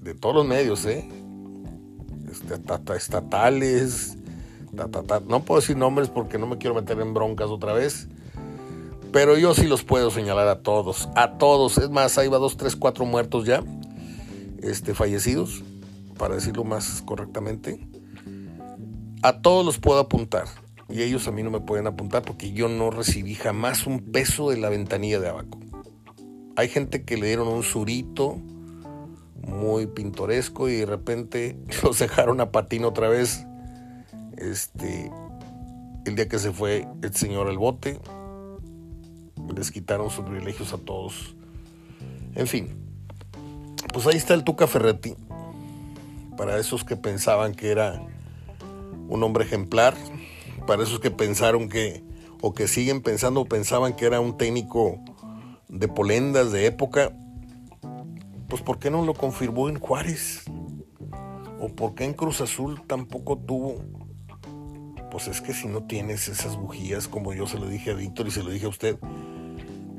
de 0.00 0.14
todos 0.14 0.34
los 0.34 0.46
medios, 0.46 0.86
¿eh? 0.86 1.06
Este, 2.30 2.54
estatales, 2.96 4.16
no 5.26 5.44
puedo 5.44 5.60
decir 5.60 5.76
nombres 5.76 6.08
porque 6.08 6.38
no 6.38 6.46
me 6.46 6.58
quiero 6.58 6.74
meter 6.74 6.98
en 7.00 7.14
broncas 7.14 7.50
otra 7.50 7.72
vez, 7.72 8.08
pero 9.14 9.38
yo 9.38 9.54
sí 9.54 9.68
los 9.68 9.84
puedo 9.84 10.10
señalar 10.10 10.48
a 10.48 10.58
todos, 10.58 11.08
a 11.14 11.38
todos. 11.38 11.78
Es 11.78 11.88
más, 11.88 12.18
ahí 12.18 12.26
va 12.26 12.38
dos, 12.38 12.56
tres, 12.56 12.74
cuatro 12.74 13.04
muertos 13.04 13.44
ya, 13.46 13.62
este, 14.60 14.92
fallecidos, 14.92 15.62
para 16.18 16.34
decirlo 16.34 16.64
más 16.64 17.00
correctamente. 17.06 17.86
A 19.22 19.40
todos 19.40 19.64
los 19.64 19.78
puedo 19.78 20.00
apuntar. 20.00 20.46
Y 20.88 21.02
ellos 21.02 21.28
a 21.28 21.30
mí 21.30 21.44
no 21.44 21.52
me 21.52 21.60
pueden 21.60 21.86
apuntar 21.86 22.22
porque 22.22 22.50
yo 22.50 22.68
no 22.68 22.90
recibí 22.90 23.36
jamás 23.36 23.86
un 23.86 24.00
peso 24.00 24.50
de 24.50 24.56
la 24.56 24.68
ventanilla 24.68 25.20
de 25.20 25.28
abaco. 25.28 25.60
Hay 26.56 26.68
gente 26.68 27.04
que 27.04 27.16
le 27.16 27.28
dieron 27.28 27.46
un 27.46 27.62
surito 27.62 28.40
muy 29.46 29.86
pintoresco 29.86 30.68
y 30.68 30.78
de 30.78 30.86
repente 30.86 31.56
los 31.84 32.00
dejaron 32.00 32.40
a 32.40 32.50
patín 32.50 32.84
otra 32.84 33.08
vez. 33.08 33.46
Este, 34.36 35.12
el 36.04 36.16
día 36.16 36.28
que 36.28 36.40
se 36.40 36.50
fue 36.50 36.88
el 37.00 37.14
señor 37.14 37.46
al 37.46 37.58
bote, 37.58 38.00
les 39.52 39.70
quitaron 39.70 40.10
sus 40.10 40.24
privilegios 40.24 40.72
a 40.72 40.78
todos. 40.78 41.34
En 42.34 42.46
fin, 42.46 42.76
pues 43.92 44.06
ahí 44.06 44.16
está 44.16 44.34
el 44.34 44.44
Tuca 44.44 44.66
Ferretti. 44.66 45.14
Para 46.36 46.58
esos 46.58 46.84
que 46.84 46.96
pensaban 46.96 47.54
que 47.54 47.70
era 47.70 48.02
un 49.08 49.22
hombre 49.22 49.44
ejemplar, 49.44 49.94
para 50.66 50.82
esos 50.82 50.98
que 51.00 51.10
pensaron 51.10 51.68
que, 51.68 52.02
o 52.40 52.54
que 52.54 52.66
siguen 52.66 53.02
pensando 53.02 53.42
o 53.42 53.44
pensaban 53.44 53.94
que 53.94 54.06
era 54.06 54.20
un 54.20 54.36
técnico 54.36 54.98
de 55.68 55.88
polendas 55.88 56.50
de 56.50 56.66
época, 56.66 57.12
pues 58.48 58.62
¿por 58.62 58.78
qué 58.78 58.90
no 58.90 59.04
lo 59.04 59.14
confirmó 59.14 59.68
en 59.68 59.78
Juárez? 59.78 60.44
¿O 61.60 61.68
por 61.68 61.94
qué 61.94 62.04
en 62.04 62.14
Cruz 62.14 62.40
Azul 62.40 62.82
tampoco 62.86 63.38
tuvo 63.38 63.80
pues 65.14 65.28
es 65.28 65.40
que 65.40 65.54
si 65.54 65.68
no 65.68 65.84
tienes 65.84 66.26
esas 66.26 66.56
bujías, 66.56 67.06
como 67.06 67.32
yo 67.32 67.46
se 67.46 67.56
lo 67.56 67.68
dije 67.68 67.92
a 67.92 67.94
Víctor 67.94 68.26
y 68.26 68.32
se 68.32 68.42
lo 68.42 68.50
dije 68.50 68.66
a 68.66 68.68
usted, 68.68 68.98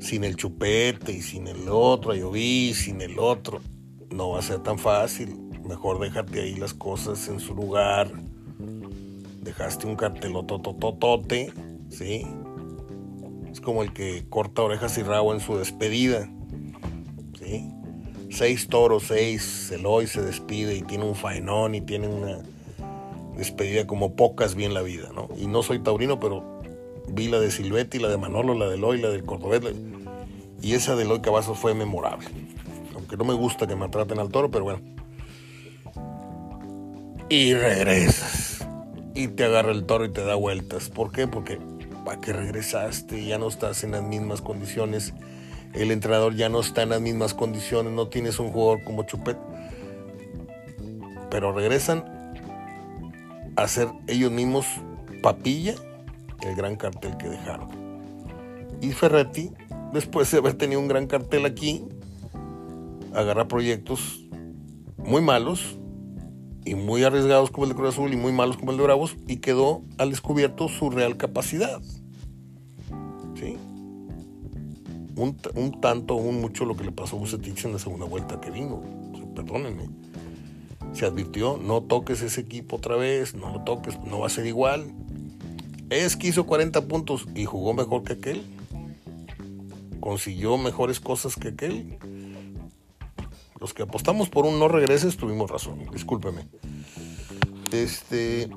sin 0.00 0.24
el 0.24 0.36
chupete 0.36 1.12
y 1.12 1.22
sin 1.22 1.48
el 1.48 1.68
otro, 1.68 2.14
yo 2.14 2.30
vi, 2.30 2.74
sin 2.74 3.00
el 3.00 3.18
otro, 3.18 3.60
no 4.10 4.30
va 4.30 4.38
a 4.40 4.42
ser 4.42 4.60
tan 4.60 4.78
fácil. 4.78 5.36
Mejor 5.64 5.98
déjate 5.98 6.40
ahí 6.40 6.54
las 6.54 6.74
cosas 6.74 7.28
en 7.28 7.40
su 7.40 7.54
lugar. 7.54 8.10
Dejaste 9.42 9.86
un 9.86 9.96
cartelotototote, 9.96 11.52
¿sí? 11.88 12.26
Es 13.50 13.60
como 13.60 13.82
el 13.82 13.92
que 13.92 14.26
corta 14.28 14.62
orejas 14.62 14.98
y 14.98 15.02
rabo 15.02 15.32
en 15.32 15.40
su 15.40 15.56
despedida, 15.56 16.30
¿sí? 17.38 17.70
Seis 18.30 18.68
toros, 18.68 19.04
seis, 19.08 19.70
Eloy 19.70 20.06
se 20.06 20.20
despide 20.20 20.74
y 20.76 20.82
tiene 20.82 21.04
un 21.04 21.14
faenón 21.14 21.74
y 21.74 21.80
tiene 21.80 22.08
una 22.08 22.38
despedida 23.36 23.86
como 23.86 24.16
pocas 24.16 24.54
vi 24.54 24.64
en 24.64 24.74
la 24.74 24.82
vida, 24.82 25.10
¿no? 25.14 25.28
Y 25.36 25.46
no 25.46 25.62
soy 25.62 25.78
taurino, 25.78 26.18
pero 26.18 26.55
vi 27.08 27.28
la 27.28 27.40
de 27.40 27.50
Silvetti, 27.50 27.98
la 27.98 28.08
de 28.08 28.18
Manolo, 28.18 28.54
la 28.54 28.68
de 28.68 28.74
Eloy, 28.74 29.00
la 29.00 29.08
del 29.08 29.24
Cordobés, 29.24 29.62
y 30.62 30.74
esa 30.74 30.96
de 30.96 31.04
Eloy 31.04 31.20
Cavazos 31.20 31.58
fue 31.58 31.74
memorable. 31.74 32.26
Aunque 32.94 33.16
no 33.16 33.24
me 33.24 33.34
gusta 33.34 33.66
que 33.66 33.76
me 33.76 33.88
traten 33.88 34.18
al 34.18 34.30
toro, 34.30 34.50
pero 34.50 34.64
bueno. 34.64 34.80
Y 37.28 37.54
regresas. 37.54 38.66
Y 39.14 39.28
te 39.28 39.44
agarra 39.44 39.72
el 39.72 39.84
toro 39.84 40.04
y 40.04 40.10
te 40.10 40.24
da 40.24 40.34
vueltas. 40.34 40.88
¿Por 40.88 41.12
qué? 41.12 41.26
Porque 41.26 41.58
para 42.04 42.20
que 42.20 42.32
regresaste, 42.32 43.24
ya 43.24 43.38
no 43.38 43.48
estás 43.48 43.84
en 43.84 43.92
las 43.92 44.02
mismas 44.02 44.40
condiciones. 44.40 45.12
El 45.74 45.90
entrenador 45.90 46.34
ya 46.34 46.48
no 46.48 46.60
está 46.60 46.82
en 46.82 46.90
las 46.90 47.00
mismas 47.00 47.34
condiciones, 47.34 47.92
no 47.92 48.08
tienes 48.08 48.38
un 48.38 48.50
jugador 48.50 48.82
como 48.84 49.02
Chupet. 49.02 49.36
Pero 51.30 51.52
regresan 51.52 52.04
a 53.56 53.68
ser 53.68 53.88
ellos 54.06 54.30
mismos 54.30 54.66
papilla 55.22 55.74
el 56.42 56.54
gran 56.54 56.76
cartel 56.76 57.16
que 57.16 57.28
dejaron. 57.28 57.68
Y 58.80 58.92
Ferretti, 58.92 59.50
después 59.92 60.30
de 60.30 60.38
haber 60.38 60.54
tenido 60.54 60.80
un 60.80 60.88
gran 60.88 61.06
cartel 61.06 61.46
aquí, 61.46 61.84
agarra 63.14 63.48
proyectos 63.48 64.26
muy 64.98 65.22
malos 65.22 65.78
y 66.64 66.74
muy 66.74 67.04
arriesgados 67.04 67.50
como 67.50 67.64
el 67.64 67.70
de 67.70 67.76
Cruz 67.76 67.90
Azul 67.90 68.12
y 68.12 68.16
muy 68.16 68.32
malos 68.32 68.56
como 68.56 68.72
el 68.72 68.76
de 68.76 68.82
Bravos 68.82 69.16
y 69.26 69.36
quedó 69.36 69.82
al 69.98 70.10
descubierto 70.10 70.68
su 70.68 70.90
real 70.90 71.16
capacidad. 71.16 71.80
¿Sí? 73.34 73.56
Un, 75.16 75.36
un 75.54 75.80
tanto, 75.80 76.16
un 76.16 76.40
mucho 76.40 76.64
lo 76.64 76.76
que 76.76 76.84
le 76.84 76.92
pasó 76.92 77.16
a 77.16 77.20
Bucetich 77.20 77.64
en 77.64 77.72
la 77.72 77.78
segunda 77.78 78.04
vuelta 78.04 78.40
que 78.40 78.50
vino. 78.50 78.82
Perdónenme. 79.34 79.88
Se 80.92 81.06
advirtió, 81.06 81.56
no 81.58 81.82
toques 81.82 82.22
ese 82.22 82.40
equipo 82.40 82.76
otra 82.76 82.96
vez, 82.96 83.34
no 83.34 83.52
lo 83.52 83.60
toques, 83.62 83.98
no 84.00 84.20
va 84.20 84.26
a 84.26 84.30
ser 84.30 84.46
igual. 84.46 84.92
Es 85.90 86.16
que 86.16 86.28
hizo 86.28 86.46
40 86.46 86.88
puntos 86.88 87.26
y 87.34 87.44
jugó 87.44 87.72
mejor 87.72 88.02
que 88.02 88.14
aquel. 88.14 88.44
Consiguió 90.00 90.58
mejores 90.58 90.98
cosas 90.98 91.36
que 91.36 91.48
aquel. 91.48 91.98
Los 93.60 93.72
que 93.72 93.84
apostamos 93.84 94.28
por 94.28 94.46
un 94.46 94.58
no 94.58 94.68
regreses 94.68 95.16
tuvimos 95.16 95.50
razón. 95.50 95.86
Discúlpeme. 95.92 96.48
Este. 97.72 98.50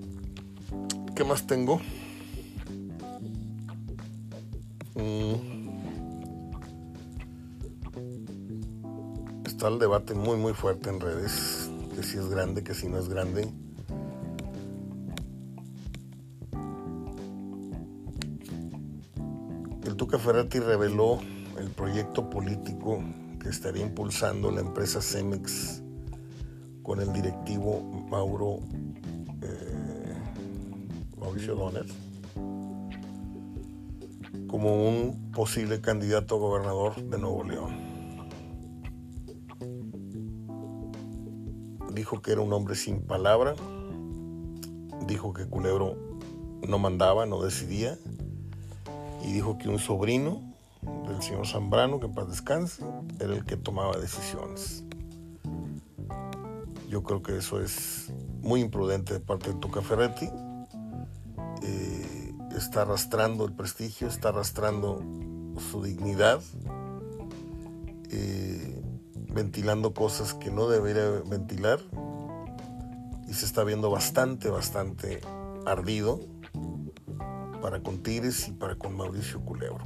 ¿Qué 1.15 1.23
más 1.23 1.45
tengo? 1.45 1.79
Mm. 4.95 5.59
Está 9.45 9.67
el 9.67 9.79
debate 9.79 10.13
muy 10.13 10.37
muy 10.37 10.53
fuerte 10.53 10.89
en 10.89 10.99
redes. 10.99 11.69
Que 11.95 12.03
si 12.03 12.17
es 12.17 12.27
grande, 12.27 12.63
que 12.63 12.73
si 12.73 12.87
no 12.87 12.97
es 12.97 13.07
grande. 13.07 13.49
Tuca 19.99 20.17
Ferretti 20.17 20.59
reveló 20.59 21.19
el 21.57 21.71
proyecto 21.71 22.29
político 22.29 23.03
que 23.37 23.49
estaría 23.49 23.83
impulsando 23.83 24.49
la 24.49 24.61
empresa 24.61 25.01
Cemex 25.01 25.83
con 26.83 27.01
el 27.01 27.11
directivo 27.11 27.81
Mauro 28.09 28.59
eh, 29.41 30.13
Mauricio 31.19 31.53
Donner 31.53 31.85
como 34.47 34.87
un 34.87 35.33
posible 35.33 35.81
candidato 35.81 36.35
a 36.35 36.39
gobernador 36.39 36.95
de 37.03 37.17
Nuevo 37.17 37.43
León. 37.43 38.29
Dijo 41.93 42.21
que 42.21 42.31
era 42.31 42.39
un 42.39 42.53
hombre 42.53 42.75
sin 42.75 43.01
palabra, 43.01 43.53
dijo 45.05 45.33
que 45.33 45.45
Culebro 45.45 45.97
no 46.65 46.79
mandaba, 46.79 47.25
no 47.25 47.41
decidía, 47.41 47.99
y 49.23 49.33
dijo 49.33 49.57
que 49.57 49.69
un 49.69 49.79
sobrino 49.79 50.41
del 51.07 51.21
señor 51.21 51.47
Zambrano, 51.47 51.99
que 51.99 52.05
en 52.05 52.13
paz 52.13 52.29
descanse, 52.29 52.83
era 53.19 53.33
el 53.33 53.45
que 53.45 53.57
tomaba 53.57 53.97
decisiones. 53.97 54.83
Yo 56.87 57.03
creo 57.03 57.21
que 57.21 57.37
eso 57.37 57.61
es 57.61 58.11
muy 58.41 58.61
imprudente 58.61 59.13
de 59.13 59.19
parte 59.19 59.53
de 59.53 59.59
Tuca 59.59 59.81
Ferretti. 59.81 60.29
Eh, 61.61 62.33
está 62.55 62.81
arrastrando 62.81 63.45
el 63.45 63.53
prestigio, 63.53 64.07
está 64.07 64.29
arrastrando 64.29 65.03
su 65.71 65.83
dignidad, 65.83 66.41
eh, 68.09 68.81
ventilando 69.31 69.93
cosas 69.93 70.33
que 70.33 70.49
no 70.49 70.67
debería 70.67 71.21
ventilar 71.29 71.79
y 73.27 73.33
se 73.33 73.45
está 73.45 73.63
viendo 73.63 73.91
bastante, 73.91 74.49
bastante 74.49 75.21
ardido 75.65 76.19
para 77.61 77.81
con 77.81 78.01
Tigres 78.01 78.47
y 78.47 78.51
para 78.51 78.75
con 78.75 78.95
Mauricio 78.95 79.39
Culebro. 79.41 79.85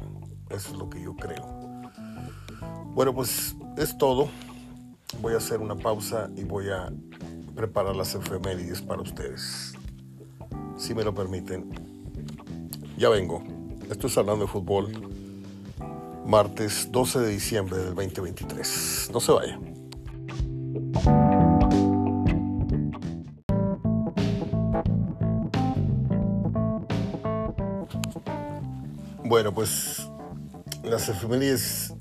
Eso 0.49 0.71
es 0.71 0.77
lo 0.77 0.89
que 0.89 1.01
yo 1.01 1.15
creo. 1.15 1.45
Bueno, 2.93 3.13
pues 3.13 3.55
es 3.77 3.97
todo. 3.97 4.29
Voy 5.21 5.33
a 5.33 5.37
hacer 5.37 5.59
una 5.59 5.75
pausa 5.75 6.29
y 6.35 6.43
voy 6.43 6.69
a 6.69 6.91
preparar 7.55 7.95
las 7.95 8.15
efemérides 8.15 8.81
para 8.81 9.01
ustedes. 9.01 9.73
Si 10.77 10.93
me 10.93 11.03
lo 11.03 11.13
permiten. 11.13 11.71
Ya 12.97 13.09
vengo. 13.09 13.43
Esto 13.89 14.07
es 14.07 14.17
hablando 14.17 14.45
de 14.45 14.51
fútbol. 14.51 14.91
Martes 16.25 16.89
12 16.91 17.19
de 17.19 17.29
diciembre 17.29 17.77
del 17.77 17.95
2023. 17.95 19.09
No 19.11 19.19
se 19.19 19.31
vaya. 19.31 19.59
Bueno, 29.33 29.51
pues 29.51 30.07
las 30.83 31.09
efemérides 31.09 31.91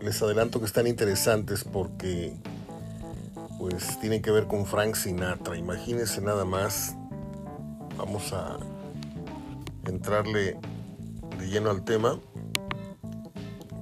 les 0.00 0.22
adelanto 0.22 0.60
que 0.60 0.66
están 0.66 0.86
interesantes 0.86 1.64
porque 1.64 2.32
pues 3.58 3.98
tienen 3.98 4.22
que 4.22 4.30
ver 4.30 4.46
con 4.46 4.64
Frank 4.66 4.94
Sinatra. 4.94 5.56
Imagínense 5.56 6.20
nada 6.20 6.44
más. 6.44 6.94
Vamos 7.98 8.32
a 8.32 8.56
entrarle 9.88 10.60
de 11.40 11.48
lleno 11.48 11.70
al 11.70 11.82
tema. 11.82 12.20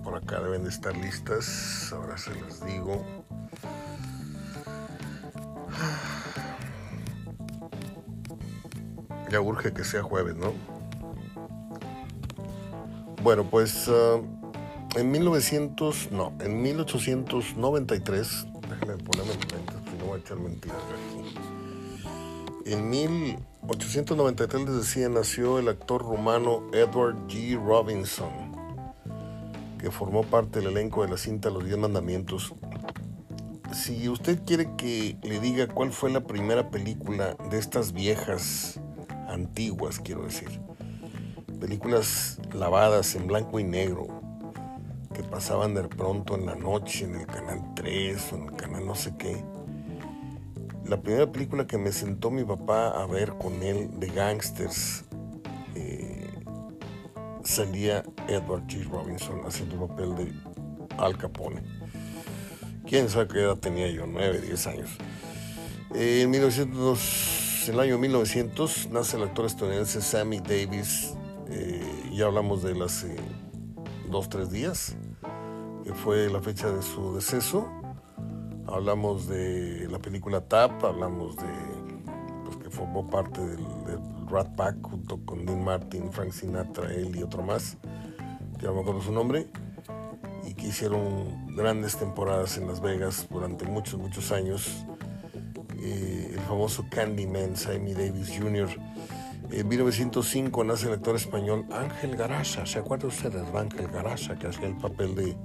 Por 0.02 0.16
acá 0.16 0.40
deben 0.40 0.62
de 0.62 0.70
estar 0.70 0.96
listas. 0.96 1.92
Ahora 1.92 2.16
se 2.16 2.34
las 2.40 2.64
digo. 2.64 3.04
Ya 9.30 9.42
urge 9.42 9.74
que 9.74 9.84
sea 9.84 10.02
jueves, 10.02 10.36
¿no? 10.36 10.77
Bueno, 13.22 13.44
pues 13.50 13.88
uh, 13.88 14.22
en 14.96 15.10
1900, 15.10 16.12
no, 16.12 16.32
en 16.40 16.62
1893, 16.62 18.46
déjenme 18.68 18.96
ponerme 19.02 19.32
lentes, 19.32 19.76
si 19.90 19.98
no 19.98 20.04
voy 20.06 20.18
a 20.18 20.20
echar 20.20 20.38
mentiras 20.38 20.78
aquí. 20.78 21.34
En 22.64 22.88
1893 22.90 24.62
les 24.66 24.74
decía, 24.76 25.08
nació 25.08 25.58
el 25.58 25.68
actor 25.68 26.02
rumano 26.02 26.62
Edward 26.72 27.16
G. 27.26 27.60
Robinson, 27.60 28.30
que 29.78 29.90
formó 29.90 30.22
parte 30.22 30.60
del 30.60 30.68
elenco 30.68 31.02
de 31.02 31.10
la 31.10 31.16
cinta 31.16 31.50
Los 31.50 31.64
Diez 31.64 31.76
Mandamientos. 31.76 32.54
Si 33.72 34.08
usted 34.08 34.44
quiere 34.44 34.70
que 34.76 35.16
le 35.22 35.40
diga 35.40 35.66
cuál 35.66 35.92
fue 35.92 36.10
la 36.10 36.20
primera 36.20 36.70
película 36.70 37.36
de 37.50 37.58
estas 37.58 37.92
viejas, 37.92 38.80
antiguas, 39.28 39.98
quiero 39.98 40.24
decir, 40.24 40.60
películas 41.58 42.40
lavadas 42.52 43.14
en 43.14 43.26
blanco 43.26 43.58
y 43.58 43.64
negro 43.64 44.06
que 45.14 45.22
pasaban 45.22 45.74
de 45.74 45.84
pronto 45.84 46.36
en 46.36 46.46
la 46.46 46.54
noche 46.54 47.04
en 47.04 47.16
el 47.16 47.26
canal 47.26 47.74
3 47.74 48.32
o 48.32 48.36
en 48.36 48.42
el 48.44 48.52
canal 48.56 48.86
no 48.86 48.94
sé 48.94 49.14
qué. 49.18 49.44
La 50.84 51.00
primera 51.00 51.30
película 51.30 51.66
que 51.66 51.76
me 51.76 51.92
sentó 51.92 52.30
mi 52.30 52.44
papá 52.44 52.88
a 52.90 53.06
ver 53.06 53.34
con 53.34 53.62
él 53.62 53.90
de 53.98 54.06
gangsters 54.08 55.04
eh, 55.74 56.30
salía 57.42 58.04
Edward 58.28 58.66
G. 58.66 58.88
Robinson 58.88 59.42
haciendo 59.46 59.74
el 59.74 59.88
papel 59.88 60.14
de 60.16 60.32
Al 60.96 61.18
Capone. 61.18 61.62
Quién 62.86 63.08
sabe 63.10 63.28
qué 63.28 63.40
edad 63.40 63.56
tenía 63.56 63.90
yo, 63.90 64.06
9, 64.06 64.40
10 64.40 64.66
años. 64.66 64.90
en 65.94 66.30
1900 66.30 67.38
en 67.68 67.74
el 67.74 67.80
año 67.80 67.98
1900 67.98 68.88
nace 68.92 69.18
el 69.18 69.24
actor 69.24 69.44
estadounidense 69.44 70.00
Sammy 70.00 70.40
Davis. 70.40 71.17
Eh, 71.50 72.10
ya 72.12 72.26
hablamos 72.26 72.62
de 72.62 72.72
él 72.72 72.82
hace 72.82 73.16
dos, 74.10 74.28
tres 74.28 74.50
días, 74.50 74.96
que 75.84 75.94
fue 75.94 76.28
la 76.28 76.40
fecha 76.40 76.70
de 76.70 76.82
su 76.82 77.14
deceso. 77.14 77.68
Hablamos 78.66 79.28
de 79.28 79.88
la 79.90 79.98
película 79.98 80.42
Tap, 80.42 80.84
hablamos 80.84 81.36
de 81.36 81.48
pues, 82.44 82.56
que 82.56 82.70
formó 82.70 83.08
parte 83.08 83.40
del, 83.40 83.64
Rat 84.30 84.54
Pack 84.56 84.82
junto 84.82 85.24
con 85.24 85.46
Dean 85.46 85.64
Martin, 85.64 86.12
Frank 86.12 86.32
Sinatra, 86.32 86.92
él 86.92 87.16
y 87.16 87.22
otro 87.22 87.42
más, 87.42 87.78
que 88.58 88.66
no 88.66 88.74
me 88.74 88.80
acuerdo 88.82 89.00
su 89.00 89.12
nombre, 89.12 89.46
y 90.46 90.52
que 90.52 90.66
hicieron 90.66 91.56
grandes 91.56 91.96
temporadas 91.96 92.58
en 92.58 92.68
Las 92.68 92.82
Vegas 92.82 93.26
durante 93.30 93.64
muchos, 93.64 93.98
muchos 93.98 94.30
años. 94.32 94.84
Eh, 95.80 96.32
el 96.34 96.40
famoso 96.40 96.84
Candyman, 96.90 97.56
Sammy 97.56 97.94
Davis 97.94 98.30
Jr. 98.38 98.68
En 99.50 99.66
1905 99.66 100.64
nace 100.64 100.86
el 100.86 100.94
actor 100.94 101.16
español 101.16 101.66
Ángel 101.72 102.16
Garasa. 102.16 102.66
¿Se 102.66 102.78
acuerdan 102.78 103.08
ustedes 103.08 103.52
de 103.52 103.58
Ángel 103.58 103.88
Garasa, 103.88 104.38
que 104.38 104.46
hacía 104.46 104.68
el 104.68 104.76
papel 104.76 105.14
de 105.14 105.36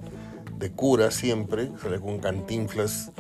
de 0.63 0.71
cura 0.71 1.11
siempre, 1.11 1.71
sale 1.81 1.99
con 1.99 2.19
cantinflas 2.19 3.11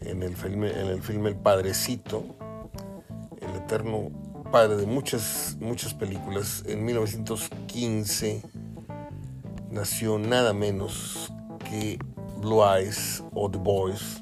en 0.00 0.22
el 0.22 0.36
filme, 0.36 0.70
en 0.70 0.86
el 0.86 1.02
filme 1.02 1.30
El 1.30 1.36
Padrecito, 1.36 2.24
el 3.40 3.56
eterno 3.56 4.10
padre 4.52 4.76
de 4.76 4.86
muchas, 4.86 5.56
muchas 5.58 5.92
películas. 5.92 6.62
En 6.66 6.84
1915 6.84 8.42
nació 9.72 10.20
nada 10.20 10.52
menos 10.52 11.32
que 11.68 11.98
Blue 12.40 12.62
Eyes 12.64 13.24
o 13.34 13.50
The 13.50 13.58
Boys, 13.58 14.20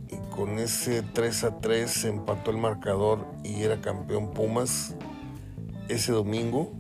y 0.10 0.16
con 0.34 0.58
ese 0.60 1.02
3 1.02 1.44
a 1.44 1.60
3 1.60 1.92
se 1.92 2.10
empató 2.10 2.52
el 2.52 2.58
marcador 2.58 3.26
y 3.44 3.64
era 3.64 3.82
campeón 3.82 4.32
Pumas? 4.32 4.96
Ese 5.90 6.12
domingo, 6.12 6.72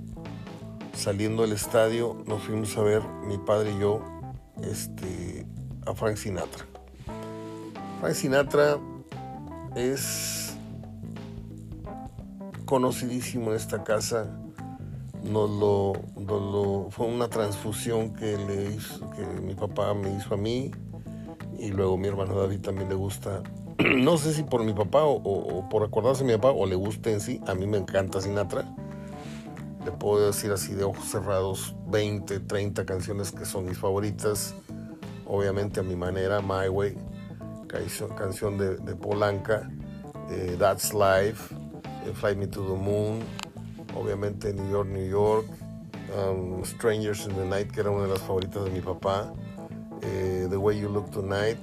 saliendo 0.94 1.44
del 1.44 1.52
estadio, 1.52 2.24
nos 2.26 2.44
fuimos 2.44 2.78
a 2.78 2.82
ver, 2.82 3.04
mi 3.28 3.38
padre 3.38 3.74
y 3.76 3.80
yo, 3.80 4.02
este, 4.64 5.46
a 5.86 5.94
Frank 5.94 6.16
Sinatra. 6.16 6.71
Frank 8.02 8.16
Sinatra 8.16 8.80
es 9.76 10.58
conocidísimo 12.66 13.52
en 13.52 13.58
esta 13.58 13.84
casa 13.84 14.28
nos 15.24 15.50
lo, 15.52 16.88
fue 16.90 17.06
una 17.06 17.30
transfusión 17.30 18.14
que 18.16 18.38
le 18.38 18.72
hizo, 18.72 19.08
que 19.12 19.24
mi 19.42 19.54
papá 19.54 19.94
me 19.94 20.16
hizo 20.16 20.34
a 20.34 20.38
mí 20.38 20.72
y 21.60 21.70
luego 21.70 21.96
mi 21.96 22.08
hermano 22.08 22.34
David 22.36 22.62
también 22.62 22.90
le 22.90 22.96
gusta. 22.96 23.44
No 23.98 24.18
sé 24.18 24.34
si 24.34 24.42
por 24.42 24.64
mi 24.64 24.74
papá 24.74 25.04
o, 25.04 25.70
por 25.70 25.84
acordarse 25.84 26.24
de 26.24 26.32
mi 26.32 26.38
papá 26.38 26.52
o 26.58 26.66
le 26.66 26.76
guste 26.76 27.14
en 27.14 27.22
sí. 27.22 27.40
A 27.46 27.54
mí 27.54 27.68
me 27.68 27.78
encanta 27.78 28.20
Sinatra. 28.20 28.66
Le 29.86 29.92
puedo 29.92 30.26
decir 30.26 30.52
así 30.52 30.74
de 30.74 30.84
ojos 30.84 31.06
cerrados 31.06 31.76
20, 31.88 32.40
30 32.40 32.84
canciones 32.86 33.32
que 33.32 33.46
son 33.46 33.66
mis 33.66 33.78
favoritas. 33.78 34.56
Obviamente 35.28 35.80
a 35.80 35.84
mi 35.84 35.96
manera, 35.96 36.42
My 36.42 36.68
Way, 36.68 36.98
canción, 37.72 38.58
de, 38.58 38.96
Polanca, 38.96 39.70
eh, 40.30 40.56
That's 40.60 40.94
Life, 40.94 41.56
eh, 42.06 42.14
Fly 42.14 42.36
Me 42.36 42.48
to 42.48 42.62
the 42.62 42.76
Moon, 42.76 43.22
obviamente 43.96 44.54
New 44.54 44.70
York, 44.70 44.90
New 44.90 45.08
York, 45.08 45.46
um, 46.16 46.64
Strangers 46.66 47.26
in 47.26 47.36
the 47.36 47.46
Night, 47.46 47.72
que 47.72 47.80
era 47.80 47.90
una 47.90 48.04
de 48.04 48.10
las 48.10 48.22
favoritas 48.22 48.66
de 48.66 48.72
mi 48.72 48.82
papá, 48.82 49.34
eh, 50.02 50.48
The 50.50 50.58
Way 50.58 50.80
You 50.80 50.90
Look 50.90 51.12
Tonight, 51.12 51.58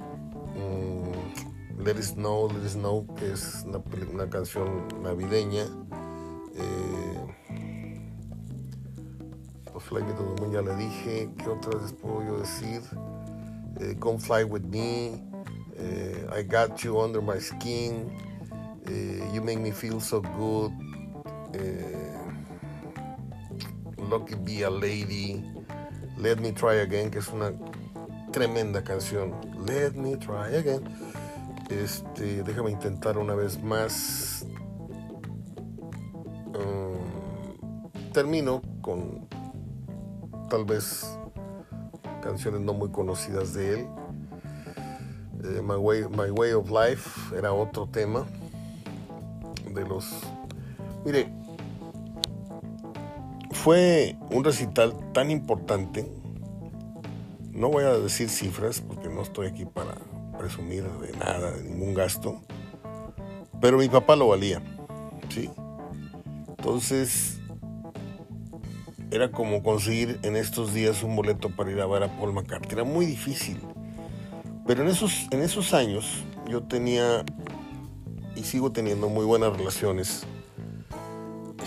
um, 0.55 1.83
Let 1.83 1.97
It 1.97 2.03
Snow, 2.03 2.47
Let 2.47 2.63
It 2.63 2.71
Snow, 2.71 3.05
que 3.15 3.31
es 3.31 3.65
una, 3.65 4.29
canción 4.29 4.87
navideña. 5.03 5.65
Fly 9.79 10.01
Me 10.01 10.13
to 10.13 10.35
the 10.35 10.41
Moon 10.41 10.51
ya 10.51 10.61
le 10.61 10.75
dije, 10.75 11.29
¿qué 11.37 11.49
otras 11.49 11.81
les 11.81 11.93
puedo 11.93 12.23
yo 12.23 12.39
decir? 12.39 12.81
Come 13.99 14.19
Fly 14.19 14.43
With 14.43 14.63
Me, 14.63 15.28
eh, 15.79 16.39
I 16.39 16.43
Got 16.43 16.83
You 16.83 16.99
Under 16.99 17.21
My 17.21 17.39
Skin, 17.39 18.09
You 19.33 19.41
Make 19.41 19.59
Me 19.59 19.71
Feel 19.71 20.01
So 20.01 20.21
Good, 20.21 20.71
Lucky 24.09 24.35
Be 24.35 24.63
a 24.63 24.69
Lady, 24.69 25.43
Let 26.17 26.37
Me 26.37 26.51
Try 26.51 26.79
Again, 26.79 27.11
que 27.11 27.19
es 27.19 27.29
una 27.29 27.53
tremenda 28.31 28.83
canción. 28.83 29.33
Let 29.65 29.91
Me 29.91 30.15
Try 30.17 30.55
Again. 30.55 30.83
Este, 31.69 32.41
déjame 32.43 32.71
intentar 32.71 33.17
una 33.17 33.35
vez 33.35 33.61
más. 33.61 34.45
Um, 36.47 38.11
termino 38.11 38.61
con 38.81 39.27
tal 40.49 40.65
vez 40.65 41.05
canciones 42.21 42.61
no 42.61 42.73
muy 42.73 42.89
conocidas 42.89 43.53
de 43.53 43.73
él. 43.75 43.87
Eh, 45.43 45.61
My, 45.61 45.75
Way, 45.75 46.03
My 46.09 46.29
Way 46.31 46.53
of 46.53 46.69
Life 46.69 47.35
era 47.35 47.53
otro 47.53 47.87
tema 47.87 48.25
de 49.73 49.85
los... 49.87 50.05
Mire, 51.05 51.31
fue 53.51 54.17
un 54.31 54.43
recital 54.43 54.93
tan 55.13 55.31
importante. 55.31 56.11
No 57.51 57.69
voy 57.69 57.83
a 57.83 57.91
decir 57.97 58.29
cifras 58.29 58.81
porque 58.81 59.09
no 59.09 59.21
estoy 59.21 59.47
aquí 59.47 59.65
para 59.65 59.95
presumir 60.37 60.83
de 60.83 61.11
nada, 61.17 61.51
de 61.51 61.63
ningún 61.63 61.93
gasto. 61.93 62.41
Pero 63.61 63.77
mi 63.77 63.89
papá 63.89 64.15
lo 64.15 64.29
valía. 64.29 64.61
¿sí? 65.29 65.49
Entonces, 66.47 67.39
era 69.11 69.31
como 69.31 69.63
conseguir 69.63 70.19
en 70.23 70.35
estos 70.35 70.73
días 70.73 71.03
un 71.03 71.15
boleto 71.15 71.49
para 71.49 71.71
ir 71.71 71.81
a 71.81 71.85
ver 71.85 72.03
a 72.03 72.19
Paul 72.19 72.33
McCartney. 72.33 72.73
Era 72.73 72.83
muy 72.83 73.05
difícil. 73.05 73.59
Pero 74.69 74.83
en 74.83 74.89
esos, 74.89 75.27
en 75.31 75.41
esos 75.41 75.73
años 75.73 76.23
yo 76.47 76.61
tenía 76.61 77.25
y 78.35 78.43
sigo 78.43 78.71
teniendo 78.71 79.09
muy 79.09 79.25
buenas 79.25 79.57
relaciones 79.57 80.27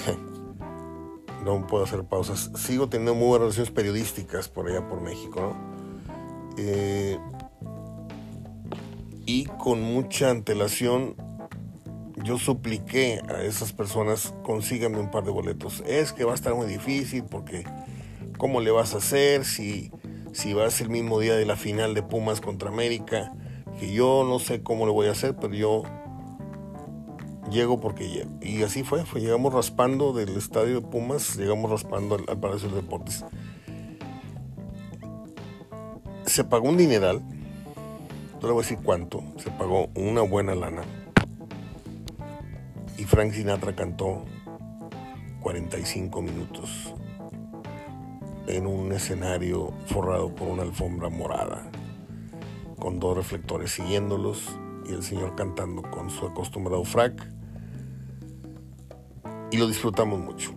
no 1.44 1.66
puedo 1.66 1.82
hacer 1.82 2.04
pausas. 2.04 2.52
Sigo 2.54 2.88
teniendo 2.88 3.16
muy 3.16 3.26
buenas 3.26 3.46
relaciones 3.46 3.72
periodísticas 3.72 4.48
por 4.48 4.68
allá 4.68 4.88
por 4.88 5.00
México, 5.00 5.40
¿no? 5.40 6.54
Eh, 6.56 7.18
y 9.26 9.46
con 9.46 9.82
mucha 9.82 10.30
antelación 10.30 11.16
yo 12.22 12.38
supliqué 12.38 13.20
a 13.28 13.42
esas 13.42 13.72
personas, 13.72 14.32
consíganme 14.44 15.00
un 15.00 15.10
par 15.10 15.24
de 15.24 15.32
boletos. 15.32 15.82
Es 15.88 16.12
que 16.12 16.22
va 16.22 16.30
a 16.30 16.36
estar 16.36 16.54
muy 16.54 16.68
difícil 16.68 17.24
porque 17.24 17.64
¿cómo 18.38 18.60
le 18.60 18.70
vas 18.70 18.94
a 18.94 18.98
hacer 18.98 19.44
si, 19.44 19.90
si 20.32 20.54
vas 20.54 20.80
el 20.80 20.88
mismo 20.88 21.20
día 21.20 21.34
de 21.34 21.46
la 21.46 21.56
final 21.56 21.94
de 21.94 22.02
Pumas 22.02 22.40
contra 22.40 22.70
América? 22.70 23.32
Que 23.78 23.92
yo 23.92 24.24
no 24.28 24.38
sé 24.38 24.62
cómo 24.62 24.86
le 24.86 24.92
voy 24.92 25.08
a 25.08 25.12
hacer, 25.12 25.36
pero 25.36 25.54
yo 25.54 25.82
llego 27.50 27.80
porque 27.80 28.08
llego. 28.08 28.30
Y 28.40 28.62
así 28.62 28.82
fue, 28.82 29.04
fue, 29.04 29.20
llegamos 29.20 29.52
raspando 29.52 30.12
del 30.12 30.36
estadio 30.36 30.80
de 30.80 30.86
Pumas, 30.86 31.36
llegamos 31.36 31.70
raspando 31.70 32.16
al, 32.16 32.38
Palacio 32.38 32.68
de 32.70 32.76
Deportes. 32.76 33.24
Se 36.26 36.44
pagó 36.44 36.68
un 36.68 36.76
dineral, 36.76 37.22
no 38.40 38.46
le 38.46 38.52
voy 38.52 38.62
a 38.62 38.68
decir 38.68 38.78
cuánto, 38.82 39.22
se 39.38 39.50
pagó 39.50 39.90
una 39.94 40.22
buena 40.22 40.54
lana. 40.54 40.82
Y 42.96 43.04
Frank 43.04 43.32
Sinatra 43.32 43.74
cantó 43.74 44.24
45 45.40 46.22
minutos 46.22 46.94
en 48.46 48.66
un 48.66 48.92
escenario 48.92 49.72
forrado 49.86 50.34
por 50.34 50.48
una 50.48 50.62
alfombra 50.62 51.08
morada, 51.08 51.70
con 52.78 52.98
dos 52.98 53.16
reflectores 53.16 53.72
siguiéndolos 53.72 54.58
y 54.88 54.92
el 54.92 55.02
señor 55.02 55.34
cantando 55.36 55.82
con 55.82 56.10
su 56.10 56.26
acostumbrado 56.26 56.84
frac 56.84 57.28
y 59.52 59.58
lo 59.58 59.68
disfrutamos 59.68 60.18
mucho. 60.18 60.50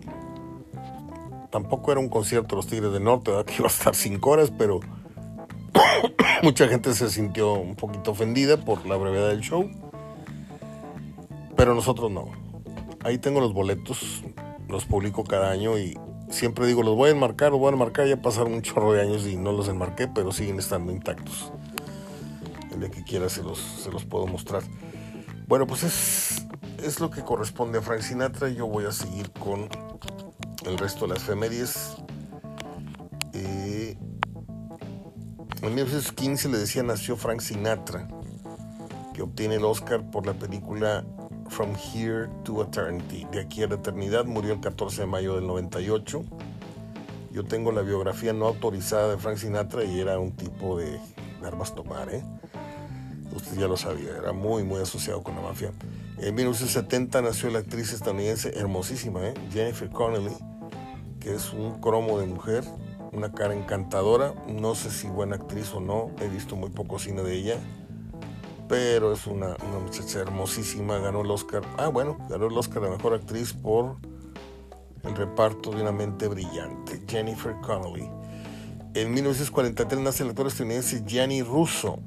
Tampoco 1.50 1.92
era 1.92 2.00
un 2.00 2.08
concierto 2.08 2.48
de 2.48 2.56
los 2.56 2.66
Tigres 2.66 2.92
del 2.92 3.04
Norte, 3.04 3.30
que 3.46 3.54
iba 3.58 3.66
a 3.66 3.70
estar 3.70 3.94
cinco 3.94 4.30
horas, 4.30 4.50
pero 4.56 4.80
mucha 6.42 6.66
gente 6.66 6.92
se 6.94 7.10
sintió 7.10 7.52
un 7.52 7.76
poquito 7.76 8.10
ofendida 8.10 8.56
por 8.56 8.86
la 8.86 8.96
brevedad 8.96 9.28
del 9.28 9.40
show. 9.40 9.70
Pero 11.56 11.74
nosotros 11.74 12.10
no. 12.10 12.28
Ahí 13.04 13.18
tengo 13.18 13.40
los 13.40 13.54
boletos, 13.54 14.22
los 14.68 14.84
publico 14.84 15.24
cada 15.24 15.50
año 15.50 15.78
y 15.78 15.98
siempre 16.30 16.66
digo, 16.66 16.82
los 16.82 16.96
voy 16.96 17.10
a 17.10 17.12
enmarcar, 17.12 17.50
los 17.50 17.60
voy 17.60 17.70
a 17.70 17.72
enmarcar. 17.72 18.06
Ya 18.06 18.20
pasaron 18.20 18.54
un 18.54 18.62
chorro 18.62 18.92
de 18.92 19.02
años 19.02 19.26
y 19.26 19.36
no 19.36 19.52
los 19.52 19.68
enmarqué, 19.68 20.08
pero 20.08 20.32
siguen 20.32 20.58
estando 20.58 20.92
intactos. 20.92 21.52
El 22.72 22.80
día 22.80 22.90
que 22.90 23.04
quiera 23.04 23.28
se 23.28 23.42
los, 23.42 23.58
se 23.58 23.90
los 23.90 24.04
puedo 24.04 24.26
mostrar. 24.26 24.62
Bueno, 25.46 25.66
pues 25.66 25.84
es, 25.84 26.46
es 26.82 27.00
lo 27.00 27.10
que 27.10 27.22
corresponde 27.22 27.78
a 27.78 27.82
Frank 27.82 28.00
Sinatra. 28.00 28.48
Yo 28.48 28.66
voy 28.66 28.84
a 28.84 28.92
seguir 28.92 29.30
con 29.32 29.68
el 30.66 30.78
resto 30.78 31.06
de 31.06 31.14
las 31.14 31.22
efemérides. 31.22 31.96
Eh, 33.32 33.96
en 35.62 35.74
1915 35.74 36.48
le 36.48 36.58
decía 36.58 36.82
nació 36.82 37.16
Frank 37.16 37.40
Sinatra, 37.40 38.08
que 39.14 39.22
obtiene 39.22 39.56
el 39.56 39.64
Oscar 39.64 40.10
por 40.10 40.26
la 40.26 40.34
película 40.34 41.04
From 41.48 41.74
Here 41.74 42.28
to 42.44 42.62
Eternity. 42.62 43.26
De 43.30 43.40
aquí 43.40 43.62
a 43.62 43.66
la 43.66 43.76
eternidad 43.76 44.24
murió 44.24 44.52
el 44.52 44.60
14 44.60 45.02
de 45.02 45.06
mayo 45.06 45.34
del 45.36 45.46
98. 45.46 46.24
Yo 47.32 47.44
tengo 47.44 47.72
la 47.72 47.82
biografía 47.82 48.32
no 48.32 48.46
autorizada 48.46 49.10
de 49.10 49.18
Frank 49.18 49.36
Sinatra 49.36 49.84
y 49.84 50.00
era 50.00 50.18
un 50.18 50.32
tipo 50.32 50.78
de, 50.78 50.98
armas 51.44 51.74
tomar, 51.74 52.08
¿eh? 52.12 52.22
Usted 53.34 53.58
ya 53.58 53.68
lo 53.68 53.76
sabía, 53.76 54.16
era 54.16 54.32
muy, 54.32 54.64
muy 54.64 54.80
asociado 54.80 55.22
con 55.22 55.34
la 55.36 55.42
mafia. 55.42 55.72
En 56.18 56.34
1970 56.34 57.20
nació 57.22 57.50
la 57.50 57.58
actriz 57.58 57.92
estadounidense 57.92 58.58
hermosísima, 58.58 59.26
¿eh? 59.26 59.34
Jennifer 59.52 59.90
Connelly, 59.90 60.34
que 61.20 61.34
es 61.34 61.52
un 61.52 61.80
cromo 61.80 62.18
de 62.18 62.26
mujer, 62.26 62.64
una 63.12 63.32
cara 63.32 63.54
encantadora. 63.54 64.34
No 64.48 64.74
sé 64.74 64.90
si 64.90 65.08
buena 65.08 65.36
actriz 65.36 65.72
o 65.74 65.80
no, 65.80 66.10
he 66.20 66.28
visto 66.28 66.56
muy 66.56 66.70
poco 66.70 66.98
cine 66.98 67.22
de 67.22 67.34
ella 67.34 67.60
pero 68.68 69.12
es 69.12 69.26
una, 69.26 69.56
muchacha 69.82 70.20
hermosísima, 70.20 70.98
ganó 70.98 71.20
el 71.20 71.30
Oscar, 71.30 71.62
ah 71.78 71.88
bueno, 71.88 72.16
ganó 72.28 72.46
el 72.46 72.58
Oscar 72.58 72.84
a 72.84 72.90
Mejor 72.90 73.14
Actriz 73.14 73.52
por 73.52 73.96
el 75.04 75.14
reparto 75.14 75.70
de 75.70 75.82
una 75.82 75.92
mente 75.92 76.26
brillante, 76.26 77.02
Jennifer 77.06 77.54
Connelly. 77.62 78.10
En 78.94 79.12
1943 79.12 80.00
nace 80.00 80.22
el 80.22 80.30
actor 80.30 80.46
estadounidense 80.46 81.04
Gianni 81.04 81.42
Russo. 81.42 81.98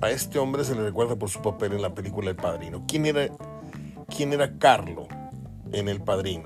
A 0.00 0.10
este 0.10 0.38
hombre 0.38 0.64
se 0.64 0.74
le 0.74 0.82
recuerda 0.82 1.16
por 1.16 1.28
su 1.28 1.42
papel 1.42 1.72
en 1.72 1.82
la 1.82 1.94
película 1.94 2.30
El 2.30 2.36
Padrino. 2.36 2.84
¿Quién 2.86 3.06
era, 3.06 3.28
quién 4.14 4.32
era 4.32 4.58
Carlo 4.58 5.08
en 5.72 5.88
El 5.88 6.00
Padrino? 6.00 6.44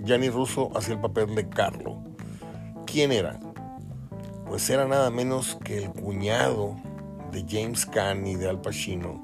Gianni 0.00 0.28
Russo 0.28 0.70
hacía 0.76 0.94
el 0.94 1.00
papel 1.00 1.34
de 1.34 1.48
Carlo. 1.48 1.98
¿Quién 2.84 3.12
era? 3.12 3.38
Pues 4.46 4.68
era 4.70 4.86
nada 4.86 5.10
menos 5.10 5.56
que 5.64 5.84
el 5.84 5.90
cuñado 5.90 6.76
de 7.32 7.44
James 7.48 7.86
Caan 7.86 8.26
y 8.26 8.36
de 8.36 8.48
Al 8.48 8.60
Pacino, 8.60 9.20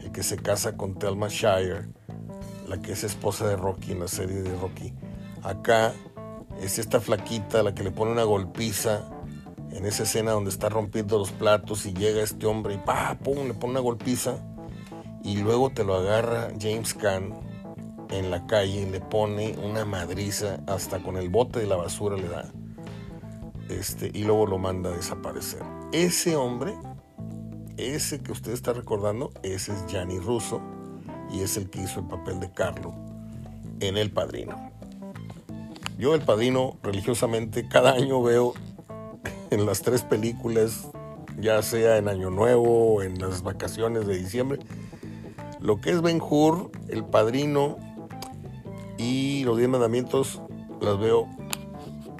el 0.00 0.12
que 0.12 0.22
se 0.22 0.36
casa 0.36 0.76
con 0.76 0.98
Thelma 0.98 1.28
Shire, 1.28 1.88
la 2.68 2.80
que 2.80 2.92
es 2.92 3.04
esposa 3.04 3.46
de 3.46 3.56
Rocky 3.56 3.92
en 3.92 4.00
la 4.00 4.08
serie 4.08 4.42
de 4.42 4.56
Rocky. 4.56 4.92
Acá 5.42 5.92
es 6.60 6.78
esta 6.78 7.00
flaquita 7.00 7.62
la 7.62 7.74
que 7.74 7.82
le 7.82 7.90
pone 7.90 8.12
una 8.12 8.24
golpiza 8.24 9.08
en 9.72 9.84
esa 9.84 10.04
escena 10.04 10.32
donde 10.32 10.50
está 10.50 10.68
rompiendo 10.68 11.18
los 11.18 11.32
platos 11.32 11.86
y 11.86 11.92
llega 11.92 12.22
este 12.22 12.46
hombre 12.46 12.74
y 12.74 12.78
pa, 12.78 13.18
pum, 13.22 13.46
le 13.46 13.54
pone 13.54 13.72
una 13.72 13.80
golpiza 13.80 14.38
y 15.22 15.38
luego 15.38 15.70
te 15.70 15.84
lo 15.84 15.94
agarra 15.94 16.48
James 16.58 16.94
Caan 16.94 17.34
en 18.10 18.30
la 18.30 18.46
calle 18.46 18.82
y 18.82 18.90
le 18.90 19.00
pone 19.00 19.56
una 19.62 19.84
madriza 19.84 20.60
hasta 20.66 21.02
con 21.02 21.16
el 21.16 21.28
bote 21.28 21.60
de 21.60 21.66
la 21.66 21.76
basura 21.76 22.16
le 22.16 22.28
da. 22.28 22.52
Este, 23.68 24.10
y 24.14 24.22
luego 24.22 24.46
lo 24.46 24.58
manda 24.58 24.90
a 24.90 24.96
desaparecer. 24.96 25.60
Ese 25.92 26.36
hombre 26.36 26.74
ese 27.76 28.20
que 28.22 28.32
usted 28.32 28.52
está 28.52 28.72
recordando, 28.72 29.32
ese 29.42 29.72
es 29.72 29.86
Gianni 29.86 30.18
Russo 30.18 30.60
y 31.30 31.40
es 31.40 31.56
el 31.56 31.68
que 31.70 31.82
hizo 31.82 32.00
el 32.00 32.06
papel 32.06 32.40
de 32.40 32.50
Carlo 32.52 32.94
en 33.80 33.96
El 33.96 34.10
Padrino. 34.10 34.70
Yo 35.98 36.14
El 36.14 36.22
Padrino 36.22 36.76
religiosamente 36.82 37.68
cada 37.68 37.92
año 37.92 38.22
veo 38.22 38.54
en 39.50 39.66
las 39.66 39.82
tres 39.82 40.02
películas, 40.02 40.88
ya 41.38 41.62
sea 41.62 41.98
en 41.98 42.08
Año 42.08 42.30
Nuevo 42.30 42.94
o 42.94 43.02
en 43.02 43.18
las 43.18 43.42
vacaciones 43.42 44.06
de 44.06 44.16
diciembre, 44.16 44.58
lo 45.60 45.80
que 45.80 45.90
es 45.90 46.02
Ben 46.02 46.20
Hur, 46.20 46.70
El 46.88 47.04
Padrino 47.04 47.78
y 48.98 49.44
Los 49.44 49.56
Diez 49.56 49.68
Mandamientos 49.68 50.40
las 50.80 50.98
veo 50.98 51.28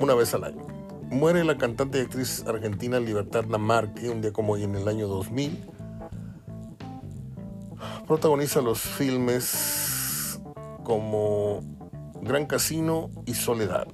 una 0.01 0.15
vez 0.15 0.35
al 0.35 0.45
año. 0.45 0.66
Muere 1.11 1.45
la 1.45 1.57
cantante 1.57 1.99
y 1.99 2.03
actriz 2.03 2.45
argentina 2.47 2.99
Libertad 2.99 3.45
Lamarque 3.45 4.11
un 4.11 4.21
día 4.21 4.33
como 4.33 4.55
hoy 4.55 4.65
en 4.65 4.75
el 4.75 4.89
año 4.89 5.07
2000. 5.07 5.65
Protagoniza 8.07 8.61
los 8.61 8.81
filmes 8.81 10.41
como 10.83 11.63
Gran 12.23 12.47
Casino 12.47 13.11
y 13.25 13.35
Soledad. 13.35 13.87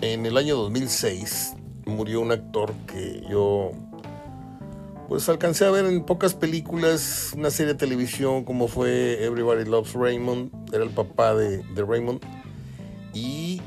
En 0.00 0.26
el 0.26 0.36
año 0.36 0.56
2006 0.56 1.54
murió 1.86 2.20
un 2.20 2.32
actor 2.32 2.72
que 2.86 3.24
yo 3.30 3.70
pues 5.08 5.28
alcancé 5.28 5.64
a 5.64 5.70
ver 5.70 5.86
en 5.86 6.04
pocas 6.04 6.34
películas, 6.34 7.32
una 7.36 7.50
serie 7.50 7.74
de 7.74 7.78
televisión 7.78 8.44
como 8.44 8.66
fue 8.66 9.24
Everybody 9.24 9.64
Loves 9.64 9.94
Raymond, 9.94 10.50
era 10.74 10.82
el 10.82 10.90
papá 10.90 11.34
de, 11.34 11.58
de 11.58 11.84
Raymond 11.84 12.20
y 13.14 13.62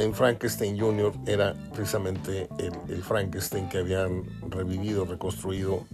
en 0.00 0.14
Frankenstein 0.14 0.78
Jr. 0.78 1.12
era 1.26 1.54
precisamente 1.72 2.48
el, 2.58 3.02
Frankenstein 3.02 3.68
que 3.68 3.78
habían 3.78 4.24
revivido, 4.48 5.04
reconstruido 5.04 5.86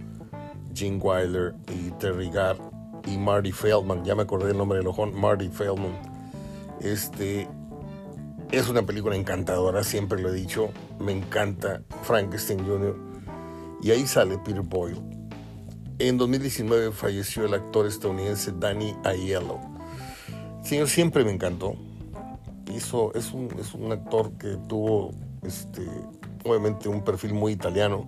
Gene 0.73 0.97
Wilder 0.97 1.53
y 1.67 1.91
Terry 1.99 2.29
Gard 2.29 2.57
y 3.05 3.17
Marty 3.17 3.51
Feldman. 3.51 4.05
Ya 4.05 4.15
me 4.15 4.23
acordé 4.23 4.47
del 4.47 4.57
nombre 4.57 4.77
del 4.77 4.87
ojón, 4.87 5.13
Marty 5.19 5.49
Feldman. 5.49 5.91
Este 6.81 7.47
es 8.51 8.69
una 8.69 8.83
película 8.83 9.15
encantadora, 9.15 9.83
siempre 9.83 10.21
lo 10.21 10.29
he 10.29 10.33
dicho. 10.33 10.69
Me 10.99 11.11
encanta 11.11 11.81
Frankenstein 12.03 12.65
Jr. 12.65 12.95
Y 13.81 13.91
ahí 13.91 14.07
sale 14.07 14.37
Peter 14.37 14.61
Boyle. 14.61 15.01
En 15.99 16.17
2019 16.17 16.91
falleció 16.91 17.45
el 17.45 17.55
actor 17.55 17.85
estadounidense 17.85 18.53
Danny 18.57 18.95
Aiello. 19.03 19.59
Señor, 20.63 20.87
siempre 20.87 21.25
me 21.25 21.31
encantó 21.31 21.75
es 22.75 23.33
un, 23.33 23.49
es 23.59 23.73
un 23.73 23.91
actor 23.91 24.31
que 24.33 24.57
tuvo 24.67 25.11
este, 25.43 25.87
obviamente 26.45 26.89
un 26.89 27.01
perfil 27.01 27.33
muy 27.33 27.53
italiano. 27.53 28.07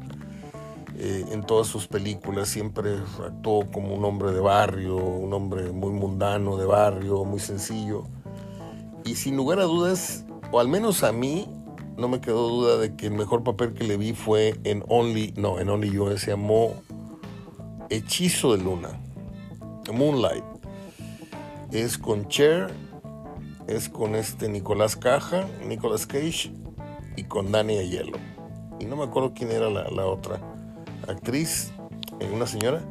Eh, 0.97 1.25
en 1.31 1.43
todas 1.43 1.67
sus 1.67 1.87
películas 1.87 2.49
siempre 2.49 2.97
actuó 3.25 3.71
como 3.71 3.95
un 3.95 4.03
hombre 4.03 4.31
de 4.31 4.41
barrio, 4.41 4.97
un 4.97 5.33
hombre 5.33 5.71
muy 5.71 5.91
mundano 5.91 6.57
de 6.57 6.65
barrio, 6.65 7.23
muy 7.23 7.39
sencillo. 7.39 8.03
Y 9.05 9.15
sin 9.15 9.37
lugar 9.37 9.59
a 9.59 9.63
dudas, 9.63 10.25
o 10.51 10.59
al 10.59 10.67
menos 10.67 11.03
a 11.03 11.13
mí, 11.13 11.47
no 11.97 12.09
me 12.09 12.19
quedó 12.19 12.49
duda 12.49 12.77
de 12.77 12.95
que 12.95 13.07
el 13.07 13.13
mejor 13.13 13.43
papel 13.43 13.73
que 13.73 13.85
le 13.85 13.95
vi 13.95 14.13
fue 14.13 14.59
en 14.65 14.83
Only, 14.89 15.33
no, 15.37 15.59
en 15.59 15.69
Only 15.69 15.91
You, 15.91 16.17
se 16.17 16.31
llamó 16.31 16.73
Hechizo 17.89 18.55
de 18.55 18.63
Luna, 18.63 18.89
Moonlight. 19.93 20.43
Es 21.71 21.97
con 21.97 22.27
Cher 22.27 22.71
es 23.69 23.87
con 23.87 24.15
este 24.15 24.49
Nicolás 24.49 24.95
Caja, 24.95 25.45
Nicolás 25.65 26.07
Cage 26.07 26.51
y 27.15 27.23
con 27.23 27.51
Dani 27.51 27.77
Ayelo. 27.77 28.17
Y 28.79 28.85
no 28.85 28.95
me 28.95 29.03
acuerdo 29.03 29.33
quién 29.33 29.51
era 29.51 29.69
la, 29.69 30.05
otra 30.05 30.41
actriz, 31.07 31.71
eh, 32.19 32.29
una 32.33 32.47
señora. 32.47 32.81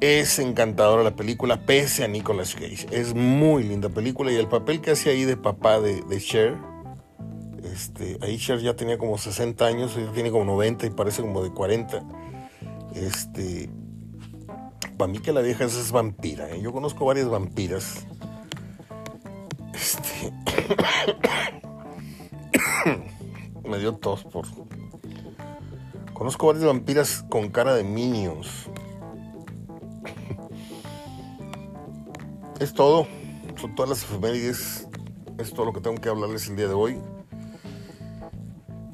Es 0.00 0.38
encantadora 0.38 1.02
la 1.02 1.16
película, 1.16 1.64
pese 1.64 2.04
a 2.04 2.08
Nicolas 2.08 2.54
Cage. 2.54 2.86
Es 2.90 3.14
muy 3.14 3.62
linda 3.62 3.88
película 3.88 4.30
y 4.30 4.36
el 4.36 4.46
papel 4.46 4.82
que 4.82 4.90
hace 4.90 5.08
ahí 5.08 5.24
de 5.24 5.38
papá 5.38 5.80
de, 5.80 6.02
Cher, 6.18 6.54
este, 7.64 8.18
ahí 8.20 8.36
Cher 8.36 8.60
ya 8.60 8.76
tenía 8.76 8.98
como 8.98 9.16
60 9.16 9.64
años, 9.64 9.96
ella 9.96 10.12
tiene 10.12 10.30
como 10.30 10.44
90 10.44 10.86
y 10.86 10.90
parece 10.90 11.22
como 11.22 11.42
de 11.42 11.50
40. 11.50 12.02
Este, 12.94 13.70
para 14.98 15.10
mí 15.10 15.18
que 15.20 15.32
la 15.32 15.40
vieja 15.40 15.64
es 15.64 15.90
vampira. 15.92 16.50
¿eh? 16.50 16.60
Yo 16.60 16.72
conozco 16.72 17.06
varias 17.06 17.30
vampiras 17.30 18.06
este. 19.76 20.32
Me 23.68 23.78
dio 23.78 23.94
tos 23.94 24.24
por. 24.24 24.46
Conozco 26.14 26.46
varias 26.46 26.64
vampiras 26.64 27.24
con 27.28 27.50
cara 27.50 27.74
de 27.74 27.84
minions. 27.84 28.68
es 32.60 32.72
todo. 32.72 33.06
Son 33.60 33.74
todas 33.74 33.90
las 33.90 34.02
efemérides. 34.02 34.88
Es 35.38 35.52
todo 35.52 35.66
lo 35.66 35.72
que 35.72 35.80
tengo 35.80 35.96
que 36.00 36.08
hablarles 36.08 36.48
el 36.48 36.56
día 36.56 36.68
de 36.68 36.74
hoy. 36.74 36.98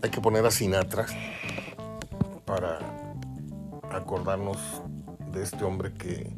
Hay 0.02 0.10
que 0.10 0.20
poner 0.20 0.44
a 0.44 0.50
Sinatra 0.50 1.06
para 2.44 2.80
acordarnos 3.92 4.58
de 5.32 5.42
este 5.42 5.64
hombre 5.64 5.92
que 5.94 6.34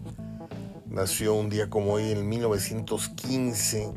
nació 0.86 1.34
un 1.34 1.48
día 1.48 1.70
como 1.70 1.94
hoy 1.94 2.12
en 2.12 2.28
1915 2.28 3.92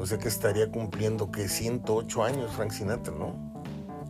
o 0.00 0.06
sea 0.06 0.16
que 0.16 0.28
estaría 0.28 0.70
cumpliendo 0.70 1.30
que 1.30 1.46
108 1.46 2.24
años 2.24 2.50
Frank 2.52 2.70
Sinatra, 2.70 3.12
¿no? 3.12 3.34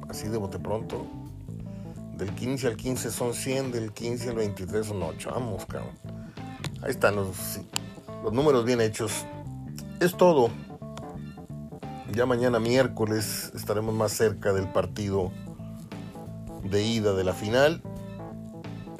Así 0.08 0.28
de 0.28 0.38
bote 0.38 0.60
pronto. 0.60 1.04
Del 2.16 2.32
15 2.32 2.68
al 2.68 2.76
15 2.76 3.10
son 3.10 3.34
100, 3.34 3.72
del 3.72 3.92
15 3.92 4.28
al 4.28 4.36
23 4.36 4.86
son 4.86 5.02
8. 5.02 5.30
Vamos, 5.32 5.66
cabrón. 5.66 5.98
Ahí 6.82 6.92
están 6.92 7.16
los, 7.16 7.58
los 8.22 8.32
números 8.32 8.64
bien 8.64 8.80
hechos. 8.80 9.26
Es 9.98 10.16
todo. 10.16 10.50
Ya 12.12 12.24
mañana 12.24 12.60
miércoles 12.60 13.50
estaremos 13.56 13.92
más 13.92 14.12
cerca 14.12 14.52
del 14.52 14.68
partido 14.68 15.32
de 16.62 16.84
ida 16.84 17.14
de 17.14 17.24
la 17.24 17.32
final. 17.32 17.82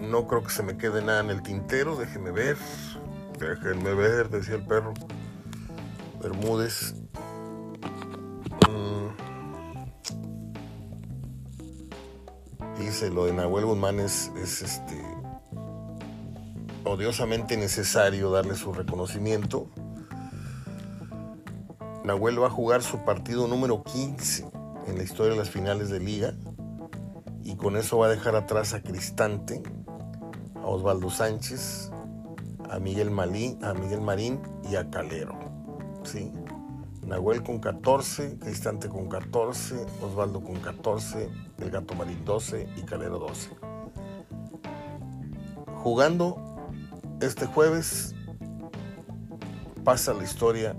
No 0.01 0.27
creo 0.27 0.43
que 0.43 0.51
se 0.51 0.65
me 0.65 0.77
quede 0.77 1.03
nada 1.03 1.21
en 1.21 1.31
el 1.31 1.43
tintero, 1.43 1.95
déjenme 1.95 2.33
ver. 2.33 2.57
Déjenme 3.39 3.95
ver, 3.95 4.29
decía 4.29 4.57
el 4.57 4.67
perro. 4.67 4.93
Bermúdez. 6.21 6.95
Mm. 8.69 9.09
Dice 12.79 13.11
lo 13.11 13.27
de 13.27 13.33
Nahuel 13.33 13.65
Guzmán 13.67 14.01
es, 14.01 14.31
es 14.37 14.63
este 14.63 15.03
odiosamente 16.85 17.57
necesario 17.57 18.31
darle 18.31 18.55
su 18.55 18.73
reconocimiento. 18.73 19.69
Nahuel 22.05 22.43
va 22.43 22.47
a 22.49 22.51
jugar 22.51 22.83
su 22.83 23.05
partido 23.05 23.47
número 23.47 23.83
15 23.85 24.51
en 24.87 24.97
la 24.97 25.03
historia 25.03 25.33
de 25.33 25.39
las 25.39 25.51
finales 25.51 25.91
de 25.91 26.01
liga 26.01 26.35
y 27.43 27.57
con 27.57 27.77
eso 27.77 27.99
va 27.99 28.07
a 28.07 28.11
dejar 28.11 28.37
atrás 28.37 28.75
a 28.75 28.83
Cristante, 28.83 29.63
a 30.57 30.67
Osvaldo 30.67 31.11
Sánchez, 31.11 31.91
a 32.69 32.79
Miguel, 32.79 33.11
Malí, 33.11 33.59
a 33.63 33.75
Miguel 33.75 34.01
Marín 34.01 34.41
y 34.71 34.77
a 34.77 34.89
Calero. 34.91 35.50
¿Sí? 36.05 36.33
Nahuel 37.07 37.43
con 37.43 37.59
14, 37.59 38.39
Cristante 38.39 38.89
con 38.89 39.09
14, 39.09 39.87
Osvaldo 40.03 40.41
con 40.41 40.57
14, 40.57 41.29
el 41.59 41.71
Gato 41.71 41.95
Marín 41.95 42.25
12 42.25 42.69
y 42.77 42.83
Calero 42.83 43.19
12. 43.19 43.51
Jugando 45.83 46.37
este 47.21 47.47
jueves 47.47 48.15
pasa 49.83 50.13
la 50.13 50.25
historia 50.25 50.77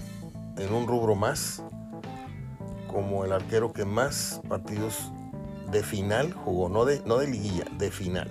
en 0.58 0.74
un 0.74 0.88
rubro 0.88 1.16
más 1.16 1.64
como 2.88 3.26
el 3.26 3.32
arquero 3.32 3.74
que 3.74 3.86
más 3.86 4.42
partidos 4.48 5.12
de 5.72 5.82
final 5.84 6.34
jugó, 6.34 6.70
no 6.70 6.86
de, 6.86 7.02
no 7.06 7.18
de 7.18 7.28
liguilla, 7.28 7.66
de 7.78 7.90
final. 7.90 8.30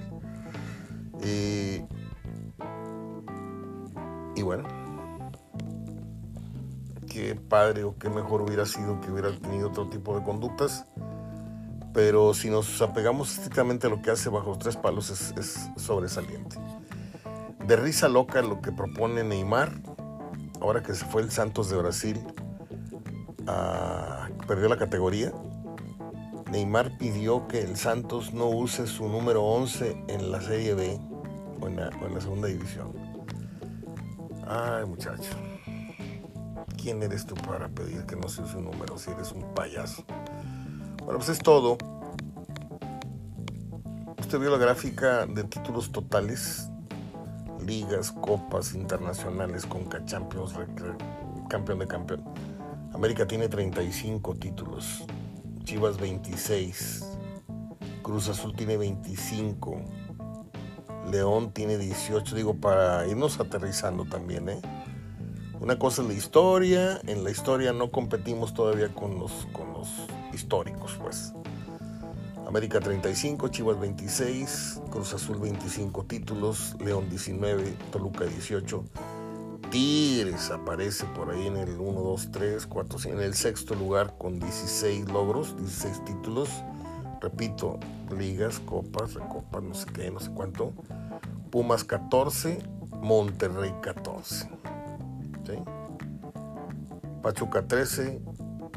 Eh, 1.23 1.87
y 4.37 4.43
bueno, 4.43 4.65
qué 7.21 7.35
padre 7.35 7.85
o 7.85 7.99
qué 7.99 8.09
mejor 8.09 8.43
hubiera 8.43 8.65
sido 8.65 9.01
que 9.01 9.11
hubiera 9.11 9.31
tenido 9.39 9.69
otro 9.69 9.89
tipo 9.89 10.19
de 10.19 10.25
conductas. 10.25 10.87
Pero 11.93 12.35
si 12.35 12.49
nos 12.49 12.81
apegamos 12.81 13.33
estrictamente 13.37 13.89
a 13.89 13.91
lo 13.91 14.01
que 14.01 14.11
hace 14.11 14.29
bajo 14.29 14.51
los 14.51 14.59
tres 14.59 14.77
palos 14.77 15.11
es, 15.11 15.35
es 15.37 15.69
sobresaliente. 15.77 16.57
De 17.67 17.77
risa 17.77 18.09
loca 18.09 18.41
lo 18.43 18.61
que 18.63 18.73
propone 18.73 19.23
Neymar, 19.25 19.73
ahora 20.61 20.83
que 20.83 20.95
se 20.95 21.05
fue 21.05 21.23
el 21.23 21.31
Santos 21.31 21.69
de 21.69 21.77
Brasil, 21.77 22.21
perdió 24.47 24.69
la 24.69 24.77
categoría. 24.77 25.33
Neymar 26.51 26.97
pidió 26.97 27.47
que 27.49 27.61
el 27.61 27.77
Santos 27.77 28.33
no 28.33 28.47
use 28.47 28.87
su 28.87 29.09
número 29.09 29.45
11 29.45 30.05
en 30.09 30.33
la 30.33 30.41
Serie 30.41 30.75
B 30.75 30.99
o 31.61 31.69
en 31.69 31.77
la, 31.77 32.21
segunda 32.21 32.49
división. 32.49 32.93
Ay, 34.47 34.85
muchacho. 34.87 35.50
¿Quién 36.81 37.03
eres 37.03 37.27
tú 37.27 37.35
para 37.35 37.69
pedir 37.69 38.07
que 38.07 38.17
no 38.17 38.27
se 38.29 38.41
un 38.41 38.65
número 38.65 38.97
si 38.97 39.11
eres 39.11 39.33
un 39.33 39.43
payaso? 39.55 40.03
Bueno, 41.05 41.19
pues 41.19 41.29
es 41.29 41.39
todo. 41.39 41.77
Usted 44.19 44.39
vio 44.39 44.51
la 44.51 44.57
gráfica 44.57 45.27
de 45.27 45.45
títulos 45.45 45.93
totales, 45.93 46.71
ligas, 47.67 48.13
copas 48.13 48.75
internacionales, 48.75 49.67
con 49.67 49.91
Champions, 50.07 50.55
campeón 51.51 51.81
de 51.81 51.87
campeón. 51.87 52.25
América 52.95 53.27
tiene 53.27 53.49
35 53.49 54.37
títulos, 54.37 55.05
Chivas 55.65 55.99
26, 55.99 57.05
Cruz 58.03 58.29
Azul 58.29 58.57
tiene 58.57 58.79
25, 58.79 59.83
León 61.11 61.53
tiene 61.53 61.77
18, 61.77 62.35
digo, 62.35 62.55
para 62.55 63.07
irnos 63.07 63.39
aterrizando 63.39 64.07
también, 64.07 64.49
¿eh? 64.49 64.61
Una 65.61 65.79
cosa 65.79 66.01
es 66.01 66.09
la 66.09 66.15
historia, 66.15 67.01
en 67.07 67.23
la 67.23 67.31
historia 67.31 67.75
no 67.75 67.91
competimos 67.91 68.55
todavía 68.55 68.89
con 68.95 69.19
los, 69.19 69.47
con 69.53 69.75
los 69.75 69.89
históricos, 70.33 70.99
pues. 71.03 71.35
América 72.49 72.81
35, 72.81 73.49
Chivas 73.49 73.79
26, 73.79 74.81
Cruz 74.91 75.13
Azul 75.13 75.39
25 75.39 76.05
títulos, 76.07 76.77
León 76.81 77.11
19, 77.11 77.77
Toluca 77.93 78.25
18, 78.25 78.85
Tigres 79.71 80.51
aparece 80.51 81.05
por 81.15 81.31
ahí 81.31 81.47
en 81.47 81.59
el 81.59 81.79
1, 81.79 82.01
2, 82.01 82.31
3, 82.33 82.67
4, 82.67 82.99
5, 82.99 83.17
en 83.19 83.23
el 83.23 83.35
sexto 83.35 83.75
lugar 83.75 84.17
con 84.17 84.41
16 84.41 85.11
logros, 85.11 85.55
16 85.59 86.07
títulos. 86.07 86.49
Repito, 87.21 87.79
ligas, 88.19 88.61
copas, 88.61 89.13
recopas, 89.13 89.63
no 89.63 89.75
sé 89.75 89.87
qué, 89.93 90.11
no 90.11 90.21
sé 90.21 90.31
cuánto. 90.31 90.73
Pumas 91.51 91.85
14, 91.85 92.63
Monterrey 93.03 93.75
14. 93.83 94.60
Pachuca 97.23 97.63
13, 97.63 98.21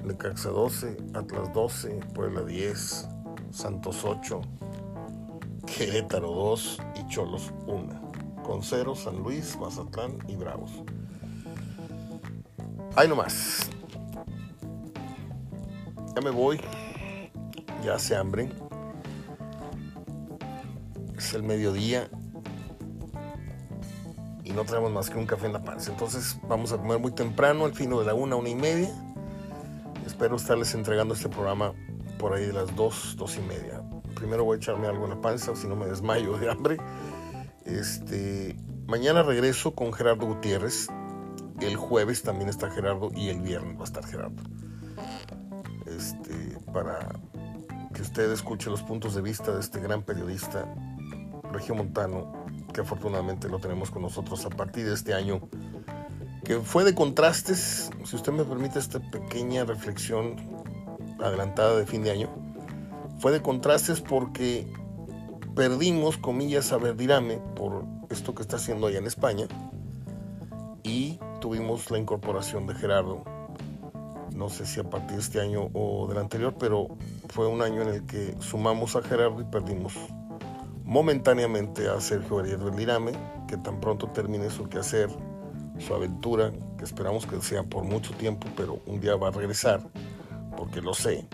Necaxa 0.03 0.49
12, 0.49 0.97
Atlas 1.13 1.53
12, 1.53 1.99
Puebla 2.13 2.43
10, 2.43 3.07
Santos 3.51 4.03
8, 4.03 4.41
Querétaro 5.65 6.31
2 6.31 6.77
y 6.95 7.07
Cholos 7.07 7.53
1 7.67 8.13
con 8.43 8.61
cero 8.61 8.93
San 8.93 9.23
Luis, 9.23 9.57
Mazatlán 9.57 10.17
y 10.27 10.35
Bravos. 10.35 10.71
Ahí 12.95 13.07
nomás. 13.07 13.69
Ya 16.15 16.21
me 16.21 16.29
voy. 16.29 16.59
Ya 17.83 17.95
hace 17.95 18.15
hambre. 18.15 18.49
Es 21.17 21.33
el 21.33 21.43
mediodía. 21.43 22.09
No 24.55 24.63
traemos 24.65 24.91
más 24.91 25.09
que 25.09 25.17
un 25.17 25.25
café 25.25 25.47
en 25.47 25.53
la 25.53 25.63
panza. 25.63 25.91
Entonces 25.91 26.37
vamos 26.47 26.71
a 26.73 26.77
comer 26.77 26.99
muy 26.99 27.11
temprano, 27.11 27.65
al 27.65 27.73
fino 27.73 27.99
de 27.99 28.05
la 28.05 28.13
una, 28.13 28.35
una 28.35 28.49
y 28.49 28.55
media. 28.55 28.89
Espero 30.05 30.35
estarles 30.35 30.73
entregando 30.75 31.13
este 31.13 31.29
programa 31.29 31.73
por 32.19 32.33
ahí 32.33 32.45
de 32.45 32.53
las 32.53 32.75
dos, 32.75 33.15
dos 33.17 33.37
y 33.37 33.41
media. 33.41 33.81
Primero 34.15 34.43
voy 34.45 34.55
a 34.55 34.57
echarme 34.57 34.87
algo 34.87 35.05
en 35.05 35.11
la 35.11 35.21
panza, 35.21 35.55
si 35.55 35.67
no 35.67 35.75
me 35.75 35.87
desmayo 35.87 36.37
de 36.37 36.51
hambre. 36.51 36.77
Este, 37.65 38.55
mañana 38.85 39.23
regreso 39.23 39.73
con 39.73 39.91
Gerardo 39.91 40.27
Gutiérrez. 40.27 40.87
El 41.59 41.75
jueves 41.75 42.21
también 42.21 42.49
está 42.49 42.69
Gerardo 42.69 43.11
y 43.15 43.29
el 43.29 43.41
viernes 43.41 43.77
va 43.77 43.81
a 43.81 43.85
estar 43.85 44.05
Gerardo. 44.05 44.43
Este, 45.85 46.57
para 46.71 47.09
que 47.93 48.01
usted 48.01 48.31
escuche 48.31 48.69
los 48.69 48.81
puntos 48.81 49.15
de 49.15 49.21
vista 49.21 49.51
de 49.53 49.59
este 49.59 49.79
gran 49.79 50.03
periodista 50.03 50.65
regiomontano, 51.51 52.42
que 52.73 52.81
afortunadamente 52.81 53.47
lo 53.47 53.59
tenemos 53.59 53.91
con 53.91 54.01
nosotros 54.01 54.45
a 54.45 54.49
partir 54.49 54.85
de 54.85 54.93
este 54.93 55.13
año, 55.13 55.41
que 56.43 56.59
fue 56.59 56.83
de 56.83 56.93
contrastes, 56.93 57.89
si 58.03 58.15
usted 58.15 58.33
me 58.33 58.43
permite 58.43 58.79
esta 58.79 58.99
pequeña 58.99 59.63
reflexión 59.63 60.35
adelantada 61.19 61.77
de 61.77 61.85
fin 61.85 62.03
de 62.03 62.11
año, 62.11 62.29
fue 63.19 63.31
de 63.31 63.41
contrastes 63.41 64.01
porque 64.01 64.67
perdimos, 65.55 66.17
comillas, 66.17 66.73
a 66.73 66.77
Verdirame 66.77 67.37
por 67.55 67.85
esto 68.09 68.35
que 68.35 68.41
está 68.41 68.57
haciendo 68.57 68.87
allá 68.87 68.97
en 68.97 69.07
España 69.07 69.45
y 70.83 71.19
tuvimos 71.39 71.89
la 71.91 71.99
incorporación 71.99 72.67
de 72.67 72.75
Gerardo. 72.75 73.23
No 74.35 74.49
sé 74.49 74.65
si 74.65 74.79
a 74.79 74.83
partir 74.83 75.15
de 75.15 75.21
este 75.21 75.39
año 75.39 75.69
o 75.73 76.07
del 76.07 76.17
anterior, 76.17 76.55
pero 76.59 76.87
fue 77.29 77.47
un 77.47 77.61
año 77.61 77.83
en 77.83 77.89
el 77.89 78.05
que 78.05 78.35
sumamos 78.39 78.95
a 78.95 79.03
Gerardo 79.03 79.39
y 79.41 79.45
perdimos 79.45 79.93
momentáneamente 80.83 81.87
a 81.89 81.99
Sergio 81.99 82.39
Ariel 82.39 82.57
Verdirame, 82.57 83.11
que 83.47 83.57
tan 83.57 83.79
pronto 83.79 84.07
termine 84.07 84.49
su 84.49 84.67
quehacer, 84.67 85.09
su 85.79 85.93
aventura, 85.93 86.51
que 86.77 86.83
esperamos 86.83 87.25
que 87.25 87.41
sea 87.41 87.63
por 87.63 87.83
mucho 87.83 88.13
tiempo, 88.13 88.47
pero 88.55 88.79
un 88.85 88.99
día 88.99 89.15
va 89.15 89.29
a 89.29 89.31
regresar, 89.31 89.81
porque 90.57 90.81
lo 90.81 90.93
sé, 90.93 91.27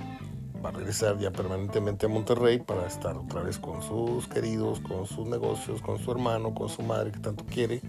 va 0.63 0.69
a 0.69 0.71
regresar 0.71 1.17
ya 1.17 1.31
permanentemente 1.31 2.05
a 2.05 2.09
Monterrey 2.09 2.59
para 2.59 2.85
estar 2.85 3.17
otra 3.17 3.41
vez 3.41 3.57
con 3.57 3.81
sus 3.81 4.27
queridos, 4.27 4.79
con 4.81 5.05
sus 5.05 5.27
negocios, 5.27 5.81
con 5.81 5.97
su 5.99 6.11
hermano, 6.11 6.53
con 6.53 6.69
su 6.69 6.81
madre 6.81 7.11
que 7.11 7.19
tanto 7.19 7.45
quiere, 7.45 7.81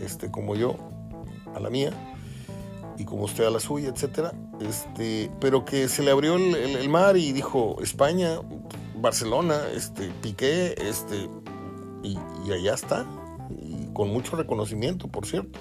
este, 0.00 0.30
como 0.30 0.54
yo, 0.54 0.76
a 1.54 1.60
la 1.60 1.70
mía, 1.70 1.92
y 2.98 3.04
como 3.04 3.24
usted 3.24 3.44
a 3.44 3.50
la 3.50 3.60
suya, 3.60 3.88
etcétera. 3.88 4.32
Este, 4.60 5.30
pero 5.40 5.64
que 5.64 5.88
se 5.88 6.02
le 6.02 6.10
abrió 6.10 6.36
el, 6.36 6.88
mar 6.88 7.16
y 7.16 7.32
dijo 7.32 7.76
España, 7.82 8.38
Barcelona, 9.02 9.60
este, 9.74 10.10
Piqué, 10.22 10.74
este, 10.78 11.28
y, 12.02 12.18
y 12.46 12.52
allá 12.52 12.74
está, 12.74 13.06
y 13.50 13.92
con 13.92 14.08
mucho 14.08 14.36
reconocimiento, 14.36 15.08
por 15.08 15.26
cierto. 15.26 15.58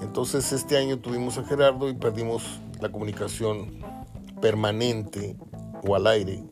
Entonces 0.00 0.52
este 0.52 0.76
año 0.76 0.98
tuvimos 0.98 1.38
a 1.38 1.44
Gerardo 1.44 1.88
y 1.88 1.94
perdimos 1.94 2.60
la 2.80 2.90
comunicación 2.90 3.78
permanente 4.40 5.36
o 5.86 5.94
al 5.94 6.06
aire 6.06 6.44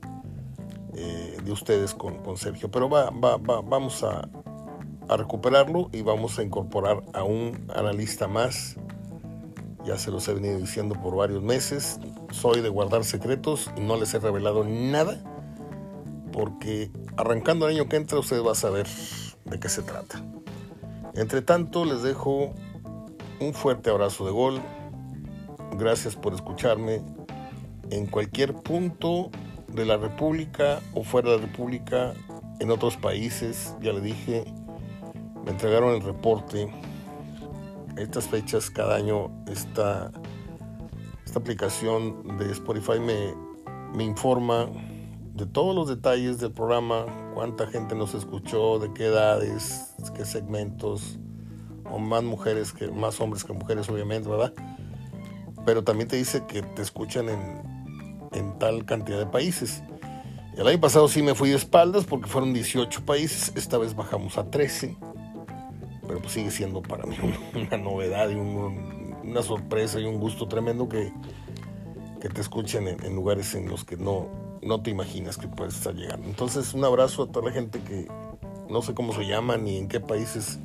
eh, 0.94 1.36
de 1.44 1.52
ustedes 1.52 1.94
con, 1.94 2.36
Sergio. 2.36 2.70
Pero 2.70 2.88
va, 2.88 3.10
va, 3.10 3.36
vamos 3.36 4.02
a, 4.02 4.28
a, 5.08 5.16
recuperarlo 5.16 5.90
y 5.92 6.02
vamos 6.02 6.38
a 6.38 6.42
incorporar 6.42 7.02
a 7.12 7.22
un 7.24 7.66
analista 7.74 8.28
más. 8.28 8.76
Ya 9.84 9.96
se 9.96 10.10
los 10.10 10.28
he 10.28 10.34
venido 10.34 10.58
diciendo 10.58 10.94
por 10.94 11.16
varios 11.16 11.42
meses. 11.42 11.98
Soy 12.30 12.60
de 12.60 12.68
guardar 12.68 13.04
secretos 13.04 13.70
y 13.76 13.80
no 13.80 13.96
les 13.96 14.12
he 14.14 14.18
revelado 14.18 14.64
nada 14.64 15.22
porque 16.32 16.90
arrancando 17.16 17.68
el 17.68 17.76
año 17.76 17.88
que 17.88 17.96
entra 17.96 18.18
usted 18.18 18.42
va 18.42 18.52
a 18.52 18.54
saber 18.54 18.86
de 19.44 19.60
qué 19.60 19.68
se 19.68 19.82
trata. 19.82 20.22
Entre 21.14 21.42
tanto, 21.42 21.84
les 21.84 22.02
dejo 22.02 22.54
un 23.40 23.54
fuerte 23.54 23.90
abrazo 23.90 24.24
de 24.26 24.32
gol. 24.32 24.60
Gracias 25.76 26.14
por 26.16 26.34
escucharme 26.34 27.02
en 27.90 28.06
cualquier 28.06 28.54
punto 28.54 29.30
de 29.68 29.84
la 29.84 29.96
República 29.96 30.80
o 30.94 31.02
fuera 31.02 31.30
de 31.30 31.38
la 31.38 31.46
República, 31.46 32.14
en 32.60 32.70
otros 32.70 32.96
países. 32.96 33.74
Ya 33.80 33.92
le 33.92 34.00
dije, 34.00 34.44
me 35.44 35.50
entregaron 35.50 35.94
el 35.94 36.02
reporte. 36.02 36.70
Estas 38.00 38.26
fechas, 38.26 38.70
cada 38.70 38.96
año, 38.96 39.30
esta, 39.46 40.10
esta 41.26 41.38
aplicación 41.38 42.38
de 42.38 42.50
Spotify 42.52 42.98
me, 42.98 43.34
me 43.94 44.04
informa 44.04 44.66
de 45.34 45.44
todos 45.44 45.74
los 45.74 45.88
detalles 45.88 46.38
del 46.38 46.50
programa, 46.50 47.04
cuánta 47.34 47.66
gente 47.66 47.94
nos 47.94 48.14
escuchó, 48.14 48.78
de 48.78 48.92
qué 48.94 49.06
edades, 49.06 49.94
qué 50.14 50.24
segmentos, 50.24 51.18
o 51.90 51.98
más 51.98 52.22
mujeres 52.22 52.72
que 52.72 52.88
más 52.88 53.20
hombres 53.20 53.44
que 53.44 53.52
mujeres, 53.52 53.88
obviamente, 53.90 54.28
¿verdad? 54.28 54.54
Pero 55.66 55.84
también 55.84 56.08
te 56.08 56.16
dice 56.16 56.44
que 56.46 56.62
te 56.62 56.80
escuchan 56.80 57.28
en, 57.28 58.28
en 58.32 58.58
tal 58.58 58.86
cantidad 58.86 59.18
de 59.18 59.26
países. 59.26 59.82
El 60.56 60.66
año 60.66 60.80
pasado 60.80 61.06
sí 61.06 61.22
me 61.22 61.34
fui 61.34 61.50
de 61.50 61.56
espaldas 61.56 62.04
porque 62.04 62.28
fueron 62.28 62.54
18 62.54 63.04
países, 63.04 63.52
esta 63.56 63.76
vez 63.76 63.94
bajamos 63.94 64.38
a 64.38 64.50
13, 64.50 64.96
pero 66.10 66.22
pues 66.22 66.34
sigue 66.34 66.50
siendo 66.50 66.82
para 66.82 67.06
mí 67.06 67.14
una 67.54 67.76
novedad 67.78 68.30
y 68.30 68.34
una 68.34 69.42
sorpresa 69.42 70.00
y 70.00 70.06
un 70.06 70.18
gusto 70.18 70.48
tremendo 70.48 70.88
que, 70.88 71.12
que 72.20 72.28
te 72.28 72.40
escuchen 72.40 72.88
en 72.88 73.14
lugares 73.14 73.54
en 73.54 73.68
los 73.68 73.84
que 73.84 73.96
no, 73.96 74.26
no 74.60 74.82
te 74.82 74.90
imaginas 74.90 75.36
que 75.36 75.46
puedes 75.46 75.76
estar 75.76 75.94
llegando. 75.94 76.26
Entonces, 76.26 76.74
un 76.74 76.84
abrazo 76.84 77.22
a 77.22 77.26
toda 77.28 77.46
la 77.46 77.52
gente 77.52 77.78
que 77.78 78.08
no 78.68 78.82
sé 78.82 78.92
cómo 78.92 79.12
se 79.12 79.24
llama 79.24 79.56
ni 79.56 79.76
en 79.76 79.86
qué 79.86 80.00
países. 80.00 80.58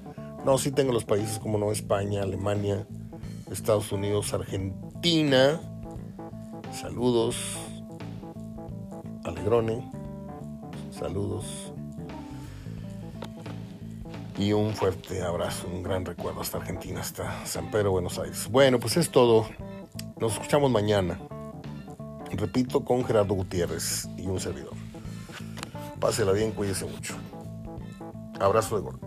No, 0.43 0.57
sí 0.57 0.71
tengo 0.71 0.91
los 0.91 1.05
países 1.05 1.37
como 1.37 1.59
no 1.59 1.71
España, 1.71 2.23
Alemania, 2.23 2.87
Estados 3.51 3.91
Unidos, 3.91 4.33
Argentina. 4.33 5.61
Saludos. 6.71 7.35
Alegrone. 9.23 9.87
Saludos. 10.89 11.71
Y 14.37 14.51
un 14.51 14.73
fuerte 14.73 15.21
abrazo, 15.23 15.67
un 15.67 15.81
gran 15.81 16.03
recuerdo 16.05 16.41
hasta 16.41 16.57
Argentina, 16.57 16.99
hasta 16.99 17.45
San 17.45 17.71
Pedro, 17.71 17.91
Buenos 17.91 18.19
Aires. 18.19 18.49
Bueno, 18.51 18.79
pues 18.79 18.97
es 18.97 19.09
todo. 19.09 19.47
Nos 20.19 20.33
escuchamos 20.33 20.69
mañana. 20.69 21.19
Repito, 22.31 22.83
con 22.83 23.05
Gerardo 23.05 23.33
Gutiérrez 23.33 24.09
y 24.17 24.27
un 24.27 24.39
servidor. 24.39 24.73
Pásela 25.99 26.33
bien, 26.33 26.51
cuídese 26.51 26.85
mucho. 26.85 27.15
Abrazo 28.39 28.75
de 28.75 28.81
gordo. 28.81 28.99